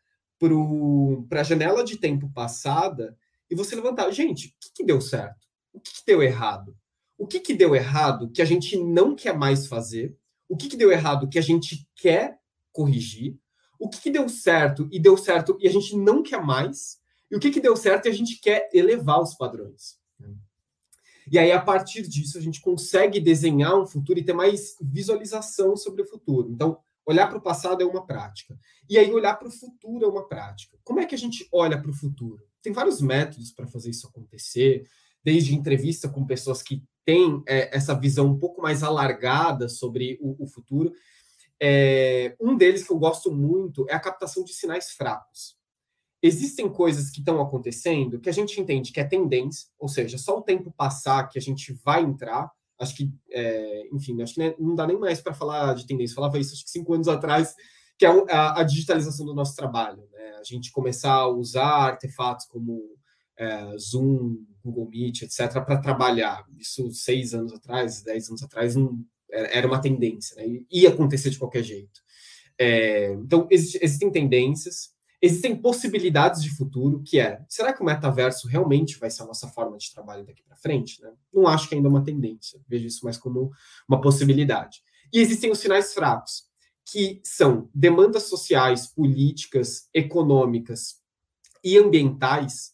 para 1.30 1.42
a 1.42 1.44
janela 1.44 1.84
de 1.84 1.98
tempo 1.98 2.30
passada 2.34 3.18
e 3.50 3.56
você 3.56 3.76
levantar, 3.76 4.12
gente, 4.12 4.48
o 4.48 4.52
que, 4.60 4.74
que 4.76 4.84
deu 4.84 5.00
certo? 5.00 5.48
O 5.72 5.80
que, 5.80 5.94
que 5.94 6.06
deu 6.06 6.22
errado? 6.22 6.76
O 7.18 7.26
que, 7.26 7.40
que 7.40 7.54
deu 7.54 7.74
errado 7.74 8.30
que 8.32 8.42
a 8.42 8.46
gente 8.46 8.78
não 8.78 9.16
quer 9.16 9.38
mais 9.38 9.68
fazer? 9.68 10.18
o 10.54 10.56
que, 10.56 10.70
que 10.70 10.78
deu 10.78 10.92
errado 10.92 11.28
que 11.28 11.40
a 11.40 11.42
gente 11.42 11.88
quer 11.96 12.38
corrigir, 12.72 13.38
o 13.80 13.90
que, 13.90 14.00
que 14.02 14.12
deu 14.12 14.30
certo 14.30 14.88
e 14.92 15.00
deu 15.00 15.18
certo 15.18 15.58
e 15.60 15.68
a 15.68 15.72
gente 15.72 15.98
não 15.98 16.22
quer 16.22 16.42
mais, 16.44 17.00
e 17.34 17.36
o 17.36 17.40
que, 17.40 17.50
que 17.50 17.60
deu 17.60 17.76
certo 17.76 18.06
e 18.06 18.10
a 18.10 18.14
gente 18.14 18.40
quer 18.40 18.70
elevar 18.72 19.20
os 19.20 19.34
padrões. 19.34 19.98
E 21.32 21.40
aí, 21.40 21.52
a 21.52 21.60
partir 21.60 22.04
disso, 22.04 22.38
a 22.38 22.42
gente 22.42 22.62
consegue 22.62 23.20
desenhar 23.20 23.76
um 23.76 23.88
futuro 23.88 24.20
e 24.20 24.24
ter 24.24 24.34
mais 24.34 24.78
visualização 24.80 25.76
sobre 25.76 26.04
o 26.04 26.06
futuro. 26.06 26.52
Então, 26.52 26.78
olhar 27.04 27.28
para 27.28 27.40
o 27.40 27.42
passado 27.42 27.82
é 27.82 27.86
uma 27.86 28.06
prática. 28.06 28.56
E 28.88 29.00
aí, 29.00 29.12
olhar 29.12 29.34
para 29.34 29.48
o 29.48 29.52
futuro 29.52 30.06
é 30.06 30.08
uma 30.08 30.28
prática. 30.28 30.78
Como 30.84 31.00
é 31.00 31.08
que 31.08 31.16
a 31.16 31.18
gente 31.18 31.48
olha 31.52 31.82
para 31.82 31.90
o 31.90 31.96
futuro? 31.96 32.44
Tem 32.62 32.72
vários 32.72 33.02
métodos 33.02 33.52
para 33.52 33.66
fazer 33.66 33.90
isso 33.90 34.06
acontecer, 34.06 34.84
desde 35.24 35.56
entrevista 35.56 36.08
com 36.08 36.28
pessoas 36.28 36.62
que 36.62 36.84
têm 37.04 37.42
é, 37.48 37.76
essa 37.76 37.96
visão 37.96 38.28
um 38.28 38.38
pouco 38.38 38.62
mais 38.62 38.84
alargada 38.84 39.68
sobre 39.68 40.20
o, 40.22 40.44
o 40.44 40.46
futuro. 40.46 40.94
É, 41.60 42.36
um 42.40 42.56
deles 42.56 42.86
que 42.86 42.94
eu 42.94 43.00
gosto 43.00 43.32
muito 43.32 43.90
é 43.90 43.96
a 43.96 44.00
captação 44.00 44.44
de 44.44 44.54
sinais 44.54 44.92
fracos 44.92 45.63
existem 46.24 46.70
coisas 46.70 47.10
que 47.10 47.20
estão 47.20 47.42
acontecendo 47.42 48.20
que 48.20 48.30
a 48.30 48.34
gente 48.34 48.60
entende 48.60 48.94
que 48.94 49.00
é 49.02 49.04
tendência, 49.04 49.68
ou 49.78 49.90
seja, 49.90 50.18
só 50.18 50.38
o 50.38 50.42
tempo 50.42 50.72
passar 50.72 51.28
que 51.28 51.38
a 51.38 51.42
gente 51.42 51.74
vai 51.84 52.02
entrar. 52.02 52.50
Acho 52.80 52.96
que, 52.96 53.14
é, 53.30 53.90
enfim, 53.92 54.22
acho 54.22 54.36
que 54.36 54.56
não 54.58 54.74
dá 54.74 54.88
nem 54.88 54.98
mais 54.98 55.20
para 55.20 55.34
falar 55.34 55.76
de 55.76 55.86
tendência. 55.86 56.16
falava 56.16 56.40
isso 56.40 56.54
acho 56.54 56.64
que 56.64 56.72
cinco 56.72 56.94
anos 56.94 57.10
atrás, 57.10 57.54
que 58.00 58.06
é 58.06 58.10
a, 58.30 58.62
a 58.62 58.64
digitalização 58.64 59.26
do 59.26 59.34
nosso 59.34 59.54
trabalho. 59.54 60.08
Né? 60.14 60.38
A 60.40 60.44
gente 60.44 60.72
começar 60.72 61.14
a 61.14 61.28
usar 61.28 61.68
artefatos 61.68 62.46
como 62.46 62.82
é, 63.38 63.78
Zoom, 63.78 64.38
Google 64.64 64.90
Meet, 64.90 65.24
etc., 65.24 65.52
para 65.66 65.78
trabalhar. 65.78 66.46
Isso 66.58 66.90
seis 66.92 67.34
anos 67.34 67.52
atrás, 67.52 68.02
dez 68.02 68.30
anos 68.30 68.42
atrás, 68.42 68.76
não, 68.76 68.98
era 69.30 69.68
uma 69.68 69.82
tendência, 69.82 70.36
né? 70.38 70.62
ia 70.72 70.90
acontecer 70.90 71.30
de 71.30 71.38
qualquer 71.38 71.64
jeito. 71.64 72.02
É, 72.58 73.12
então, 73.14 73.48
existem 73.52 74.12
tendências, 74.12 74.93
existem 75.24 75.56
possibilidades 75.56 76.44
de 76.44 76.54
futuro, 76.54 77.02
que 77.02 77.18
é, 77.18 77.42
será 77.48 77.72
que 77.72 77.82
o 77.82 77.86
metaverso 77.86 78.46
realmente 78.46 79.00
vai 79.00 79.10
ser 79.10 79.24
a 79.24 79.26
nossa 79.26 79.48
forma 79.48 79.78
de 79.78 79.90
trabalho 79.90 80.26
daqui 80.26 80.44
para 80.44 80.58
frente? 80.58 81.02
Né? 81.02 81.14
Não 81.34 81.48
acho 81.48 81.70
que 81.70 81.76
ainda 81.76 81.88
é 81.88 81.90
uma 81.90 82.04
tendência, 82.04 82.60
vejo 82.68 82.86
isso 82.86 83.06
mais 83.06 83.18
como 83.18 83.50
uma 83.88 84.02
possibilidade. 84.02 84.84
E 85.14 85.20
existem 85.22 85.50
os 85.50 85.60
sinais 85.60 85.94
fracos, 85.94 86.44
que 86.86 87.22
são 87.24 87.70
demandas 87.74 88.24
sociais, 88.24 88.86
políticas, 88.88 89.88
econômicas 89.94 90.98
e 91.64 91.78
ambientais 91.78 92.74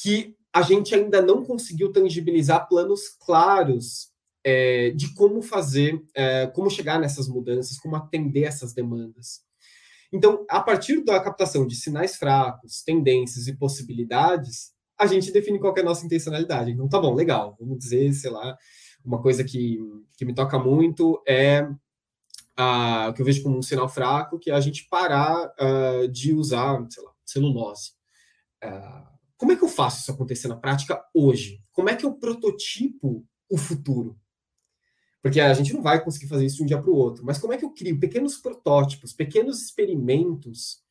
que 0.00 0.36
a 0.52 0.62
gente 0.62 0.94
ainda 0.94 1.20
não 1.20 1.44
conseguiu 1.44 1.90
tangibilizar 1.90 2.68
planos 2.68 3.08
claros 3.18 4.12
é, 4.44 4.90
de 4.90 5.12
como 5.14 5.42
fazer, 5.42 6.00
é, 6.14 6.46
como 6.46 6.70
chegar 6.70 7.00
nessas 7.00 7.26
mudanças, 7.26 7.78
como 7.78 7.96
atender 7.96 8.44
essas 8.44 8.72
demandas. 8.72 9.42
Então, 10.12 10.44
a 10.48 10.60
partir 10.60 11.04
da 11.04 11.20
captação 11.20 11.66
de 11.66 11.76
sinais 11.76 12.16
fracos, 12.16 12.82
tendências 12.82 13.46
e 13.46 13.56
possibilidades, 13.56 14.72
a 14.98 15.06
gente 15.06 15.32
define 15.32 15.58
qual 15.58 15.74
é 15.76 15.80
a 15.80 15.84
nossa 15.84 16.04
intencionalidade. 16.04 16.72
Então, 16.72 16.88
tá 16.88 16.98
bom, 16.98 17.14
legal. 17.14 17.56
Vamos 17.58 17.78
dizer, 17.78 18.12
sei 18.12 18.30
lá, 18.30 18.56
uma 19.04 19.22
coisa 19.22 19.44
que, 19.44 19.78
que 20.16 20.24
me 20.24 20.34
toca 20.34 20.58
muito 20.58 21.22
é 21.26 21.66
o 23.08 23.12
que 23.14 23.22
eu 23.22 23.26
vejo 23.26 23.42
como 23.42 23.56
um 23.56 23.62
sinal 23.62 23.88
fraco, 23.88 24.38
que 24.38 24.50
é 24.50 24.54
a 24.54 24.60
gente 24.60 24.86
parar 24.90 25.46
uh, 25.46 26.08
de 26.08 26.34
usar, 26.34 26.84
sei 26.90 27.02
lá, 27.02 27.10
celulose. 27.24 27.92
Uh, 28.62 29.08
como 29.36 29.52
é 29.52 29.56
que 29.56 29.64
eu 29.64 29.68
faço 29.68 30.00
isso 30.00 30.12
acontecer 30.12 30.48
na 30.48 30.56
prática 30.56 31.02
hoje? 31.14 31.62
Como 31.72 31.88
é 31.88 31.96
que 31.96 32.04
eu 32.04 32.12
prototipo 32.12 33.26
o 33.48 33.56
futuro? 33.56 34.19
Porque 35.22 35.40
a 35.40 35.52
gente 35.52 35.72
não 35.74 35.82
vai 35.82 36.02
conseguir 36.02 36.28
fazer 36.28 36.46
isso 36.46 36.56
de 36.56 36.62
um 36.62 36.66
dia 36.66 36.80
para 36.80 36.90
o 36.90 36.96
outro. 36.96 37.24
Mas 37.24 37.38
como 37.38 37.52
é 37.52 37.58
que 37.58 37.64
eu 37.64 37.70
crio 37.70 37.98
pequenos 38.00 38.38
protótipos, 38.38 39.12
pequenos 39.12 39.62
experimentos, 39.62 40.82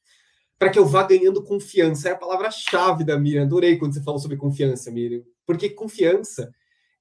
para 0.58 0.70
que 0.70 0.78
eu 0.78 0.86
vá 0.86 1.04
ganhando 1.04 1.44
confiança? 1.44 2.10
É 2.10 2.12
a 2.12 2.18
palavra-chave 2.18 3.04
da 3.04 3.18
Miriam. 3.18 3.44
Adorei 3.44 3.78
quando 3.78 3.94
você 3.94 4.04
falou 4.04 4.20
sobre 4.20 4.38
confiança, 4.38 4.92
Miriam. 4.92 5.24
Porque 5.46 5.70
confiança 5.70 6.54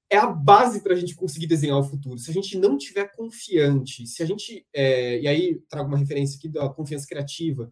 é 0.09 0.17
a 0.17 0.25
base 0.25 0.81
para 0.81 0.93
a 0.93 0.95
gente 0.95 1.15
conseguir 1.15 1.45
desenhar 1.45 1.77
o 1.77 1.83
futuro. 1.83 2.17
Se 2.17 2.31
a 2.31 2.33
gente 2.33 2.57
não 2.57 2.77
tiver 2.77 3.15
confiante, 3.15 4.07
se 4.07 4.23
a 4.23 4.25
gente. 4.25 4.65
É, 4.73 5.21
e 5.21 5.27
aí 5.27 5.61
trago 5.69 5.87
uma 5.87 5.97
referência 5.97 6.37
aqui 6.37 6.49
da 6.49 6.67
confiança 6.67 7.05
criativa, 7.05 7.71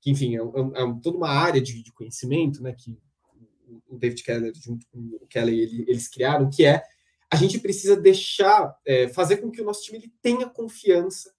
que, 0.00 0.10
enfim, 0.10 0.36
é, 0.36 0.40
é, 0.40 0.82
é 0.82 0.94
toda 1.02 1.16
uma 1.16 1.30
área 1.30 1.60
de, 1.60 1.82
de, 1.82 1.92
conhecimento, 1.92 2.62
né? 2.62 2.74
Que 2.76 2.98
o 3.88 3.96
David 3.96 4.22
Keller, 4.22 4.52
junto 4.54 4.86
com 4.88 4.98
o 4.98 5.26
Kelly, 5.26 5.58
ele, 5.58 5.84
eles 5.88 6.06
criaram, 6.06 6.50
que 6.50 6.66
é 6.66 6.82
a 7.32 7.36
gente 7.36 7.58
precisa 7.58 7.96
deixar, 7.96 8.76
é, 8.84 9.08
fazer 9.08 9.36
com 9.36 9.50
que 9.50 9.62
o 9.62 9.64
nosso 9.64 9.82
time 9.82 9.98
ele 9.98 10.12
tenha 10.20 10.48
confiança 10.48 11.32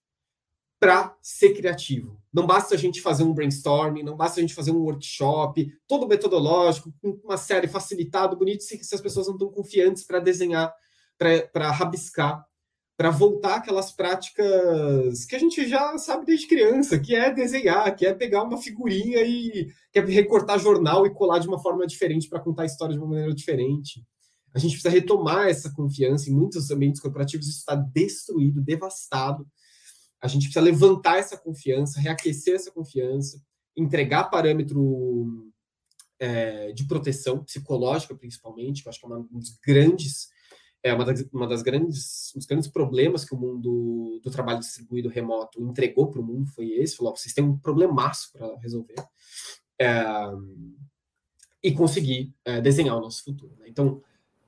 para 0.80 1.16
ser 1.22 1.54
criativo. 1.54 2.20
Não 2.32 2.44
basta 2.44 2.74
a 2.74 2.78
gente 2.78 3.00
fazer 3.00 3.22
um 3.22 3.32
brainstorming, 3.32 4.02
não 4.02 4.16
basta 4.16 4.40
a 4.40 4.42
gente 4.42 4.54
fazer 4.54 4.72
um 4.72 4.80
workshop, 4.80 5.72
todo 5.86 6.08
metodológico, 6.08 6.92
com 7.00 7.20
uma 7.22 7.36
série 7.36 7.68
facilitado, 7.68 8.36
bonito, 8.36 8.64
se, 8.64 8.82
se 8.82 8.94
as 8.94 9.00
pessoas 9.00 9.28
não 9.28 9.34
estão 9.34 9.48
confiantes 9.48 10.02
para 10.02 10.18
desenhar, 10.18 10.74
para 11.52 11.70
rabiscar, 11.70 12.44
para 12.96 13.10
voltar 13.10 13.56
aquelas 13.56 13.92
práticas 13.92 15.24
que 15.24 15.36
a 15.36 15.38
gente 15.38 15.68
já 15.68 15.96
sabe 15.98 16.26
desde 16.26 16.48
criança, 16.48 16.98
que 16.98 17.14
é 17.14 17.32
desenhar, 17.32 17.94
que 17.94 18.06
é 18.06 18.12
pegar 18.12 18.42
uma 18.42 18.58
figurinha 18.58 19.20
e 19.22 19.68
que 19.92 19.98
é 19.98 20.04
recortar 20.04 20.58
jornal 20.58 21.06
e 21.06 21.14
colar 21.14 21.38
de 21.38 21.48
uma 21.48 21.60
forma 21.60 21.86
diferente 21.86 22.28
para 22.28 22.40
contar 22.40 22.62
a 22.62 22.66
história 22.66 22.94
de 22.94 22.98
uma 22.98 23.08
maneira 23.08 23.34
diferente. 23.34 24.02
A 24.54 24.58
gente 24.58 24.72
precisa 24.72 24.90
retomar 24.90 25.48
essa 25.48 25.72
confiança. 25.72 26.28
Em 26.28 26.34
muitos 26.34 26.70
ambientes 26.70 27.00
corporativos 27.00 27.48
isso 27.48 27.60
está 27.60 27.74
destruído, 27.74 28.60
devastado. 28.60 29.46
A 30.20 30.28
gente 30.28 30.44
precisa 30.44 30.64
levantar 30.64 31.18
essa 31.18 31.36
confiança, 31.36 32.00
reaquecer 32.00 32.54
essa 32.54 32.70
confiança, 32.70 33.42
entregar 33.76 34.24
parâmetro 34.24 35.52
é, 36.18 36.72
de 36.72 36.84
proteção 36.84 37.42
psicológica, 37.42 38.14
principalmente, 38.14 38.82
que 38.82 38.88
eu 38.88 38.90
acho 38.90 39.00
que 39.00 39.06
é 39.06 39.08
uma, 39.08 39.18
um 39.18 39.38
dos 39.38 39.58
grandes, 39.64 40.28
é 40.82 40.94
uma 40.94 41.04
das, 41.04 41.24
uma 41.32 41.48
das 41.48 41.62
grandes, 41.62 42.32
um 42.36 42.38
dos 42.38 42.46
grandes 42.46 42.68
problemas 42.68 43.24
que 43.24 43.34
o 43.34 43.38
mundo 43.38 44.20
do 44.22 44.30
trabalho 44.30 44.60
distribuído 44.60 45.08
remoto 45.08 45.60
entregou 45.60 46.10
para 46.10 46.20
o 46.20 46.24
mundo 46.24 46.46
foi 46.52 46.70
esse. 46.72 46.96
Falou: 46.96 47.16
vocês 47.16 47.34
têm 47.34 47.44
um 47.44 47.58
problemaço 47.58 48.30
para 48.32 48.56
resolver. 48.58 48.94
É, 49.80 50.04
e 51.62 51.72
conseguir 51.72 52.34
é, 52.44 52.60
desenhar 52.60 52.96
o 52.96 53.00
nosso 53.00 53.22
futuro. 53.22 53.54
Né? 53.58 53.66
Então, 53.68 54.02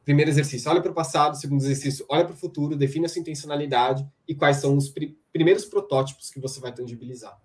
primeiro 0.05 0.31
exercício, 0.31 0.71
olha 0.71 0.81
para 0.81 0.91
o 0.91 0.95
passado, 0.95 1.37
segundo 1.37 1.61
exercício, 1.63 2.05
olha 2.09 2.25
para 2.25 2.35
o 2.35 2.37
futuro, 2.37 2.77
define 2.77 3.07
a 3.07 3.09
sua 3.09 3.21
intencionalidade 3.21 4.07
e 4.29 4.35
quais 4.35 4.59
são 4.59 4.77
os 4.77 4.89
pr 4.89 5.07
primeiros 5.33 5.65
protótipos 5.65 6.31
que 6.31 6.39
você 6.39 6.61
vai 6.61 6.71
tangibilizar. 6.71 7.37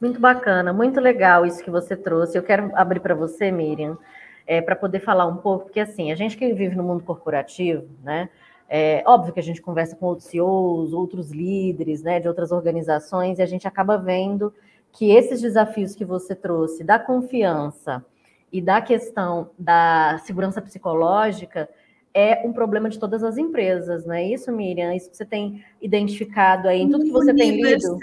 Muito 0.00 0.18
bacana, 0.18 0.72
muito 0.72 0.98
legal 0.98 1.44
isso 1.44 1.62
que 1.62 1.70
você 1.70 1.94
trouxe. 1.94 2.38
Eu 2.38 2.42
quero 2.42 2.70
abrir 2.74 3.00
para 3.00 3.14
você, 3.14 3.50
Miriam, 3.50 3.98
é, 4.46 4.62
para 4.62 4.74
poder 4.74 5.00
falar 5.00 5.26
um 5.26 5.36
pouco, 5.36 5.66
porque 5.66 5.80
assim, 5.80 6.10
a 6.10 6.14
gente 6.14 6.38
que 6.38 6.54
vive 6.54 6.74
no 6.74 6.82
mundo 6.82 7.04
corporativo, 7.04 7.86
né? 8.02 8.30
É 8.66 9.02
óbvio 9.04 9.34
que 9.34 9.40
a 9.40 9.42
gente 9.42 9.60
conversa 9.60 9.96
com 9.96 10.06
outros 10.06 10.28
CEOs, 10.28 10.92
outros 10.92 11.32
líderes, 11.32 12.02
né, 12.02 12.20
de 12.20 12.28
outras 12.28 12.52
organizações, 12.52 13.38
e 13.38 13.42
a 13.42 13.46
gente 13.46 13.66
acaba 13.66 13.98
vendo 13.98 14.54
que 14.92 15.10
esses 15.10 15.40
desafios 15.40 15.94
que 15.94 16.04
você 16.04 16.36
trouxe, 16.36 16.84
da 16.84 16.98
confiança, 16.98 18.04
e 18.52 18.60
da 18.60 18.80
questão 18.80 19.50
da 19.58 20.20
segurança 20.24 20.60
psicológica 20.60 21.68
é 22.12 22.42
um 22.44 22.52
problema 22.52 22.88
de 22.88 22.98
todas 22.98 23.22
as 23.22 23.38
empresas, 23.38 24.04
não 24.04 24.14
é 24.14 24.26
isso, 24.26 24.50
Miriam? 24.50 24.94
Isso 24.94 25.10
que 25.10 25.16
você 25.16 25.24
tem 25.24 25.64
identificado 25.80 26.68
aí 26.68 26.82
em 26.82 26.90
tudo 26.90 27.04
que 27.04 27.10
você 27.10 27.30
Universal. 27.30 27.62
tem 27.62 27.72
lido? 27.72 27.98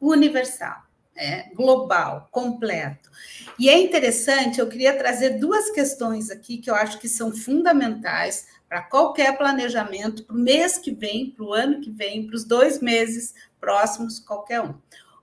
Universal, 0.00 0.82
é, 1.14 1.54
global, 1.54 2.28
completo. 2.30 3.10
E 3.58 3.68
é 3.68 3.78
interessante, 3.78 4.58
eu 4.58 4.68
queria 4.68 4.96
trazer 4.96 5.38
duas 5.38 5.70
questões 5.70 6.30
aqui 6.30 6.56
que 6.56 6.70
eu 6.70 6.74
acho 6.74 6.98
que 6.98 7.08
são 7.08 7.30
fundamentais 7.30 8.48
para 8.66 8.82
qualquer 8.82 9.36
planejamento, 9.36 10.24
para 10.24 10.34
o 10.34 10.38
mês 10.38 10.78
que 10.78 10.92
vem, 10.92 11.30
para 11.30 11.44
o 11.44 11.52
ano 11.52 11.80
que 11.80 11.90
vem, 11.90 12.26
para 12.26 12.36
os 12.36 12.44
dois 12.44 12.80
meses 12.80 13.34
próximos, 13.60 14.18
qualquer 14.18 14.62
um. 14.62 14.74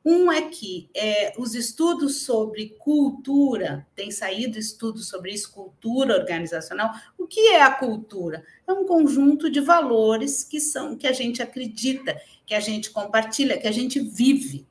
Um 0.09 0.31
é 0.31 0.43
que 0.43 0.89
é, 0.95 1.33
os 1.37 1.53
estudos 1.53 2.21
sobre 2.21 2.77
cultura, 2.79 3.85
tem 3.93 4.09
saído 4.09 4.57
estudos 4.57 5.09
sobre 5.09 5.33
isso, 5.33 5.51
cultura 5.51 6.15
organizacional. 6.15 6.91
O 7.17 7.27
que 7.27 7.49
é 7.49 7.61
a 7.61 7.71
cultura? 7.71 8.45
É 8.65 8.71
um 8.71 8.85
conjunto 8.85 9.49
de 9.49 9.59
valores 9.59 10.45
que 10.45 10.61
são 10.61 10.95
que 10.95 11.07
a 11.07 11.11
gente 11.11 11.41
acredita, 11.41 12.17
que 12.45 12.55
a 12.55 12.61
gente 12.61 12.89
compartilha, 12.89 13.57
que 13.57 13.67
a 13.67 13.71
gente 13.73 13.99
vive. 13.99 14.65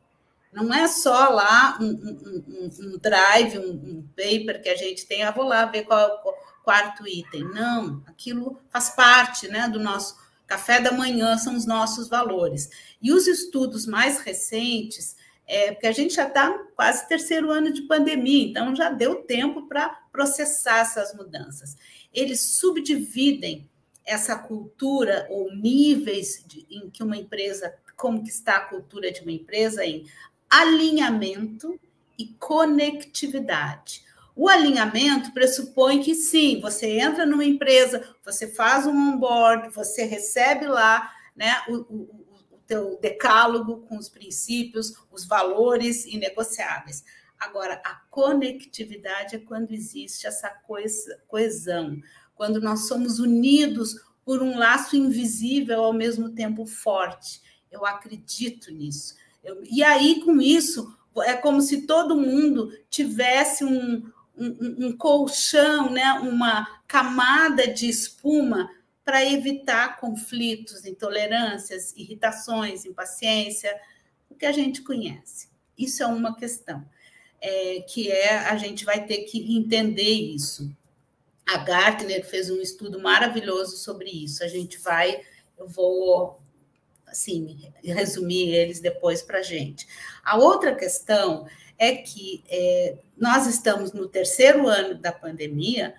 Não 0.50 0.72
é 0.72 0.88
só 0.88 1.28
lá 1.28 1.76
um, 1.82 1.84
um, 1.84 2.44
um, 2.48 2.94
um 2.94 2.98
drive, 2.98 3.58
um, 3.58 4.08
paper 4.16 4.62
que 4.62 4.70
a 4.70 4.76
gente 4.76 5.04
tem, 5.04 5.22
ah, 5.22 5.32
vou 5.32 5.44
lá 5.44 5.66
ver 5.66 5.82
qual 5.82 6.00
é 6.00 6.06
o 6.06 6.62
quarto 6.64 7.06
item. 7.06 7.44
Não, 7.52 8.02
aquilo 8.06 8.58
faz 8.70 8.88
parte 8.88 9.48
né, 9.48 9.68
do 9.68 9.78
nosso 9.78 10.16
café 10.46 10.80
da 10.80 10.92
manhã, 10.92 11.36
são 11.36 11.54
os 11.54 11.66
nossos 11.66 12.08
valores. 12.08 12.70
E 13.02 13.12
os 13.12 13.26
estudos 13.26 13.84
mais 13.84 14.20
recentes 14.20 15.14
é, 15.46 15.72
porque 15.72 15.86
a 15.86 15.92
gente 15.92 16.14
já 16.14 16.26
está 16.26 16.52
quase 16.74 17.08
terceiro 17.08 17.50
ano 17.50 17.72
de 17.72 17.82
pandemia, 17.82 18.48
então 18.48 18.74
já 18.74 18.90
deu 18.90 19.22
tempo 19.22 19.68
para 19.68 19.88
processar 20.10 20.80
essas 20.80 21.14
mudanças. 21.14 21.76
Eles 22.12 22.40
subdividem 22.58 23.68
essa 24.04 24.36
cultura 24.36 25.26
ou 25.30 25.54
níveis 25.54 26.42
de, 26.46 26.66
em 26.70 26.90
que 26.90 27.02
uma 27.02 27.16
empresa, 27.16 27.74
como 27.96 28.22
que 28.22 28.30
está 28.30 28.56
a 28.56 28.64
cultura 28.64 29.12
de 29.12 29.20
uma 29.20 29.32
empresa 29.32 29.84
em 29.84 30.06
alinhamento 30.50 31.78
e 32.18 32.26
conectividade. 32.38 34.04
O 34.34 34.48
alinhamento 34.48 35.32
pressupõe 35.32 36.02
que 36.02 36.14
sim, 36.14 36.60
você 36.60 36.98
entra 36.98 37.24
numa 37.24 37.44
empresa, 37.44 38.14
você 38.24 38.46
faz 38.46 38.86
um 38.86 39.14
onboard, 39.14 39.70
você 39.74 40.04
recebe 40.04 40.66
lá 40.66 41.10
né, 41.34 41.62
o, 41.68 42.25
teu 42.66 42.98
decálogo 43.00 43.82
com 43.82 43.96
os 43.96 44.08
princípios, 44.08 44.94
os 45.10 45.24
valores 45.24 46.04
inegociáveis. 46.04 47.04
Agora, 47.38 47.80
a 47.84 47.94
conectividade 48.10 49.36
é 49.36 49.38
quando 49.38 49.72
existe 49.72 50.26
essa 50.26 50.50
coesão, 51.28 52.00
quando 52.34 52.60
nós 52.60 52.88
somos 52.88 53.18
unidos 53.18 54.00
por 54.24 54.42
um 54.42 54.58
laço 54.58 54.96
invisível 54.96 55.84
ao 55.84 55.92
mesmo 55.92 56.30
tempo 56.30 56.66
forte. 56.66 57.40
Eu 57.70 57.84
acredito 57.84 58.72
nisso. 58.72 59.14
Eu, 59.44 59.62
e 59.64 59.82
aí, 59.82 60.22
com 60.24 60.40
isso, 60.40 60.96
é 61.18 61.34
como 61.34 61.60
se 61.60 61.86
todo 61.86 62.16
mundo 62.16 62.72
tivesse 62.90 63.64
um, 63.64 64.10
um, 64.36 64.86
um 64.86 64.96
colchão, 64.96 65.90
né? 65.90 66.12
uma 66.14 66.66
camada 66.88 67.68
de 67.68 67.88
espuma 67.88 68.68
para 69.06 69.24
evitar 69.24 70.00
conflitos, 70.00 70.84
intolerâncias, 70.84 71.94
irritações, 71.96 72.84
impaciência, 72.84 73.72
o 74.28 74.34
que 74.34 74.44
a 74.44 74.50
gente 74.50 74.82
conhece. 74.82 75.48
Isso 75.78 76.02
é 76.02 76.06
uma 76.06 76.34
questão, 76.34 76.84
é, 77.40 77.82
que 77.82 78.10
é 78.10 78.36
a 78.36 78.56
gente 78.56 78.84
vai 78.84 79.06
ter 79.06 79.18
que 79.18 79.56
entender 79.56 80.10
isso. 80.10 80.76
A 81.48 81.58
Gartner 81.58 82.26
fez 82.26 82.50
um 82.50 82.60
estudo 82.60 83.00
maravilhoso 83.00 83.76
sobre 83.76 84.10
isso. 84.10 84.42
A 84.42 84.48
gente 84.48 84.76
vai, 84.78 85.20
eu 85.56 85.68
vou 85.68 86.40
assim 87.06 87.70
resumir 87.84 88.52
eles 88.52 88.80
depois 88.80 89.22
para 89.22 89.38
a 89.38 89.42
gente. 89.42 89.86
A 90.24 90.36
outra 90.36 90.74
questão 90.74 91.46
é 91.78 91.94
que 91.94 92.42
é, 92.48 92.96
nós 93.16 93.46
estamos 93.46 93.92
no 93.92 94.08
terceiro 94.08 94.66
ano 94.66 94.96
da 94.96 95.12
pandemia, 95.12 95.94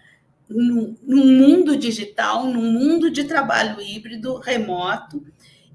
no 0.49 1.25
mundo 1.25 1.75
digital, 1.75 2.45
no 2.45 2.61
mundo 2.61 3.09
de 3.09 3.23
trabalho 3.23 3.81
híbrido, 3.81 4.37
remoto. 4.37 5.25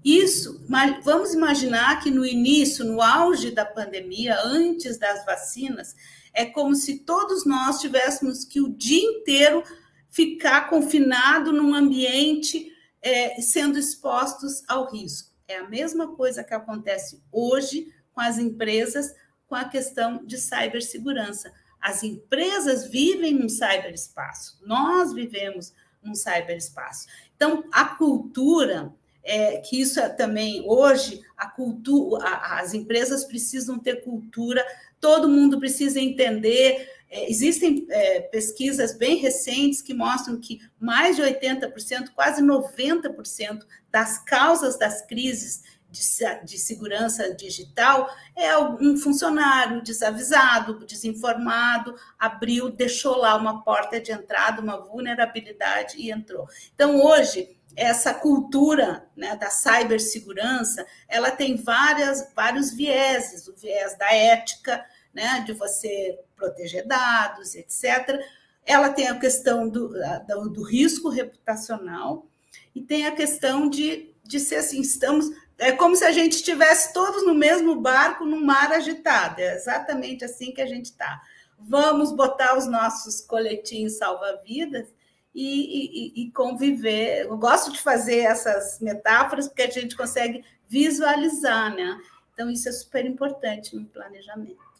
Isso, 0.05 0.64
vamos 1.05 1.33
imaginar 1.33 2.03
que 2.03 2.11
no 2.11 2.25
início, 2.27 2.85
no 2.85 3.01
auge 3.01 3.51
da 3.51 3.64
pandemia, 3.64 4.37
antes 4.45 4.99
das 4.99 5.25
vacinas, 5.25 5.95
é 6.35 6.45
como 6.45 6.75
se 6.75 7.01
todos 7.01 7.45
nós 7.45 7.81
tivéssemos 7.81 8.45
que 8.45 8.61
o 8.61 8.68
dia 8.68 9.03
inteiro 9.03 9.62
ficar 10.09 10.68
confinado 10.68 11.53
num 11.53 11.75
ambiente 11.75 12.73
é, 13.01 13.41
sendo 13.41 13.79
expostos 13.79 14.62
ao 14.68 14.91
risco. 14.91 15.31
É 15.47 15.59
a 15.59 15.68
mesma 15.68 16.14
coisa 16.14 16.43
que 16.43 16.55
acontece 16.55 17.23
hoje 17.31 17.93
com 18.12 18.20
as 18.20 18.39
empresas 18.39 19.14
com 19.47 19.55
a 19.55 19.64
questão 19.64 20.25
de 20.25 20.39
cibersegurança. 20.39 21.53
As 21.83 22.05
empresas 22.05 22.87
vivem 22.87 23.35
num 23.35 23.49
cyberespaço, 23.49 24.59
nós 24.64 25.12
vivemos 25.12 25.74
num 26.01 26.14
cyberespaço. 26.14 27.09
Então, 27.35 27.64
a 27.72 27.85
cultura, 27.85 28.95
é, 29.24 29.59
que 29.59 29.80
isso 29.80 29.99
é 29.99 30.09
também, 30.09 30.62
hoje, 30.64 31.20
a 31.37 31.49
cultura, 31.49 32.24
as 32.24 32.72
empresas 32.72 33.24
precisam 33.24 33.78
ter 33.78 34.03
cultura, 34.05 34.64
todo 35.01 35.28
mundo 35.28 35.59
precisa 35.59 36.01
entender. 36.01 36.89
É, 37.11 37.28
existem 37.28 37.85
é, 37.91 38.20
pesquisas 38.20 38.97
bem 38.97 39.16
recentes 39.16 39.83
que 39.83 39.93
mostram 39.93 40.41
que 40.41 40.61
mais 40.78 41.16
de 41.16 41.22
80%, 41.22 42.11
quase 42.14 42.43
90% 42.43 43.66
das 43.91 44.18
causas 44.18 44.78
das 44.78 45.05
crises 45.05 45.62
de, 45.93 46.01
de 46.45 46.59
segurança 46.59 47.34
digital 47.34 48.11
é 48.34 48.57
um 48.59 48.97
funcionário 48.97 49.82
desavisado, 49.82 50.84
desinformado, 50.86 51.95
abriu, 52.18 52.70
deixou 52.70 53.16
lá 53.18 53.36
uma 53.36 53.62
porta 53.62 54.01
de 54.01 54.11
entrada, 54.11 54.62
uma 54.62 54.80
vulnerabilidade 54.80 55.99
e 55.99 56.11
entrou. 56.11 56.49
Então, 56.74 56.99
hoje, 57.05 57.57
essa 57.76 58.14
cultura 58.14 59.07
né, 59.14 59.36
da 59.36 59.51
cibersegurança, 59.51 60.86
ela 61.07 61.30
tem 61.30 61.57
várias, 61.57 62.32
vários 62.34 62.72
vieses, 62.72 63.47
o 63.47 63.55
viés 63.55 63.97
da 63.99 64.12
ética, 64.14 64.84
né, 65.12 65.43
de 65.47 65.53
você 65.53 66.18
proteger 66.34 66.86
dados, 66.86 67.55
etc. 67.55 68.18
Ela 68.64 68.90
tem 68.90 69.09
a 69.09 69.18
questão 69.18 69.68
do, 69.68 69.93
do, 70.26 70.49
do 70.49 70.62
risco 70.62 71.11
reputacional 71.11 72.26
e 72.74 72.80
tem 72.80 73.07
a 73.07 73.12
questão 73.12 73.68
de, 73.68 74.14
de 74.24 74.40
ser 74.40 74.57
assim, 74.57 74.80
estamos 74.80 75.30
é 75.62 75.72
como 75.72 75.94
se 75.94 76.04
a 76.04 76.10
gente 76.10 76.32
estivesse 76.32 76.92
todos 76.92 77.24
no 77.24 77.34
mesmo 77.34 77.80
barco, 77.80 78.24
num 78.24 78.44
mar 78.44 78.72
agitado. 78.72 79.40
É 79.40 79.54
exatamente 79.54 80.24
assim 80.24 80.52
que 80.52 80.60
a 80.60 80.66
gente 80.66 80.86
está. 80.86 81.22
Vamos 81.56 82.10
botar 82.12 82.58
os 82.58 82.66
nossos 82.66 83.20
coletinhos 83.20 83.96
salva-vidas 83.96 84.92
e, 85.32 86.16
e, 86.16 86.22
e, 86.22 86.30
conviver. 86.32 87.26
Eu 87.26 87.38
gosto 87.38 87.70
de 87.72 87.80
fazer 87.80 88.18
essas 88.18 88.80
metáforas 88.80 89.46
porque 89.46 89.62
a 89.62 89.70
gente 89.70 89.96
consegue 89.96 90.44
visualizar, 90.68 91.72
né? 91.74 91.96
Então, 92.34 92.50
isso 92.50 92.68
é 92.68 92.72
super 92.72 93.06
importante 93.06 93.76
no 93.76 93.84
planejamento. 93.84 94.72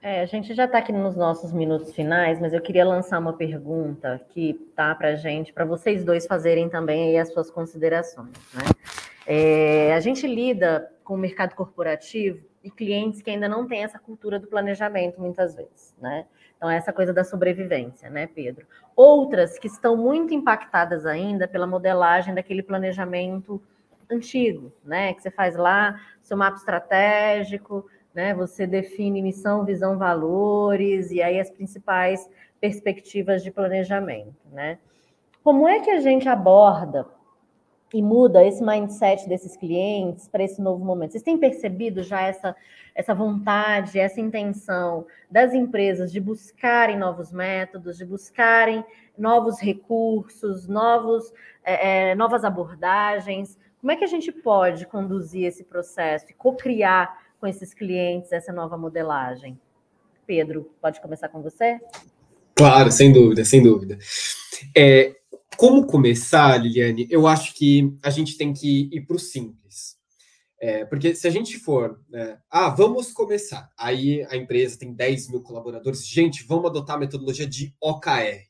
É, 0.00 0.20
a 0.20 0.26
gente 0.26 0.54
já 0.54 0.66
está 0.66 0.78
aqui 0.78 0.92
nos 0.92 1.16
nossos 1.16 1.52
minutos 1.52 1.92
finais, 1.92 2.40
mas 2.40 2.52
eu 2.52 2.60
queria 2.60 2.84
lançar 2.84 3.18
uma 3.18 3.32
pergunta 3.32 4.20
que 4.28 4.54
tá 4.76 4.94
para 4.94 5.16
gente, 5.16 5.52
para 5.52 5.64
vocês 5.64 6.04
dois 6.04 6.26
fazerem 6.28 6.68
também 6.68 7.08
aí 7.08 7.18
as 7.18 7.32
suas 7.32 7.50
considerações, 7.50 8.30
né? 8.54 8.62
É, 9.26 9.92
a 9.92 10.00
gente 10.00 10.26
lida 10.26 10.90
com 11.02 11.14
o 11.14 11.18
mercado 11.18 11.54
corporativo 11.54 12.46
e 12.62 12.70
clientes 12.70 13.20
que 13.20 13.30
ainda 13.30 13.48
não 13.48 13.66
têm 13.66 13.82
essa 13.82 13.98
cultura 13.98 14.38
do 14.38 14.46
planejamento, 14.46 15.20
muitas 15.20 15.54
vezes, 15.54 15.94
né? 16.00 16.26
Então, 16.56 16.70
essa 16.70 16.92
coisa 16.92 17.12
da 17.12 17.22
sobrevivência, 17.22 18.08
né, 18.08 18.26
Pedro? 18.26 18.66
Outras 18.94 19.58
que 19.58 19.66
estão 19.66 19.96
muito 19.96 20.32
impactadas 20.32 21.04
ainda 21.04 21.46
pela 21.46 21.66
modelagem 21.66 22.34
daquele 22.34 22.62
planejamento 22.62 23.60
antigo, 24.10 24.72
né? 24.84 25.12
Que 25.12 25.22
você 25.22 25.30
faz 25.30 25.56
lá, 25.56 26.00
seu 26.22 26.36
mapa 26.36 26.56
estratégico, 26.56 27.88
né? 28.14 28.32
Você 28.34 28.66
define 28.66 29.20
missão, 29.20 29.64
visão, 29.64 29.98
valores, 29.98 31.10
e 31.10 31.20
aí 31.20 31.38
as 31.38 31.50
principais 31.50 32.28
perspectivas 32.60 33.42
de 33.42 33.50
planejamento, 33.50 34.34
né? 34.50 34.78
Como 35.44 35.68
é 35.68 35.80
que 35.80 35.90
a 35.90 36.00
gente 36.00 36.28
aborda 36.28 37.06
e 37.92 38.02
muda 38.02 38.44
esse 38.44 38.64
mindset 38.64 39.28
desses 39.28 39.56
clientes 39.56 40.28
para 40.28 40.42
esse 40.42 40.60
novo 40.60 40.84
momento? 40.84 41.12
Vocês 41.12 41.22
têm 41.22 41.38
percebido 41.38 42.02
já 42.02 42.22
essa, 42.22 42.56
essa 42.94 43.14
vontade, 43.14 43.98
essa 43.98 44.20
intenção 44.20 45.06
das 45.30 45.54
empresas 45.54 46.10
de 46.10 46.20
buscarem 46.20 46.98
novos 46.98 47.32
métodos, 47.32 47.96
de 47.96 48.04
buscarem 48.04 48.84
novos 49.16 49.60
recursos, 49.60 50.66
novos, 50.66 51.32
é, 51.64 52.10
é, 52.10 52.14
novas 52.14 52.44
abordagens? 52.44 53.58
Como 53.80 53.92
é 53.92 53.96
que 53.96 54.04
a 54.04 54.08
gente 54.08 54.32
pode 54.32 54.86
conduzir 54.86 55.44
esse 55.44 55.62
processo 55.62 56.26
e 56.30 56.34
co-criar 56.34 57.24
com 57.40 57.46
esses 57.46 57.72
clientes 57.72 58.32
essa 58.32 58.52
nova 58.52 58.76
modelagem? 58.76 59.58
Pedro, 60.26 60.70
pode 60.82 61.00
começar 61.00 61.28
com 61.28 61.40
você? 61.40 61.80
Claro, 62.56 62.90
sem 62.90 63.12
dúvida, 63.12 63.44
sem 63.44 63.62
dúvida. 63.62 63.98
É, 64.74 65.14
como 65.56 65.86
começar, 65.86 66.56
Liliane? 66.56 67.06
Eu 67.10 67.26
acho 67.26 67.54
que 67.54 67.96
a 68.02 68.10
gente 68.10 68.36
tem 68.36 68.52
que 68.52 68.88
ir 68.92 69.06
para 69.06 69.16
o 69.16 69.18
simples. 69.18 69.96
É, 70.58 70.84
porque 70.84 71.14
se 71.14 71.28
a 71.28 71.30
gente 71.30 71.58
for, 71.58 72.00
né, 72.08 72.38
ah, 72.50 72.70
vamos 72.70 73.12
começar. 73.12 73.70
Aí 73.78 74.24
a 74.30 74.36
empresa 74.36 74.78
tem 74.78 74.92
10 74.92 75.30
mil 75.30 75.42
colaboradores. 75.42 76.06
Gente, 76.06 76.44
vamos 76.44 76.66
adotar 76.66 76.96
a 76.96 76.98
metodologia 76.98 77.46
de 77.46 77.74
OKR. 77.80 78.46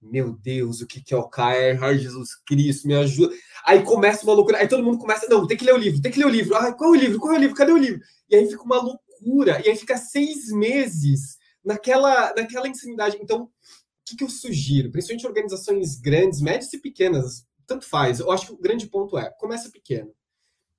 Meu 0.00 0.32
Deus, 0.32 0.80
o 0.80 0.86
que, 0.86 1.02
que 1.02 1.12
é 1.12 1.16
OKR? 1.16 1.82
Ai, 1.82 1.98
Jesus 1.98 2.36
Cristo, 2.46 2.86
me 2.86 2.94
ajuda. 2.94 3.34
Aí 3.64 3.82
começa 3.82 4.22
uma 4.24 4.34
loucura. 4.34 4.58
Aí 4.58 4.68
todo 4.68 4.84
mundo 4.84 4.98
começa, 4.98 5.26
não, 5.28 5.46
tem 5.46 5.56
que 5.56 5.64
ler 5.64 5.74
o 5.74 5.78
livro, 5.78 6.00
tem 6.00 6.12
que 6.12 6.18
ler 6.18 6.26
o 6.26 6.30
livro. 6.30 6.54
Ah, 6.54 6.72
qual 6.72 6.94
é 6.94 6.96
o 6.96 7.00
livro? 7.00 7.18
Qual 7.18 7.34
é 7.34 7.36
o 7.36 7.40
livro? 7.40 7.56
Cadê 7.56 7.72
o 7.72 7.76
livro? 7.76 8.00
E 8.30 8.36
aí 8.36 8.48
fica 8.48 8.62
uma 8.62 8.80
loucura. 8.80 9.60
E 9.64 9.68
aí 9.68 9.76
fica 9.76 9.96
seis 9.96 10.52
meses 10.52 11.36
naquela, 11.64 12.32
naquela 12.34 12.68
insanidade. 12.68 13.18
Então, 13.20 13.50
que, 14.08 14.16
que 14.16 14.24
eu 14.24 14.28
sugiro? 14.30 14.90
Principalmente 14.90 15.26
organizações 15.26 15.98
grandes, 16.00 16.40
médias 16.40 16.72
e 16.72 16.80
pequenas, 16.80 17.46
tanto 17.66 17.84
faz. 17.84 18.20
Eu 18.20 18.30
acho 18.30 18.46
que 18.46 18.52
o 18.52 18.58
grande 18.58 18.86
ponto 18.86 19.18
é, 19.18 19.30
começa 19.30 19.70
pequeno. 19.70 20.12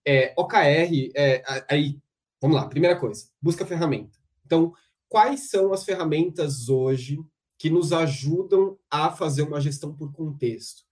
É, 0.05 0.33
OKR, 0.37 1.11
é, 1.15 1.43
aí, 1.69 1.99
vamos 2.41 2.57
lá, 2.57 2.67
primeira 2.67 2.99
coisa, 2.99 3.27
busca 3.41 3.65
ferramenta. 3.65 4.17
Então, 4.45 4.73
quais 5.07 5.49
são 5.49 5.71
as 5.71 5.83
ferramentas 5.83 6.69
hoje 6.69 7.19
que 7.57 7.69
nos 7.69 7.91
ajudam 7.93 8.77
a 8.89 9.11
fazer 9.11 9.43
uma 9.43 9.61
gestão 9.61 9.93
por 9.93 10.11
contexto? 10.11 10.83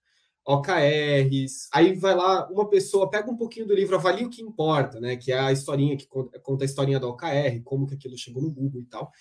OKRs, 0.46 1.68
aí 1.74 1.94
vai 1.94 2.14
lá, 2.14 2.48
uma 2.48 2.70
pessoa 2.70 3.10
pega 3.10 3.30
um 3.30 3.36
pouquinho 3.36 3.66
do 3.66 3.74
livro, 3.74 3.96
avalia 3.96 4.26
o 4.26 4.30
que 4.30 4.40
importa, 4.40 4.98
né? 4.98 5.14
Que 5.14 5.30
é 5.30 5.38
a 5.38 5.52
historinha 5.52 5.94
que 5.94 6.06
conta, 6.06 6.64
a 6.64 6.64
historinha 6.64 6.98
da 6.98 7.06
OKR, 7.06 7.62
como 7.64 7.86
que 7.86 7.94
aquilo 7.94 8.16
chegou 8.16 8.42
no 8.42 8.50
Google 8.50 8.80
e 8.80 8.86
tal. 8.86 9.12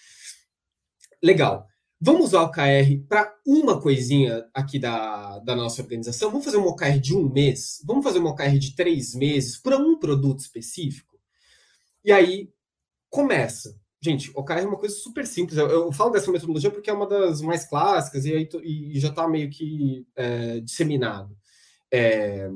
Legal. 1.22 1.68
Vamos 2.00 2.28
usar 2.28 2.42
o 2.42 2.46
OKR 2.46 3.08
para 3.10 3.36
uma 3.46 3.82
coisinha 3.82 4.48
aqui 4.54 4.78
da, 4.78 5.40
da 5.40 5.56
nossa 5.56 5.82
organização? 5.82 6.30
Vamos 6.30 6.46
fazer 6.46 6.58
um 6.58 6.68
OKR 6.68 7.00
de 7.00 7.16
um 7.16 7.28
mês? 7.28 7.82
Vamos 7.84 8.04
fazer 8.04 8.20
um 8.20 8.28
OKR 8.28 8.60
de 8.60 8.76
três 8.76 9.16
meses 9.16 9.58
para 9.58 9.78
um 9.78 9.98
produto 9.98 10.40
específico? 10.40 11.20
E 12.06 12.12
aí, 12.12 12.52
começa. 13.10 13.76
Gente, 14.00 14.30
o 14.30 14.42
OKR 14.42 14.60
é 14.60 14.68
uma 14.68 14.78
coisa 14.78 14.96
super 14.96 15.26
simples. 15.26 15.58
Eu, 15.58 15.68
eu, 15.68 15.92
falo 15.92 16.12
dessa 16.12 16.32
metodologia 16.32 16.70
porque 16.70 16.90
é 16.90 16.94
uma 16.94 17.08
das 17.08 17.42
mais 17.42 17.68
clássicas 17.68 18.26
e, 18.26 18.32
aí, 18.32 18.48
e 18.64 19.00
já 19.00 19.10
está 19.10 19.28
meio 19.28 19.50
que 19.50 20.06
é, 20.16 20.60
disseminado. 20.60 21.36
É, 21.92 22.48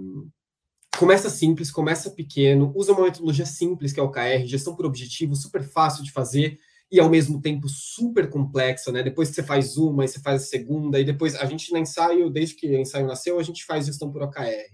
começa 1.00 1.32
simples, 1.32 1.72
começa 1.72 2.12
pequeno, 2.12 2.72
usa 2.76 2.94
uma 2.94 3.06
metodologia 3.06 3.48
simples, 3.48 3.92
que 3.92 4.00
é 4.00 4.04
o 4.04 4.06
OKR, 4.06 4.46
gestão 4.46 4.76
por 4.76 4.86
objetivo, 4.86 5.36
super 5.36 5.64
fácil 5.64 6.04
de 6.04 6.12
fazer 6.12 6.60
e 6.92 7.00
ao 7.00 7.10
mesmo 7.10 7.42
tempo 7.42 7.70
super 7.70 8.30
complexa, 8.30 8.92
né? 8.92 9.02
Depois 9.02 9.30
que 9.30 9.36
você 9.36 9.44
faz 9.44 9.78
uma, 9.78 10.04
e 10.04 10.08
você 10.10 10.20
faz 10.20 10.44
a 10.44 10.46
segunda, 10.46 11.00
e 11.00 11.06
depois 11.06 11.36
a 11.36 11.46
gente 11.46 11.72
na 11.72 11.80
ensaio, 11.80 12.30
desde 12.30 12.56
que 12.56 12.68
o 12.68 12.78
ensaio 12.78 13.08
nasceu, 13.08 13.40
a 13.40 13.44
gente 13.44 13.64
faz 13.64 13.86
gestão 13.86 14.12
por 14.12 14.22
OKR. 14.22 14.70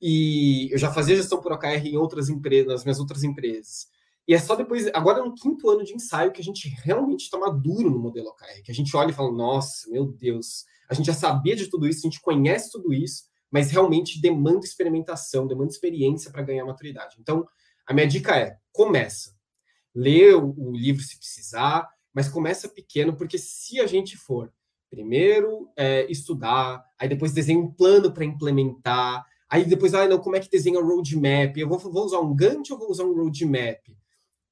E 0.00 0.68
eu 0.72 0.78
já 0.78 0.90
fazia 0.90 1.14
gestão 1.14 1.40
por 1.40 1.52
OKR 1.52 1.86
em 1.86 1.96
outras 1.96 2.30
empresas, 2.30 2.72
nas 2.72 2.84
minhas 2.84 2.98
outras 2.98 3.22
empresas. 3.22 3.86
E 4.26 4.34
é 4.34 4.38
só 4.38 4.54
depois, 4.54 4.86
agora 4.94 5.22
no 5.22 5.34
quinto 5.34 5.68
ano 5.68 5.84
de 5.84 5.92
ensaio, 5.92 6.32
que 6.32 6.40
a 6.40 6.44
gente 6.44 6.68
realmente 6.82 7.24
está 7.24 7.38
maduro 7.38 7.90
no 7.90 7.98
modelo 7.98 8.28
OKR, 8.28 8.62
que 8.64 8.72
a 8.72 8.74
gente 8.74 8.96
olha 8.96 9.10
e 9.10 9.14
fala, 9.14 9.30
nossa, 9.30 9.90
meu 9.90 10.06
Deus, 10.06 10.64
a 10.88 10.94
gente 10.94 11.06
já 11.06 11.14
sabia 11.14 11.54
de 11.54 11.66
tudo 11.66 11.86
isso, 11.86 12.00
a 12.00 12.08
gente 12.08 12.20
conhece 12.20 12.70
tudo 12.70 12.94
isso, 12.94 13.24
mas 13.50 13.70
realmente 13.70 14.20
demanda 14.22 14.64
experimentação, 14.64 15.46
demanda 15.46 15.70
experiência 15.70 16.30
para 16.30 16.42
ganhar 16.42 16.64
maturidade. 16.64 17.16
Então, 17.20 17.46
a 17.86 17.92
minha 17.92 18.06
dica 18.06 18.36
é, 18.36 18.56
começa 18.72 19.34
lê 19.94 20.32
o, 20.32 20.54
o 20.56 20.72
livro 20.72 21.02
se 21.02 21.18
precisar, 21.18 21.88
mas 22.12 22.28
começa 22.28 22.68
pequeno, 22.68 23.16
porque 23.16 23.38
se 23.38 23.80
a 23.80 23.86
gente 23.86 24.16
for 24.16 24.52
primeiro 24.90 25.70
é, 25.74 26.10
estudar, 26.10 26.84
aí 26.98 27.08
depois 27.08 27.32
desenha 27.32 27.58
um 27.58 27.72
plano 27.72 28.12
para 28.12 28.24
implementar, 28.24 29.24
aí 29.48 29.64
depois, 29.64 29.94
ah, 29.94 30.06
não, 30.06 30.18
como 30.18 30.36
é 30.36 30.40
que 30.40 30.50
desenha 30.50 30.78
o 30.78 30.86
roadmap? 30.86 31.56
Eu 31.56 31.68
vou, 31.68 31.78
vou 31.78 32.04
usar 32.04 32.20
um 32.20 32.34
Gantt 32.34 32.70
ou 32.70 32.78
vou 32.78 32.90
usar 32.90 33.04
um 33.04 33.14
roadmap? 33.14 33.80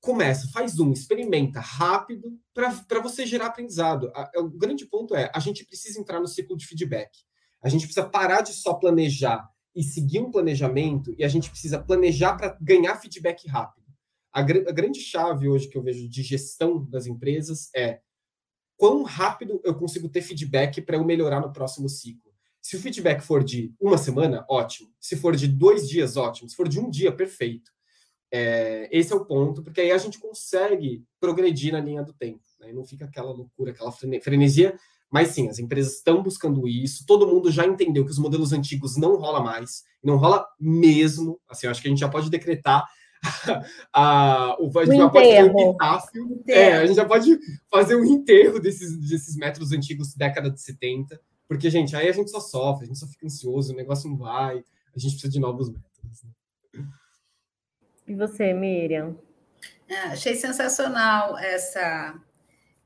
Começa, 0.00 0.48
faz 0.50 0.80
um, 0.80 0.92
experimenta 0.92 1.60
rápido 1.60 2.38
para 2.54 3.00
você 3.00 3.26
gerar 3.26 3.46
aprendizado. 3.46 4.10
o 4.36 4.48
grande 4.48 4.86
ponto 4.86 5.14
é, 5.14 5.30
a 5.34 5.38
gente 5.38 5.64
precisa 5.64 6.00
entrar 6.00 6.20
no 6.20 6.26
ciclo 6.26 6.56
de 6.56 6.66
feedback. 6.66 7.10
A 7.62 7.68
gente 7.68 7.84
precisa 7.84 8.08
parar 8.08 8.40
de 8.40 8.54
só 8.54 8.72
planejar 8.72 9.46
e 9.76 9.82
seguir 9.82 10.20
um 10.20 10.30
planejamento, 10.30 11.14
e 11.18 11.22
a 11.22 11.28
gente 11.28 11.50
precisa 11.50 11.78
planejar 11.78 12.34
para 12.34 12.56
ganhar 12.60 12.96
feedback 12.96 13.46
rápido. 13.46 13.79
A, 14.32 14.42
gr 14.42 14.68
a 14.68 14.72
grande 14.72 15.00
chave 15.00 15.48
hoje 15.48 15.68
que 15.68 15.76
eu 15.76 15.82
vejo 15.82 16.08
de 16.08 16.22
gestão 16.22 16.84
das 16.84 17.06
empresas 17.06 17.70
é 17.74 18.00
quão 18.76 19.02
rápido 19.02 19.60
eu 19.64 19.74
consigo 19.74 20.08
ter 20.08 20.22
feedback 20.22 20.80
para 20.80 20.96
eu 20.96 21.04
melhorar 21.04 21.40
no 21.40 21.52
próximo 21.52 21.88
ciclo. 21.88 22.30
Se 22.62 22.76
o 22.76 22.80
feedback 22.80 23.20
for 23.22 23.42
de 23.42 23.74
uma 23.80 23.96
semana, 23.96 24.44
ótimo. 24.48 24.90
Se 25.00 25.16
for 25.16 25.34
de 25.34 25.48
dois 25.48 25.88
dias, 25.88 26.16
ótimo. 26.16 26.48
Se 26.48 26.56
for 26.56 26.68
de 26.68 26.78
um 26.78 26.90
dia, 26.90 27.10
perfeito. 27.10 27.70
É, 28.32 28.88
esse 28.92 29.12
é 29.12 29.16
o 29.16 29.24
ponto, 29.24 29.62
porque 29.62 29.80
aí 29.80 29.90
a 29.90 29.98
gente 29.98 30.18
consegue 30.18 31.04
progredir 31.18 31.72
na 31.72 31.80
linha 31.80 32.02
do 32.02 32.12
tempo. 32.12 32.44
Né? 32.60 32.72
Não 32.72 32.84
fica 32.84 33.06
aquela 33.06 33.32
loucura, 33.32 33.72
aquela 33.72 33.90
frenesia. 33.90 34.78
Mas 35.10 35.28
sim, 35.28 35.48
as 35.48 35.58
empresas 35.58 35.94
estão 35.94 36.22
buscando 36.22 36.68
isso. 36.68 37.04
Todo 37.04 37.26
mundo 37.26 37.50
já 37.50 37.66
entendeu 37.66 38.04
que 38.04 38.12
os 38.12 38.18
modelos 38.18 38.52
antigos 38.52 38.96
não 38.96 39.16
rola 39.16 39.42
mais. 39.42 39.82
Não 40.02 40.16
rola 40.16 40.46
mesmo. 40.58 41.40
Assim, 41.48 41.66
acho 41.66 41.82
que 41.82 41.88
a 41.88 41.90
gente 41.90 42.00
já 42.00 42.08
pode 42.08 42.30
decretar 42.30 42.86
a, 43.92 44.56
o, 44.58 44.78
a 44.78 44.84
gente 44.84 44.96
já 44.96 45.10
pode 45.10 45.28
fazer 45.28 45.52
um 45.52 45.60
epitáfio. 45.60 46.42
É, 46.48 46.72
a 46.74 46.86
gente 46.86 46.96
já 46.96 47.04
pode 47.04 47.38
fazer 47.70 47.96
um 47.96 48.04
enterro 48.04 48.58
desses, 48.58 48.96
desses 49.08 49.36
métodos 49.36 49.72
antigos, 49.72 50.14
década 50.14 50.50
de 50.50 50.60
70. 50.60 51.20
Porque, 51.46 51.68
gente, 51.68 51.96
aí 51.96 52.08
a 52.08 52.12
gente 52.12 52.30
só 52.30 52.40
sofre, 52.40 52.84
a 52.84 52.86
gente 52.86 52.98
só 52.98 53.06
fica 53.06 53.26
ansioso, 53.26 53.72
o 53.72 53.76
negócio 53.76 54.08
não 54.08 54.16
vai, 54.16 54.58
a 54.58 54.98
gente 54.98 55.12
precisa 55.12 55.32
de 55.32 55.40
novos 55.40 55.68
métodos. 55.68 56.22
Né? 56.22 56.86
E 58.06 58.14
você, 58.14 58.52
Miriam? 58.52 59.16
É, 59.88 59.96
achei 60.02 60.36
sensacional 60.36 61.36
essa 61.36 62.14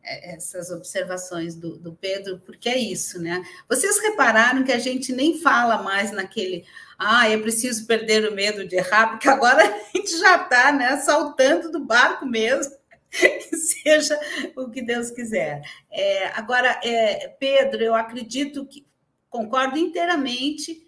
essas 0.04 0.70
observações 0.70 1.54
do, 1.54 1.78
do, 1.78 1.94
Pedro, 1.94 2.38
porque 2.44 2.68
é 2.68 2.78
isso, 2.78 3.20
né? 3.20 3.42
Vocês 3.68 3.98
repararam 3.98 4.62
que 4.62 4.72
a 4.72 4.78
gente 4.78 5.12
nem 5.12 5.40
fala 5.40 5.82
mais 5.82 6.12
naquele, 6.12 6.64
ah, 6.98 7.28
é 7.28 7.36
preciso 7.38 7.86
perder 7.86 8.30
o 8.30 8.34
medo 8.34 8.66
de 8.66 8.76
errar, 8.76 9.08
porque 9.08 9.28
agora 9.28 9.64
a 9.64 9.96
gente 9.96 10.16
já 10.18 10.42
está 10.42 10.72
né, 10.72 10.98
saltando 10.98 11.72
do 11.72 11.80
barco 11.80 12.26
mesmo, 12.26 12.74
que 13.10 13.56
seja 13.56 14.18
o 14.56 14.70
que 14.70 14.82
Deus 14.82 15.10
quiser. 15.10 15.62
É, 15.90 16.28
agora, 16.28 16.80
é, 16.84 17.28
Pedro, 17.38 17.82
eu 17.82 17.94
acredito 17.94 18.66
que 18.66 18.86
concordo 19.30 19.78
inteiramente 19.78 20.84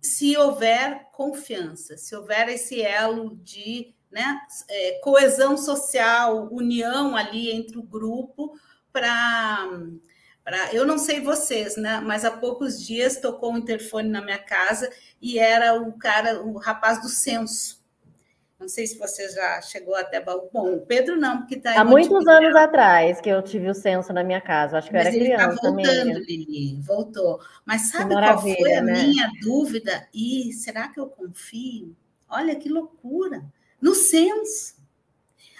se 0.00 0.36
houver 0.36 1.08
confiança, 1.12 1.96
se 1.96 2.14
houver 2.14 2.48
esse 2.48 2.80
elo 2.80 3.36
de 3.42 3.94
né? 4.12 4.40
É, 4.68 5.00
coesão 5.02 5.56
social, 5.56 6.48
união 6.52 7.16
ali 7.16 7.50
entre 7.50 7.78
o 7.78 7.82
grupo 7.82 8.52
para. 8.92 9.66
Eu 10.72 10.84
não 10.84 10.98
sei 10.98 11.20
vocês, 11.20 11.76
né? 11.76 12.00
Mas 12.00 12.24
há 12.24 12.30
poucos 12.30 12.84
dias 12.84 13.16
tocou 13.16 13.52
um 13.52 13.58
interfone 13.58 14.08
na 14.08 14.20
minha 14.20 14.38
casa 14.38 14.90
e 15.20 15.38
era 15.38 15.80
o 15.80 15.92
cara, 15.92 16.42
o 16.42 16.58
rapaz 16.58 17.00
do 17.00 17.08
censo. 17.08 17.80
Não 18.58 18.68
sei 18.68 18.86
se 18.86 18.96
você 18.96 19.28
já 19.30 19.60
chegou 19.60 19.94
até. 19.94 20.20
Bom, 20.20 20.74
o 20.74 20.80
Pedro 20.86 21.16
não, 21.16 21.38
porque 21.38 21.56
está. 21.56 21.80
Há 21.80 21.84
muitos 21.84 22.26
anos 22.28 22.54
atrás 22.54 23.20
que 23.20 23.28
eu 23.28 23.42
tive 23.42 23.68
o 23.68 23.74
censo 23.74 24.12
na 24.12 24.22
minha 24.22 24.40
casa. 24.40 24.78
Acho 24.78 24.88
que 24.88 24.94
Mas 24.94 25.06
eu 25.06 25.08
era 25.08 25.16
ele 25.16 25.24
criança. 25.24 25.54
Está 25.54 25.70
voltando, 25.70 26.18
Lili, 26.20 26.80
voltou. 26.80 27.40
Mas 27.64 27.90
sabe 27.90 28.14
qual 28.14 28.40
foi 28.40 28.74
a 28.74 28.82
né? 28.82 28.92
minha 28.92 29.30
dúvida? 29.40 30.06
E 30.14 30.52
será 30.52 30.88
que 30.88 31.00
eu 31.00 31.06
confio? 31.06 31.96
Olha 32.28 32.54
que 32.54 32.68
loucura! 32.68 33.42
No 33.82 33.94
censo. 33.94 34.76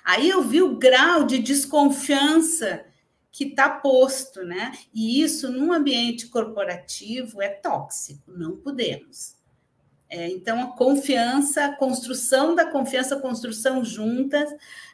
Aí 0.04 0.30
eu 0.30 0.42
vi 0.42 0.62
o 0.62 0.76
grau 0.76 1.24
de 1.24 1.38
desconfiança 1.38 2.84
que 3.32 3.44
está 3.44 3.68
posto, 3.68 4.44
né? 4.44 4.72
E 4.94 5.22
isso, 5.22 5.50
num 5.50 5.72
ambiente 5.72 6.28
corporativo, 6.28 7.42
é 7.42 7.48
tóxico, 7.48 8.30
não 8.30 8.56
podemos. 8.56 9.34
É, 10.08 10.28
então, 10.28 10.62
a 10.62 10.76
confiança, 10.76 11.64
a 11.64 11.76
construção 11.76 12.54
da 12.54 12.66
confiança, 12.66 13.16
a 13.16 13.20
construção 13.20 13.82
juntas, 13.82 14.50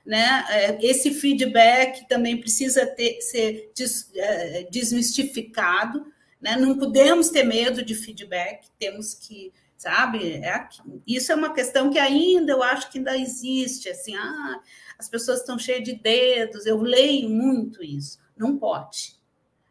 né? 0.06 0.44
É, 0.48 0.86
esse 0.86 1.12
feedback 1.12 2.06
também 2.08 2.40
precisa 2.40 2.86
ter, 2.86 3.20
ser 3.20 3.72
des, 3.74 4.08
é, 4.14 4.68
desmistificado, 4.70 6.06
né? 6.40 6.56
Não 6.56 6.78
podemos 6.78 7.30
ter 7.30 7.42
medo 7.42 7.84
de 7.84 7.96
feedback, 7.96 8.68
temos 8.78 9.14
que 9.14 9.52
sabe? 9.78 10.34
É 10.34 10.68
isso 11.06 11.32
é 11.32 11.34
uma 11.36 11.54
questão 11.54 11.88
que 11.88 11.98
ainda 11.98 12.52
eu 12.52 12.62
acho 12.62 12.90
que 12.90 12.98
ainda 12.98 13.16
existe, 13.16 13.88
assim, 13.88 14.14
ah, 14.16 14.60
as 14.98 15.08
pessoas 15.08 15.40
estão 15.40 15.58
cheias 15.58 15.84
de 15.84 15.94
dedos, 15.94 16.66
eu 16.66 16.82
leio 16.82 17.30
muito 17.30 17.82
isso. 17.82 18.18
Não 18.36 18.58
pode. 18.58 19.16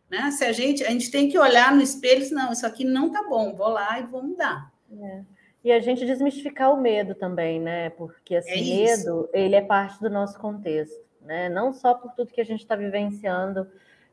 Né? 0.10 0.32
Se 0.32 0.46
a 0.46 0.54
gente, 0.54 0.84
a 0.86 0.90
gente 0.90 1.12
tem 1.12 1.28
que 1.30 1.38
olhar 1.38 1.76
no 1.76 1.82
espelho 1.82 2.26
e 2.26 2.32
não, 2.32 2.54
isso 2.54 2.66
aqui 2.66 2.86
não 2.86 3.12
tá 3.12 3.22
bom, 3.24 3.54
vou 3.54 3.68
lá 3.68 4.00
e 4.00 4.04
vou 4.04 4.24
mudar. 4.24 4.72
É. 4.90 5.24
E 5.66 5.72
a 5.72 5.82
gente 5.82 6.06
desmistificar 6.06 6.74
o 6.74 6.82
medo 6.82 7.14
também, 7.14 7.60
né? 7.60 7.90
Porque 7.90 8.36
esse 8.36 8.50
é 8.50 8.62
medo, 8.62 9.30
ele 9.34 9.56
é 9.56 9.62
parte 9.62 10.00
do 10.00 10.10
nosso 10.10 10.40
contexto, 10.40 11.04
né? 11.22 11.50
Não 11.50 11.74
só 11.74 11.94
por 11.94 12.14
tudo 12.14 12.32
que 12.32 12.40
a 12.40 12.46
gente 12.46 12.62
está 12.62 12.78
vivenciando 12.78 13.68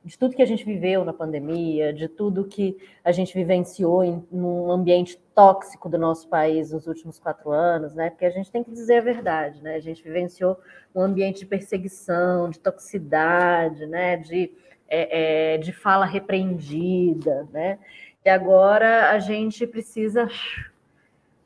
de 0.04 0.18
tudo 0.18 0.36
que 0.36 0.42
a 0.42 0.46
gente 0.46 0.64
viveu 0.64 1.02
na 1.04 1.12
pandemia, 1.14 1.92
de 1.92 2.08
tudo 2.08 2.44
que 2.44 2.76
a 3.02 3.10
gente 3.10 3.32
vivenciou 3.32 4.04
em 4.04 4.22
num 4.30 4.70
ambiente 4.70 5.18
tóxico 5.34 5.88
do 5.88 5.96
nosso 5.96 6.28
país 6.28 6.72
nos 6.72 6.86
últimos 6.86 7.18
quatro 7.18 7.50
anos, 7.50 7.94
né? 7.94 8.10
Porque 8.10 8.26
a 8.26 8.30
gente 8.30 8.50
tem 8.52 8.62
que 8.62 8.70
dizer 8.70 8.98
a 8.98 9.00
verdade, 9.00 9.62
né? 9.62 9.76
A 9.76 9.80
gente 9.80 10.02
vivenciou 10.02 10.58
um 10.94 11.00
ambiente 11.00 11.40
de 11.40 11.46
perseguição, 11.46 12.50
de 12.50 12.60
toxicidade, 12.60 13.86
né? 13.86 14.18
De, 14.18 14.52
é, 14.86 15.54
é, 15.54 15.58
de 15.58 15.72
fala 15.72 16.04
repreendida, 16.04 17.48
né? 17.50 17.78
E 18.22 18.28
agora 18.28 19.10
a 19.10 19.18
gente 19.18 19.66
precisa 19.66 20.28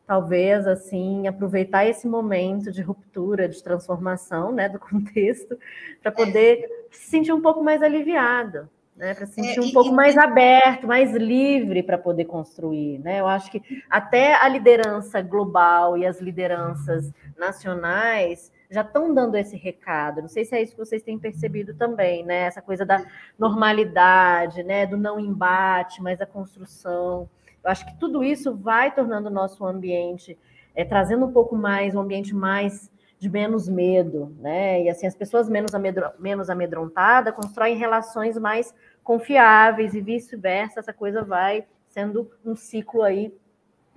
talvez 0.09 0.67
assim 0.67 1.29
aproveitar 1.29 1.85
esse 1.85 2.09
momento 2.09 2.73
de 2.73 2.81
ruptura, 2.81 3.47
de 3.47 3.63
transformação, 3.63 4.51
né, 4.51 4.67
do 4.67 4.79
contexto, 4.81 5.59
para 6.03 6.11
poder 6.11 6.67
se 6.91 7.11
sentir 7.11 7.31
um 7.31 7.43
pouco 7.43 7.63
mais 7.63 7.83
aliviado, 7.83 8.67
né, 8.97 9.13
para 9.15 9.27
se 9.27 9.35
sentir 9.35 9.59
é, 9.59 9.63
um 9.63 9.71
pouco 9.71 9.91
e, 9.91 9.93
mais 9.93 10.17
aberto, 10.17 10.87
mais 10.87 11.13
livre 11.13 11.83
para 11.83 11.99
poder 11.99 12.25
construir, 12.25 12.99
né? 13.01 13.21
Eu 13.21 13.29
acho 13.29 13.51
que 13.51 13.63
até 13.91 14.35
a 14.35 14.49
liderança 14.49 15.21
global 15.21 15.97
e 15.99 16.07
as 16.07 16.21
lideranças 16.21 17.13
nacionais 17.39 18.51
já 18.71 18.81
estão 18.81 19.15
dando 19.15 19.37
esse 19.37 19.57
recado. 19.57 20.23
Não 20.23 20.29
sei 20.29 20.45
se 20.45 20.57
é 20.57 20.63
isso 20.63 20.73
que 20.73 20.85
vocês 20.85 21.03
têm 21.03 21.19
percebido 21.19 21.75
também, 21.75 22.25
né? 22.25 22.47
Essa 22.47 22.63
coisa 22.63 22.85
da 22.85 23.05
normalidade, 23.39 24.63
né, 24.63 24.87
do 24.87 24.97
não 24.97 25.21
embate, 25.21 26.03
mas 26.03 26.21
a 26.21 26.27
construção. 26.27 27.29
Eu 27.63 27.71
acho 27.71 27.87
que 27.87 27.99
tudo 27.99 28.23
isso 28.23 28.55
vai 28.55 28.95
tornando 28.95 29.29
o 29.29 29.33
nosso 29.33 29.65
ambiente, 29.65 30.39
é, 30.75 30.85
trazendo 30.85 31.27
um 31.27 31.33
pouco 31.33 31.57
mais, 31.57 31.95
um 31.95 32.01
ambiente 32.01 32.35
mais 32.35 32.91
de 33.19 33.29
menos 33.29 33.69
medo, 33.69 34.35
né? 34.39 34.83
E 34.83 34.89
assim, 34.89 35.07
as 35.07 35.17
pessoas 35.17 35.49
menos, 35.49 35.75
amedro, 35.75 36.11
menos 36.19 36.49
amedrontadas 36.49 37.35
constroem 37.35 37.77
relações 37.77 38.39
mais 38.39 38.73
confiáveis 39.03 39.95
e 39.95 40.01
vice-versa, 40.01 40.81
essa 40.81 40.93
coisa 40.93 41.25
vai 41.25 41.67
sendo 41.89 42.31
um 42.45 42.55
ciclo 42.55 43.03
aí 43.03 43.35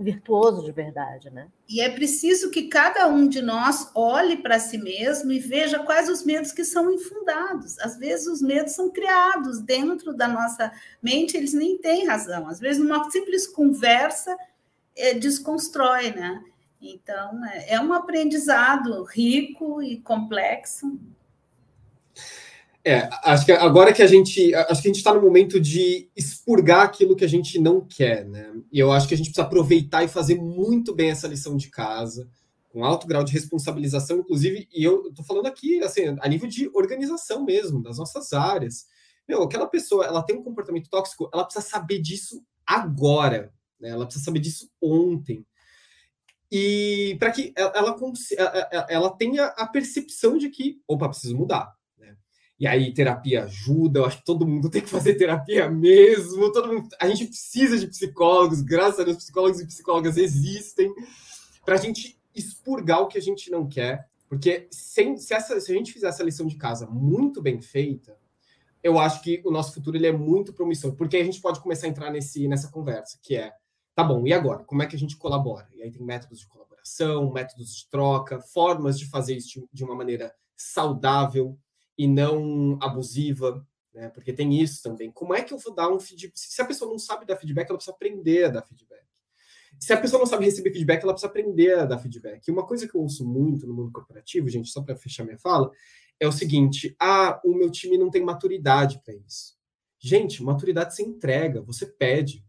virtuoso 0.02 0.64
de 0.64 0.72
verdade, 0.72 1.30
né? 1.30 1.48
E 1.70 1.82
é 1.82 1.90
preciso 1.90 2.50
que 2.50 2.64
cada 2.64 3.08
um 3.08 3.28
de 3.28 3.42
nós 3.42 3.90
olhe 3.96 4.38
para 4.38 4.60
si 4.60 4.78
mesmo 4.78 5.32
e 5.32 5.40
veja 5.40 5.80
quais 5.80 6.10
os 6.10 6.24
medos 6.24 6.52
que 6.52 6.64
são 6.64 6.92
infundados. 6.92 7.80
Às 7.80 7.98
vezes 7.98 8.28
os 8.28 8.42
medos 8.42 8.74
são 8.74 8.90
criados 8.90 9.60
dentro 9.60 10.14
da 10.14 10.28
nossa 10.28 10.72
mente, 11.02 11.38
eles 11.38 11.54
nem 11.54 11.78
têm 11.78 12.06
razão. 12.06 12.48
Às 12.48 12.60
vezes 12.60 12.82
numa 12.82 13.10
simples 13.10 13.48
conversa 13.48 14.36
é, 14.96 15.14
desconstrói, 15.14 16.12
né? 16.12 16.44
Então 16.82 17.46
é, 17.46 17.76
é 17.76 17.80
um 17.80 17.94
aprendizado 17.94 19.04
rico 19.04 19.82
e 19.82 19.98
complexo. 19.98 21.00
É, 22.84 23.08
acho 23.24 23.46
que 23.46 23.52
agora 23.52 23.94
que 23.94 24.02
a 24.02 24.08
gente. 24.08 24.54
Acho 24.56 24.82
que 24.82 24.88
a 24.88 24.92
gente 24.92 24.98
está 24.98 25.14
no 25.14 25.22
momento 25.22 25.60
de 25.60 26.10
expurgar 26.16 26.82
aquilo 26.82 27.16
que 27.16 27.24
a 27.24 27.30
gente 27.30 27.60
não 27.60 27.82
quer, 27.82 28.26
né? 28.26 28.52
E 28.72 28.80
eu 28.80 28.92
acho 28.92 29.08
que 29.08 29.14
a 29.14 29.18
gente 29.18 29.28
precisa 29.28 29.46
aproveitar 29.46 30.04
e 30.04 30.08
fazer 30.08 30.36
muito 30.36 30.94
bem 30.94 31.12
essa 31.12 31.28
lição 31.28 31.56
de 31.56 31.70
casa, 31.70 32.28
com 32.70 32.84
alto 32.84 33.06
grau 33.06 33.24
de 33.24 33.34
responsabilização, 33.34 34.20
inclusive, 34.20 34.68
e 34.74 34.84
eu 34.84 35.08
estou 35.10 35.24
falando 35.24 35.46
aqui, 35.46 35.84
assim, 35.84 36.16
a 36.20 36.28
nível 36.28 36.50
de 36.50 36.72
organização 36.74 37.46
mesmo, 37.46 37.84
das 37.84 37.98
nossas 37.98 38.34
áreas. 38.34 38.88
Meu, 39.28 39.44
aquela 39.44 39.68
pessoa, 39.68 40.06
ela 40.06 40.24
tem 40.24 40.36
um 40.36 40.44
comportamento 40.44 40.90
tóxico, 40.90 41.30
ela 41.32 41.44
precisa 41.44 41.66
saber 41.66 42.00
disso 42.00 42.44
agora, 42.66 43.54
né? 43.80 43.90
Ela 43.90 44.06
precisa 44.06 44.26
saber 44.26 44.40
disso 44.40 44.72
ontem. 44.82 45.46
E 46.52 47.16
para 47.20 47.32
que 47.32 47.54
ela, 47.56 47.72
ela, 47.76 48.88
ela 48.90 49.10
tenha 49.12 49.46
a 49.46 49.68
percepção 49.68 50.36
de 50.36 50.50
que, 50.50 50.82
opa, 50.88 51.08
preciso 51.08 51.38
mudar 51.38 51.80
e 52.62 52.68
aí 52.68 52.94
terapia 52.94 53.46
ajuda, 53.46 54.02
eu 54.02 54.06
acho 54.06 54.20
que 54.20 54.24
todo 54.24 54.46
mundo 54.46 54.70
tem 54.70 54.84
que 54.84 54.90
fazer 54.90 55.16
terapia 55.16 55.68
mesmo, 55.68 56.52
todo 56.52 56.72
mundo, 56.72 56.90
a 57.00 57.08
gente 57.08 57.26
precisa 57.26 57.76
de 57.76 57.88
psicólogos, 57.88 58.62
graças 58.62 59.00
a 59.00 59.04
Deus 59.04 59.18
psicólogos 59.18 59.60
e 59.60 59.66
psicólogas 59.66 60.16
existem, 60.16 60.94
para 61.66 61.74
a 61.74 61.80
gente 61.80 62.22
expurgar 62.36 63.02
o 63.02 63.08
que 63.08 63.18
a 63.18 63.22
gente 63.22 63.50
não 63.50 63.68
quer, 63.68 64.08
porque 64.30 64.68
sem, 64.70 65.18
se, 65.18 65.34
essa, 65.34 65.60
se 65.60 65.72
a 65.72 65.76
gente 65.76 65.92
fizer 65.92 66.08
essa 66.08 66.24
lição 66.24 66.46
de 66.46 66.56
casa 66.56 66.86
muito 66.86 67.42
bem 67.42 67.60
feita, 67.60 68.16
eu 68.84 69.00
acho 69.00 69.24
que 69.24 69.42
o 69.44 69.50
nosso 69.50 69.74
futuro 69.74 69.98
ele 69.98 70.06
é 70.06 70.12
muito 70.12 70.54
promissor, 70.54 70.94
porque 70.94 71.18
a 71.18 71.24
gente 71.24 71.42
pode 71.42 71.60
começar 71.62 71.88
a 71.88 71.90
entrar 71.90 72.12
nesse, 72.12 72.48
nessa 72.48 72.70
conversa, 72.70 73.18
que 73.24 73.36
é, 73.36 73.52
tá 73.96 74.04
bom, 74.04 74.28
e 74.28 74.34
agora? 74.34 74.64
Como 74.66 74.84
é 74.84 74.86
que 74.86 74.96
a 74.96 75.00
gente 75.00 75.18
colabora? 75.18 75.68
E 75.74 75.82
aí 75.82 75.92
tem 75.92 76.04
métodos 76.04 76.40
de 76.40 76.48
colaboração, 76.48 77.32
métodos 77.32 77.76
de 77.76 77.90
troca, 77.90 78.40
formas 78.40 79.00
de 79.00 79.10
fazer 79.10 79.36
isso 79.36 79.68
de 79.74 79.84
uma 79.84 79.96
maneira 79.96 80.32
saudável, 80.56 81.58
e 81.98 82.08
não 82.08 82.78
abusiva, 82.82 83.66
né? 83.94 84.10
Porque 84.10 84.34
tem 84.34 84.60
isso 84.60 84.82
também. 84.82 85.12
Como 85.12 85.34
é 85.34 85.42
que 85.42 85.54
eu 85.54 85.58
vou 85.58 85.74
dar 85.74 85.90
um 85.90 86.00
feedback? 86.00 86.40
Se 86.40 86.62
a 86.62 86.66
pessoa 86.66 86.90
não 86.90 87.00
sabe 87.00 87.26
dar 87.26 87.38
feedback, 87.38 87.70
ela 87.70 87.78
precisa 87.78 87.96
aprender 87.96 88.46
a 88.46 88.50
dar 88.50 88.64
feedback. 88.64 89.02
Se 89.80 89.94
a 89.94 89.98
pessoa 90.00 90.20
não 90.20 90.26
sabe 90.26 90.46
receber 90.46 90.72
feedback, 90.72 91.02
ela 91.02 91.14
precisa 91.14 91.30
aprender 91.30 91.80
a 91.80 91.86
dar 91.86 91.98
feedback. 91.98 92.48
E 92.48 92.52
uma 92.52 92.66
coisa 92.66 92.88
que 92.88 92.96
eu 92.96 93.02
ouço 93.02 93.26
muito 93.26 93.66
no 93.66 93.74
mundo 93.74 93.92
corporativo, 93.92 94.50
gente, 94.50 94.70
só 94.70 94.82
para 94.82 94.96
fechar 94.96 95.24
minha 95.24 95.40
fala, 95.40 95.72
é 96.20 96.28
o 96.28 96.32
seguinte: 96.32 96.96
ah, 97.00 97.42
o 97.44 97.54
meu 97.54 97.72
time 97.72 97.98
não 97.98 98.10
tem 98.10 98.24
maturidade 98.24 99.02
para 99.04 99.14
isso. 99.16 99.58
Gente, 100.00 100.44
maturidade 100.44 100.96
se 100.96 101.04
entrega, 101.04 101.62
você 101.62 101.86
pede. 101.86 102.46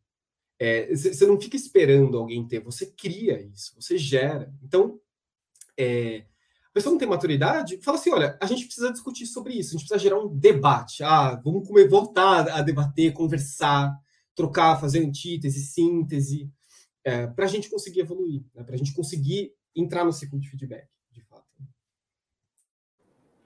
É, 0.59 0.95
você 0.95 1.26
não 1.26 1.40
fica 1.40 1.57
esperando 1.57 2.16
alguém 2.16 2.47
ter, 2.47 2.61
você 2.61 2.86
cria 2.86 3.40
isso, 3.40 3.74
você 3.74 3.99
gera. 3.99 4.53
Então, 4.62 5.01
é, 5.76 6.24
a 6.72 6.74
pessoa 6.74 6.90
não 6.90 6.98
tem 6.98 7.06
maturidade, 7.06 7.78
fala 7.82 7.98
assim: 7.98 8.10
olha, 8.10 8.38
a 8.40 8.46
gente 8.46 8.64
precisa 8.64 8.90
discutir 8.90 9.26
sobre 9.26 9.52
isso, 9.52 9.70
a 9.70 9.72
gente 9.72 9.86
precisa 9.86 9.98
gerar 9.98 10.18
um 10.18 10.34
debate. 10.34 11.04
Ah, 11.04 11.38
vamos 11.44 11.68
comer, 11.68 11.86
voltar 11.86 12.48
a 12.48 12.62
debater, 12.62 13.12
conversar, 13.12 13.94
trocar, 14.34 14.80
fazer 14.80 15.04
antítese, 15.04 15.60
síntese, 15.60 16.50
é, 17.04 17.26
para 17.26 17.44
a 17.44 17.48
gente 17.48 17.68
conseguir 17.68 18.00
evoluir, 18.00 18.42
né? 18.54 18.64
para 18.64 18.74
a 18.74 18.78
gente 18.78 18.94
conseguir 18.94 19.52
entrar 19.76 20.02
no 20.02 20.14
ciclo 20.14 20.40
de 20.40 20.48
feedback, 20.48 20.86
de 21.10 21.20
fato. 21.24 21.44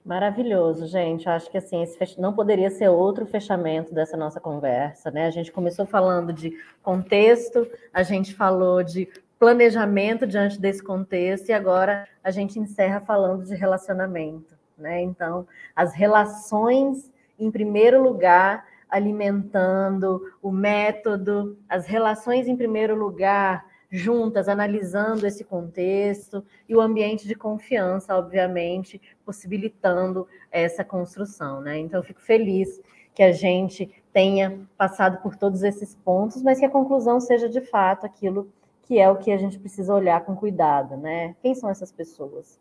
Maravilhoso, 0.05 0.87
gente. 0.87 1.25
Eu 1.25 1.33
acho 1.33 1.51
que 1.51 1.57
assim, 1.57 1.85
fech... 1.85 2.17
não 2.17 2.31
poderia 2.31 2.69
ser 2.69 2.87
outro 2.87 3.25
fechamento 3.25 3.93
dessa 3.93 4.15
nossa 4.15 4.39
conversa, 4.39 5.11
né? 5.11 5.25
A 5.25 5.31
gente 5.31 5.51
começou 5.51 5.85
falando 5.85 6.31
de 6.31 6.57
contexto, 6.81 7.69
a 7.91 8.03
gente 8.03 8.33
falou 8.33 8.81
de 8.83 9.09
planejamento 9.39 10.25
diante 10.25 10.59
desse 10.59 10.83
contexto 10.83 11.49
e 11.49 11.53
agora 11.53 12.07
a 12.23 12.31
gente 12.31 12.59
encerra 12.59 12.99
falando 12.99 13.45
de 13.45 13.55
relacionamento, 13.55 14.57
né? 14.77 15.01
Então, 15.01 15.47
as 15.75 15.93
relações 15.93 17.11
em 17.39 17.51
primeiro 17.51 18.01
lugar, 18.01 18.65
alimentando 18.89 20.21
o 20.41 20.51
método, 20.51 21.57
as 21.69 21.85
relações 21.85 22.47
em 22.47 22.55
primeiro 22.55 22.95
lugar, 22.95 23.65
juntas, 23.89 24.49
analisando 24.49 25.25
esse 25.25 25.43
contexto 25.43 26.43
e 26.67 26.75
o 26.75 26.81
ambiente 26.81 27.27
de 27.27 27.35
confiança, 27.35 28.17
obviamente, 28.17 28.99
possibilitando 29.25 30.27
essa 30.51 30.83
construção, 30.83 31.61
né? 31.61 31.77
Então, 31.77 31.99
eu 31.99 32.03
fico 32.03 32.21
feliz 32.21 32.81
que 33.13 33.23
a 33.23 33.31
gente 33.31 33.89
tenha 34.11 34.59
passado 34.77 35.21
por 35.21 35.35
todos 35.35 35.63
esses 35.63 35.95
pontos, 35.95 36.41
mas 36.41 36.59
que 36.59 36.65
a 36.65 36.69
conclusão 36.69 37.19
seja 37.19 37.47
de 37.47 37.61
fato 37.61 38.05
aquilo 38.05 38.51
que 38.87 38.97
é 38.97 39.09
o 39.11 39.17
que 39.17 39.31
a 39.31 39.37
gente 39.37 39.59
precisa 39.59 39.93
olhar 39.93 40.23
com 40.23 40.33
cuidado, 40.33 40.95
né? 40.95 41.35
Quem 41.41 41.53
são 41.53 41.69
essas 41.69 41.91
pessoas? 41.91 42.57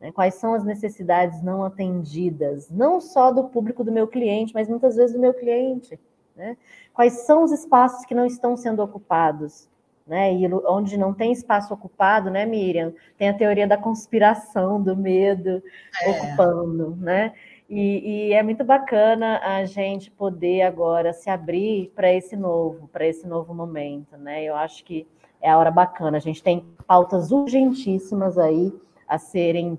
Né? 0.00 0.10
Quais 0.10 0.34
são 0.34 0.52
as 0.52 0.64
necessidades 0.64 1.40
não 1.42 1.62
atendidas, 1.62 2.68
não 2.68 3.00
só 3.00 3.30
do 3.30 3.44
público 3.44 3.84
do 3.84 3.92
meu 3.92 4.08
cliente, 4.08 4.52
mas 4.52 4.68
muitas 4.68 4.96
vezes 4.96 5.14
do 5.14 5.20
meu 5.20 5.32
cliente, 5.32 5.98
né? 6.34 6.56
Quais 6.92 7.24
são 7.24 7.44
os 7.44 7.52
espaços 7.52 8.04
que 8.04 8.16
não 8.16 8.26
estão 8.26 8.56
sendo 8.56 8.82
ocupados? 8.82 9.70
Né? 10.04 10.34
E 10.34 10.52
onde 10.66 10.96
não 10.96 11.14
tem 11.14 11.30
espaço 11.30 11.72
ocupado, 11.72 12.30
né, 12.30 12.44
Miriam? 12.44 12.92
Tem 13.16 13.28
a 13.28 13.34
teoria 13.34 13.68
da 13.68 13.76
conspiração, 13.76 14.82
do 14.82 14.96
medo 14.96 15.62
é. 16.02 16.10
ocupando, 16.10 16.96
né? 16.96 17.32
E, 17.68 18.30
e, 18.30 18.32
é 18.32 18.42
muito 18.42 18.64
bacana 18.64 19.38
a 19.38 19.64
gente 19.64 20.10
poder 20.10 20.62
agora 20.62 21.12
se 21.12 21.30
abrir 21.30 21.92
para 21.94 22.12
esse 22.12 22.34
novo, 22.34 22.88
para 22.88 23.06
esse 23.06 23.24
novo 23.28 23.54
momento, 23.54 24.16
né? 24.16 24.42
Eu 24.42 24.56
acho 24.56 24.84
que 24.84 25.06
é 25.40 25.50
a 25.50 25.58
hora 25.58 25.70
bacana. 25.70 26.16
A 26.16 26.20
gente 26.20 26.42
tem 26.42 26.64
pautas 26.86 27.30
urgentíssimas 27.30 28.36
aí 28.38 28.72
a 29.08 29.18
serem 29.18 29.78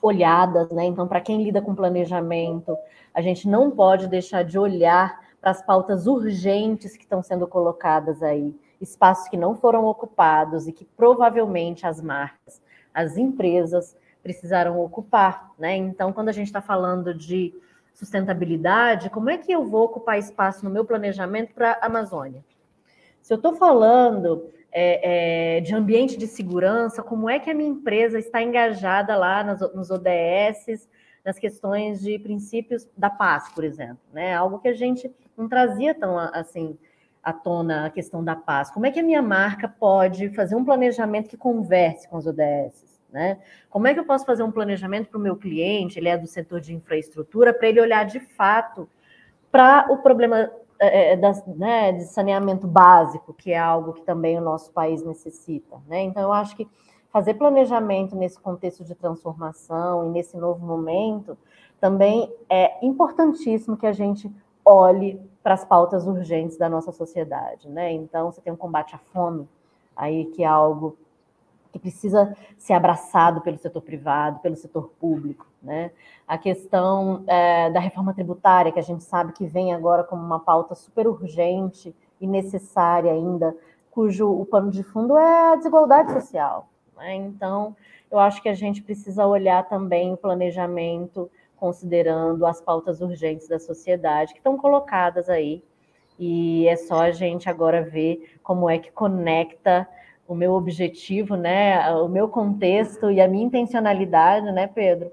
olhadas, 0.00 0.70
né? 0.70 0.84
Então, 0.84 1.06
para 1.06 1.20
quem 1.20 1.42
lida 1.42 1.62
com 1.62 1.74
planejamento, 1.74 2.76
a 3.14 3.20
gente 3.20 3.48
não 3.48 3.70
pode 3.70 4.08
deixar 4.08 4.42
de 4.42 4.58
olhar 4.58 5.20
para 5.40 5.50
as 5.50 5.64
pautas 5.64 6.06
urgentes 6.06 6.96
que 6.96 7.04
estão 7.04 7.22
sendo 7.22 7.46
colocadas 7.46 8.22
aí, 8.22 8.54
espaços 8.80 9.28
que 9.28 9.36
não 9.36 9.54
foram 9.54 9.84
ocupados 9.86 10.66
e 10.66 10.72
que 10.72 10.84
provavelmente 10.84 11.86
as 11.86 12.00
marcas, 12.00 12.60
as 12.92 13.16
empresas 13.16 13.96
precisaram 14.22 14.80
ocupar, 14.80 15.52
né? 15.58 15.76
Então, 15.76 16.12
quando 16.12 16.28
a 16.28 16.32
gente 16.32 16.46
está 16.46 16.60
falando 16.60 17.14
de 17.14 17.52
sustentabilidade, 17.94 19.10
como 19.10 19.30
é 19.30 19.38
que 19.38 19.52
eu 19.52 19.64
vou 19.64 19.84
ocupar 19.84 20.18
espaço 20.18 20.64
no 20.64 20.70
meu 20.70 20.84
planejamento 20.84 21.52
para 21.54 21.72
a 21.80 21.86
Amazônia? 21.86 22.42
Se 23.22 23.32
eu 23.32 23.36
estou 23.36 23.54
falando 23.54 24.50
é, 24.72 25.56
é, 25.56 25.60
de 25.60 25.74
ambiente 25.74 26.16
de 26.18 26.26
segurança, 26.26 27.02
como 27.02 27.30
é 27.30 27.38
que 27.38 27.48
a 27.48 27.54
minha 27.54 27.70
empresa 27.70 28.18
está 28.18 28.42
engajada 28.42 29.16
lá 29.16 29.44
nas, 29.44 29.60
nos 29.72 29.90
ODS, 29.90 30.88
nas 31.24 31.38
questões 31.38 32.00
de 32.00 32.18
princípios 32.18 32.88
da 32.96 33.08
paz, 33.08 33.48
por 33.54 33.62
exemplo, 33.62 34.00
né? 34.12 34.34
Algo 34.34 34.58
que 34.58 34.66
a 34.66 34.74
gente 34.74 35.10
não 35.36 35.48
trazia 35.48 35.94
tão 35.94 36.18
assim 36.18 36.76
à 37.22 37.32
tona 37.32 37.86
a 37.86 37.90
questão 37.90 38.24
da 38.24 38.34
paz. 38.34 38.72
Como 38.72 38.86
é 38.86 38.90
que 38.90 38.98
a 38.98 39.04
minha 39.04 39.22
marca 39.22 39.68
pode 39.68 40.28
fazer 40.30 40.56
um 40.56 40.64
planejamento 40.64 41.28
que 41.28 41.36
converse 41.36 42.08
com 42.08 42.16
os 42.16 42.26
ODS? 42.26 43.00
Né? 43.12 43.38
Como 43.70 43.86
é 43.86 43.94
que 43.94 44.00
eu 44.00 44.04
posso 44.04 44.24
fazer 44.24 44.42
um 44.42 44.50
planejamento 44.50 45.10
para 45.10 45.18
o 45.18 45.22
meu 45.22 45.36
cliente, 45.36 45.98
ele 45.98 46.08
é 46.08 46.16
do 46.16 46.26
setor 46.26 46.60
de 46.60 46.74
infraestrutura, 46.74 47.52
para 47.52 47.68
ele 47.68 47.80
olhar 47.80 48.04
de 48.04 48.18
fato 48.18 48.88
para 49.50 49.86
o 49.92 49.98
problema 49.98 50.50
é, 50.82 51.12
é 51.12 51.16
das, 51.16 51.44
né, 51.46 51.92
de 51.92 52.04
saneamento 52.04 52.66
básico, 52.66 53.32
que 53.32 53.52
é 53.52 53.58
algo 53.58 53.92
que 53.92 54.02
também 54.02 54.36
o 54.36 54.40
nosso 54.40 54.72
país 54.72 55.04
necessita. 55.04 55.80
Né? 55.86 56.02
Então, 56.02 56.22
eu 56.22 56.32
acho 56.32 56.56
que 56.56 56.68
fazer 57.10 57.34
planejamento 57.34 58.16
nesse 58.16 58.40
contexto 58.40 58.84
de 58.84 58.94
transformação 58.94 60.06
e 60.06 60.08
nesse 60.10 60.36
novo 60.36 60.66
momento 60.66 61.36
também 61.80 62.32
é 62.48 62.84
importantíssimo 62.84 63.76
que 63.76 63.86
a 63.86 63.92
gente 63.92 64.30
olhe 64.64 65.20
para 65.42 65.54
as 65.54 65.64
pautas 65.64 66.06
urgentes 66.06 66.56
da 66.56 66.68
nossa 66.68 66.92
sociedade. 66.92 67.68
Né? 67.68 67.92
Então, 67.92 68.30
você 68.30 68.40
tem 68.40 68.52
um 68.52 68.56
combate 68.56 68.94
à 68.94 68.98
fome, 68.98 69.48
aí 69.96 70.26
que 70.26 70.42
é 70.42 70.46
algo 70.46 70.96
que 71.72 71.78
precisa 71.78 72.36
ser 72.58 72.74
abraçado 72.74 73.40
pelo 73.40 73.56
setor 73.56 73.80
privado, 73.80 74.40
pelo 74.40 74.54
setor 74.56 74.92
público. 75.00 75.46
Né? 75.62 75.90
A 76.28 76.36
questão 76.36 77.24
é, 77.26 77.70
da 77.70 77.80
reforma 77.80 78.12
tributária, 78.12 78.70
que 78.70 78.78
a 78.78 78.82
gente 78.82 79.02
sabe 79.02 79.32
que 79.32 79.46
vem 79.46 79.72
agora 79.72 80.04
como 80.04 80.22
uma 80.22 80.38
pauta 80.38 80.74
super 80.74 81.06
urgente 81.06 81.94
e 82.20 82.26
necessária 82.26 83.10
ainda, 83.10 83.56
cujo 83.90 84.30
o 84.30 84.44
pano 84.44 84.70
de 84.70 84.82
fundo 84.82 85.16
é 85.16 85.52
a 85.52 85.56
desigualdade 85.56 86.12
social. 86.12 86.68
Né? 86.96 87.14
Então, 87.14 87.74
eu 88.10 88.18
acho 88.18 88.42
que 88.42 88.48
a 88.48 88.54
gente 88.54 88.82
precisa 88.82 89.26
olhar 89.26 89.66
também 89.68 90.12
o 90.12 90.16
planejamento 90.16 91.30
considerando 91.56 92.44
as 92.44 92.60
pautas 92.60 93.00
urgentes 93.00 93.48
da 93.48 93.58
sociedade 93.58 94.32
que 94.32 94.40
estão 94.40 94.56
colocadas 94.56 95.28
aí. 95.28 95.62
E 96.18 96.66
é 96.68 96.76
só 96.76 97.02
a 97.02 97.10
gente 97.12 97.48
agora 97.48 97.82
ver 97.82 98.36
como 98.42 98.68
é 98.68 98.78
que 98.78 98.90
conecta 98.90 99.88
o 100.32 100.34
meu 100.34 100.52
objetivo, 100.52 101.36
né, 101.36 101.90
o 101.92 102.08
meu 102.08 102.28
contexto 102.28 103.10
e 103.10 103.20
a 103.20 103.28
minha 103.28 103.44
intencionalidade, 103.44 104.50
né, 104.50 104.66
Pedro, 104.66 105.12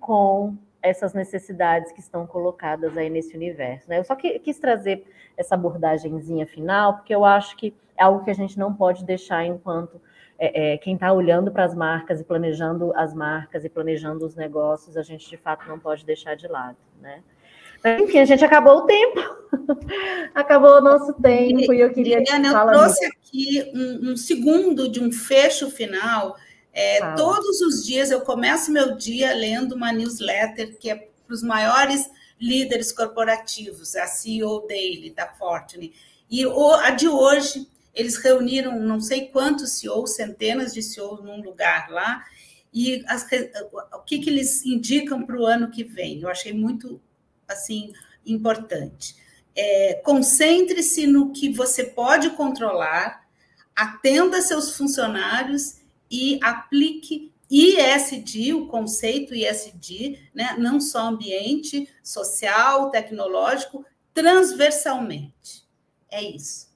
com 0.00 0.56
essas 0.82 1.14
necessidades 1.14 1.92
que 1.92 2.00
estão 2.00 2.26
colocadas 2.26 2.96
aí 2.96 3.08
nesse 3.08 3.36
universo. 3.36 3.88
Né? 3.88 3.98
Eu 3.98 4.04
só 4.04 4.14
quis 4.14 4.58
trazer 4.58 5.04
essa 5.36 5.54
abordagemzinha 5.54 6.46
final, 6.46 6.94
porque 6.94 7.14
eu 7.14 7.24
acho 7.24 7.56
que 7.56 7.74
é 7.96 8.04
algo 8.04 8.24
que 8.24 8.30
a 8.30 8.34
gente 8.34 8.58
não 8.58 8.74
pode 8.74 9.04
deixar 9.04 9.44
enquanto 9.44 10.00
é, 10.38 10.74
é, 10.74 10.78
quem 10.78 10.94
está 10.94 11.12
olhando 11.12 11.50
para 11.50 11.64
as 11.64 11.74
marcas 11.74 12.20
e 12.20 12.24
planejando 12.24 12.92
as 12.94 13.14
marcas 13.14 13.64
e 13.64 13.68
planejando 13.68 14.24
os 14.24 14.34
negócios, 14.34 14.96
a 14.96 15.02
gente 15.02 15.28
de 15.28 15.36
fato 15.36 15.66
não 15.66 15.78
pode 15.78 16.04
deixar 16.04 16.36
de 16.36 16.46
lado, 16.46 16.76
né? 17.00 17.22
Enfim, 18.00 18.18
a 18.18 18.24
gente 18.24 18.44
acabou 18.44 18.78
o 18.78 18.86
tempo. 18.86 19.20
acabou 20.34 20.78
o 20.78 20.80
nosso 20.80 21.12
tempo 21.14 21.72
e, 21.72 21.80
eu 21.80 21.92
queria 21.92 22.18
Liliana, 22.18 22.48
eu 22.48 22.66
trouxe 22.66 23.06
aqui 23.06 23.72
um, 23.74 24.10
um, 24.10 24.16
segundo 24.16 24.88
de 24.88 25.02
um 25.02 25.12
fecho 25.12 25.70
final. 25.70 26.36
É, 26.72 27.14
todos 27.14 27.60
os 27.62 27.84
dias 27.84 28.10
eu 28.10 28.20
começo 28.20 28.70
meu 28.70 28.96
dia 28.96 29.32
lendo 29.32 29.74
uma 29.74 29.92
newsletter 29.92 30.76
que 30.78 30.90
é 30.90 30.94
para 30.94 31.34
os 31.34 31.42
maiores 31.42 32.10
líderes 32.40 32.92
corporativos, 32.92 33.96
a 33.96 34.06
CEO 34.06 34.66
Daily 34.66 35.10
da 35.10 35.26
Fortune. 35.26 35.92
E 36.30 36.44
o, 36.46 36.72
a 36.74 36.90
de 36.90 37.08
hoje 37.08 37.66
eles 37.94 38.16
reuniram 38.18 38.78
não 38.78 39.00
sei 39.00 39.28
quantos 39.28 39.78
CEOs, 39.78 40.16
centenas 40.16 40.74
de 40.74 40.82
CEOs 40.82 41.24
num 41.24 41.40
lugar 41.40 41.88
lá, 41.90 42.22
e 42.72 43.02
as, 43.08 43.26
o 43.94 44.00
que, 44.00 44.18
que 44.18 44.28
eles 44.28 44.66
indicam 44.66 45.24
para 45.24 45.40
o 45.40 45.46
ano 45.46 45.70
que 45.70 45.82
vem? 45.82 46.20
Eu 46.20 46.28
achei 46.28 46.52
muito 46.52 47.00
assim 47.48 47.92
importante. 48.24 49.16
É, 49.54 49.94
Concentre-se 50.04 51.06
no 51.06 51.32
que 51.32 51.50
você 51.50 51.84
pode 51.84 52.30
controlar, 52.30 53.26
atenda 53.74 54.40
seus 54.40 54.76
funcionários 54.76 55.78
e 56.10 56.38
aplique 56.42 57.32
ISD, 57.50 58.54
o 58.54 58.66
conceito 58.66 59.34
ISD, 59.34 60.18
né? 60.34 60.56
não 60.58 60.80
só 60.80 61.08
ambiente, 61.08 61.88
social, 62.02 62.90
tecnológico, 62.90 63.84
transversalmente. 64.12 65.64
É 66.10 66.22
isso. 66.22 66.66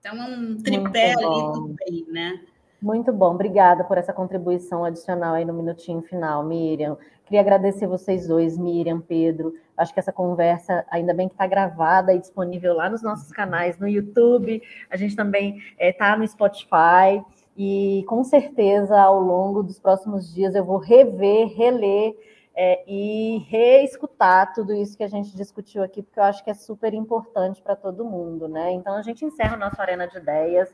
Então, 0.00 0.16
é 0.20 0.24
um 0.24 0.56
tripé 0.56 1.12
ali 1.12 1.24
do 1.24 1.76
bem, 1.78 2.06
né? 2.08 2.44
Muito 2.80 3.12
bom, 3.12 3.34
obrigada 3.34 3.82
por 3.82 3.98
essa 3.98 4.12
contribuição 4.12 4.84
adicional 4.84 5.34
aí 5.34 5.44
no 5.44 5.52
minutinho 5.52 6.00
final, 6.02 6.44
Miriam. 6.44 6.96
Queria 7.24 7.40
agradecer 7.40 7.88
vocês 7.88 8.28
dois, 8.28 8.56
Miriam, 8.56 9.00
Pedro. 9.00 9.52
Acho 9.76 9.92
que 9.92 9.98
essa 9.98 10.12
conversa, 10.12 10.86
ainda 10.88 11.12
bem 11.12 11.28
que 11.28 11.34
está 11.34 11.46
gravada 11.46 12.14
e 12.14 12.18
disponível 12.20 12.74
lá 12.74 12.88
nos 12.88 13.02
nossos 13.02 13.32
canais 13.32 13.78
no 13.78 13.88
YouTube. 13.88 14.62
A 14.88 14.96
gente 14.96 15.16
também 15.16 15.60
está 15.78 16.14
é, 16.14 16.16
no 16.16 16.26
Spotify. 16.26 17.22
E 17.56 18.04
com 18.08 18.22
certeza, 18.22 18.98
ao 18.98 19.20
longo 19.20 19.64
dos 19.64 19.80
próximos 19.80 20.32
dias, 20.32 20.54
eu 20.54 20.64
vou 20.64 20.78
rever, 20.78 21.48
reler 21.56 22.14
é, 22.54 22.82
e 22.86 23.44
reescutar 23.48 24.54
tudo 24.54 24.72
isso 24.72 24.96
que 24.96 25.02
a 25.02 25.08
gente 25.08 25.36
discutiu 25.36 25.82
aqui, 25.82 26.02
porque 26.02 26.18
eu 26.18 26.24
acho 26.24 26.42
que 26.42 26.50
é 26.50 26.54
super 26.54 26.94
importante 26.94 27.60
para 27.60 27.76
todo 27.76 28.04
mundo, 28.04 28.48
né? 28.48 28.72
Então 28.72 28.94
a 28.94 29.02
gente 29.02 29.24
encerra 29.24 29.56
o 29.56 29.60
nosso 29.60 29.80
Arena 29.82 30.06
de 30.06 30.16
Ideias. 30.18 30.72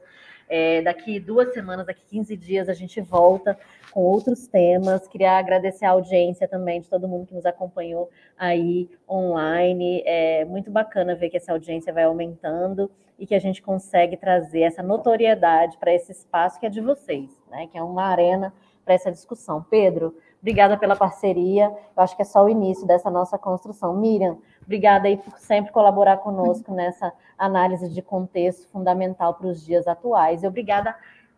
É, 0.49 0.83
daqui 0.83 1.19
duas 1.19 1.53
semanas, 1.53 1.87
daqui 1.87 2.03
15 2.09 2.37
dias, 2.37 2.69
a 2.69 2.75
gente 2.75 3.01
volta 3.01 3.59
com 3.91 4.01
outros 4.01 4.47
temas. 4.47 5.07
Queria 5.07 5.33
agradecer 5.33 5.85
a 5.85 5.91
audiência 5.91 6.49
também 6.49 6.81
de 6.81 6.89
todo 6.89 7.09
mundo 7.09 7.27
que 7.27 7.35
nos 7.35 7.47
acompanhou 7.47 8.11
aí 8.37 8.91
online. 9.09 10.03
É 10.05 10.45
muito 10.45 10.71
bacana 10.71 11.15
ver 11.15 11.31
que 11.31 11.37
essa 11.37 11.53
audiência 11.53 11.93
vai 11.93 12.05
aumentando 12.05 12.91
e 13.19 13.27
que 13.27 13.35
a 13.35 13.39
gente 13.39 13.63
consegue 13.63 14.17
trazer 14.17 14.63
essa 14.63 14.83
notoriedade 14.83 15.79
para 15.79 15.95
esse 15.95 16.13
espaço 16.13 16.59
que 16.59 16.67
é 16.67 16.69
de 16.71 16.81
vocês, 16.81 17.31
né? 17.51 17.69
Que 17.69 17.79
é 17.79 17.83
uma 17.83 18.05
arena 18.05 18.53
para 18.85 18.95
essa 18.95 19.11
discussão. 19.11 19.63
Pedro, 19.63 20.15
obrigada 20.41 20.77
pela 20.77 20.97
parceria. 20.97 21.67
Eu 21.97 22.03
acho 22.03 22.15
que 22.17 22.23
é 22.23 22.25
só 22.25 22.45
o 22.45 22.49
início 22.49 22.87
dessa 22.87 23.11
nossa 23.11 23.39
construção. 23.39 23.97
Miriam, 23.97 24.39
obrigada 24.65 25.09
aí 25.09 25.17
por 25.17 25.39
sempre 25.39 25.73
colaborar 25.73 26.19
conosco 26.19 26.75
nessa 26.75 27.13
análise 27.39 27.89
de 27.89 28.03
contexto 28.03 28.69
fundamental 28.69 29.35
para 29.35 29.49
os 29.49 29.65
dias 29.65 29.87
atuais. 29.87 30.43
E 30.43 30.47
obrigada 30.47 30.95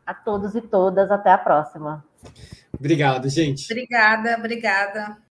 a 0.06 0.14
todos 0.14 0.54
e 0.54 0.60
todas. 0.60 1.10
Até 1.10 1.30
a 1.30 1.38
próxima. 1.38 2.04
Obrigado, 2.78 3.28
gente. 3.28 3.72
Obrigada, 3.72 4.36
obrigada. 4.38 5.16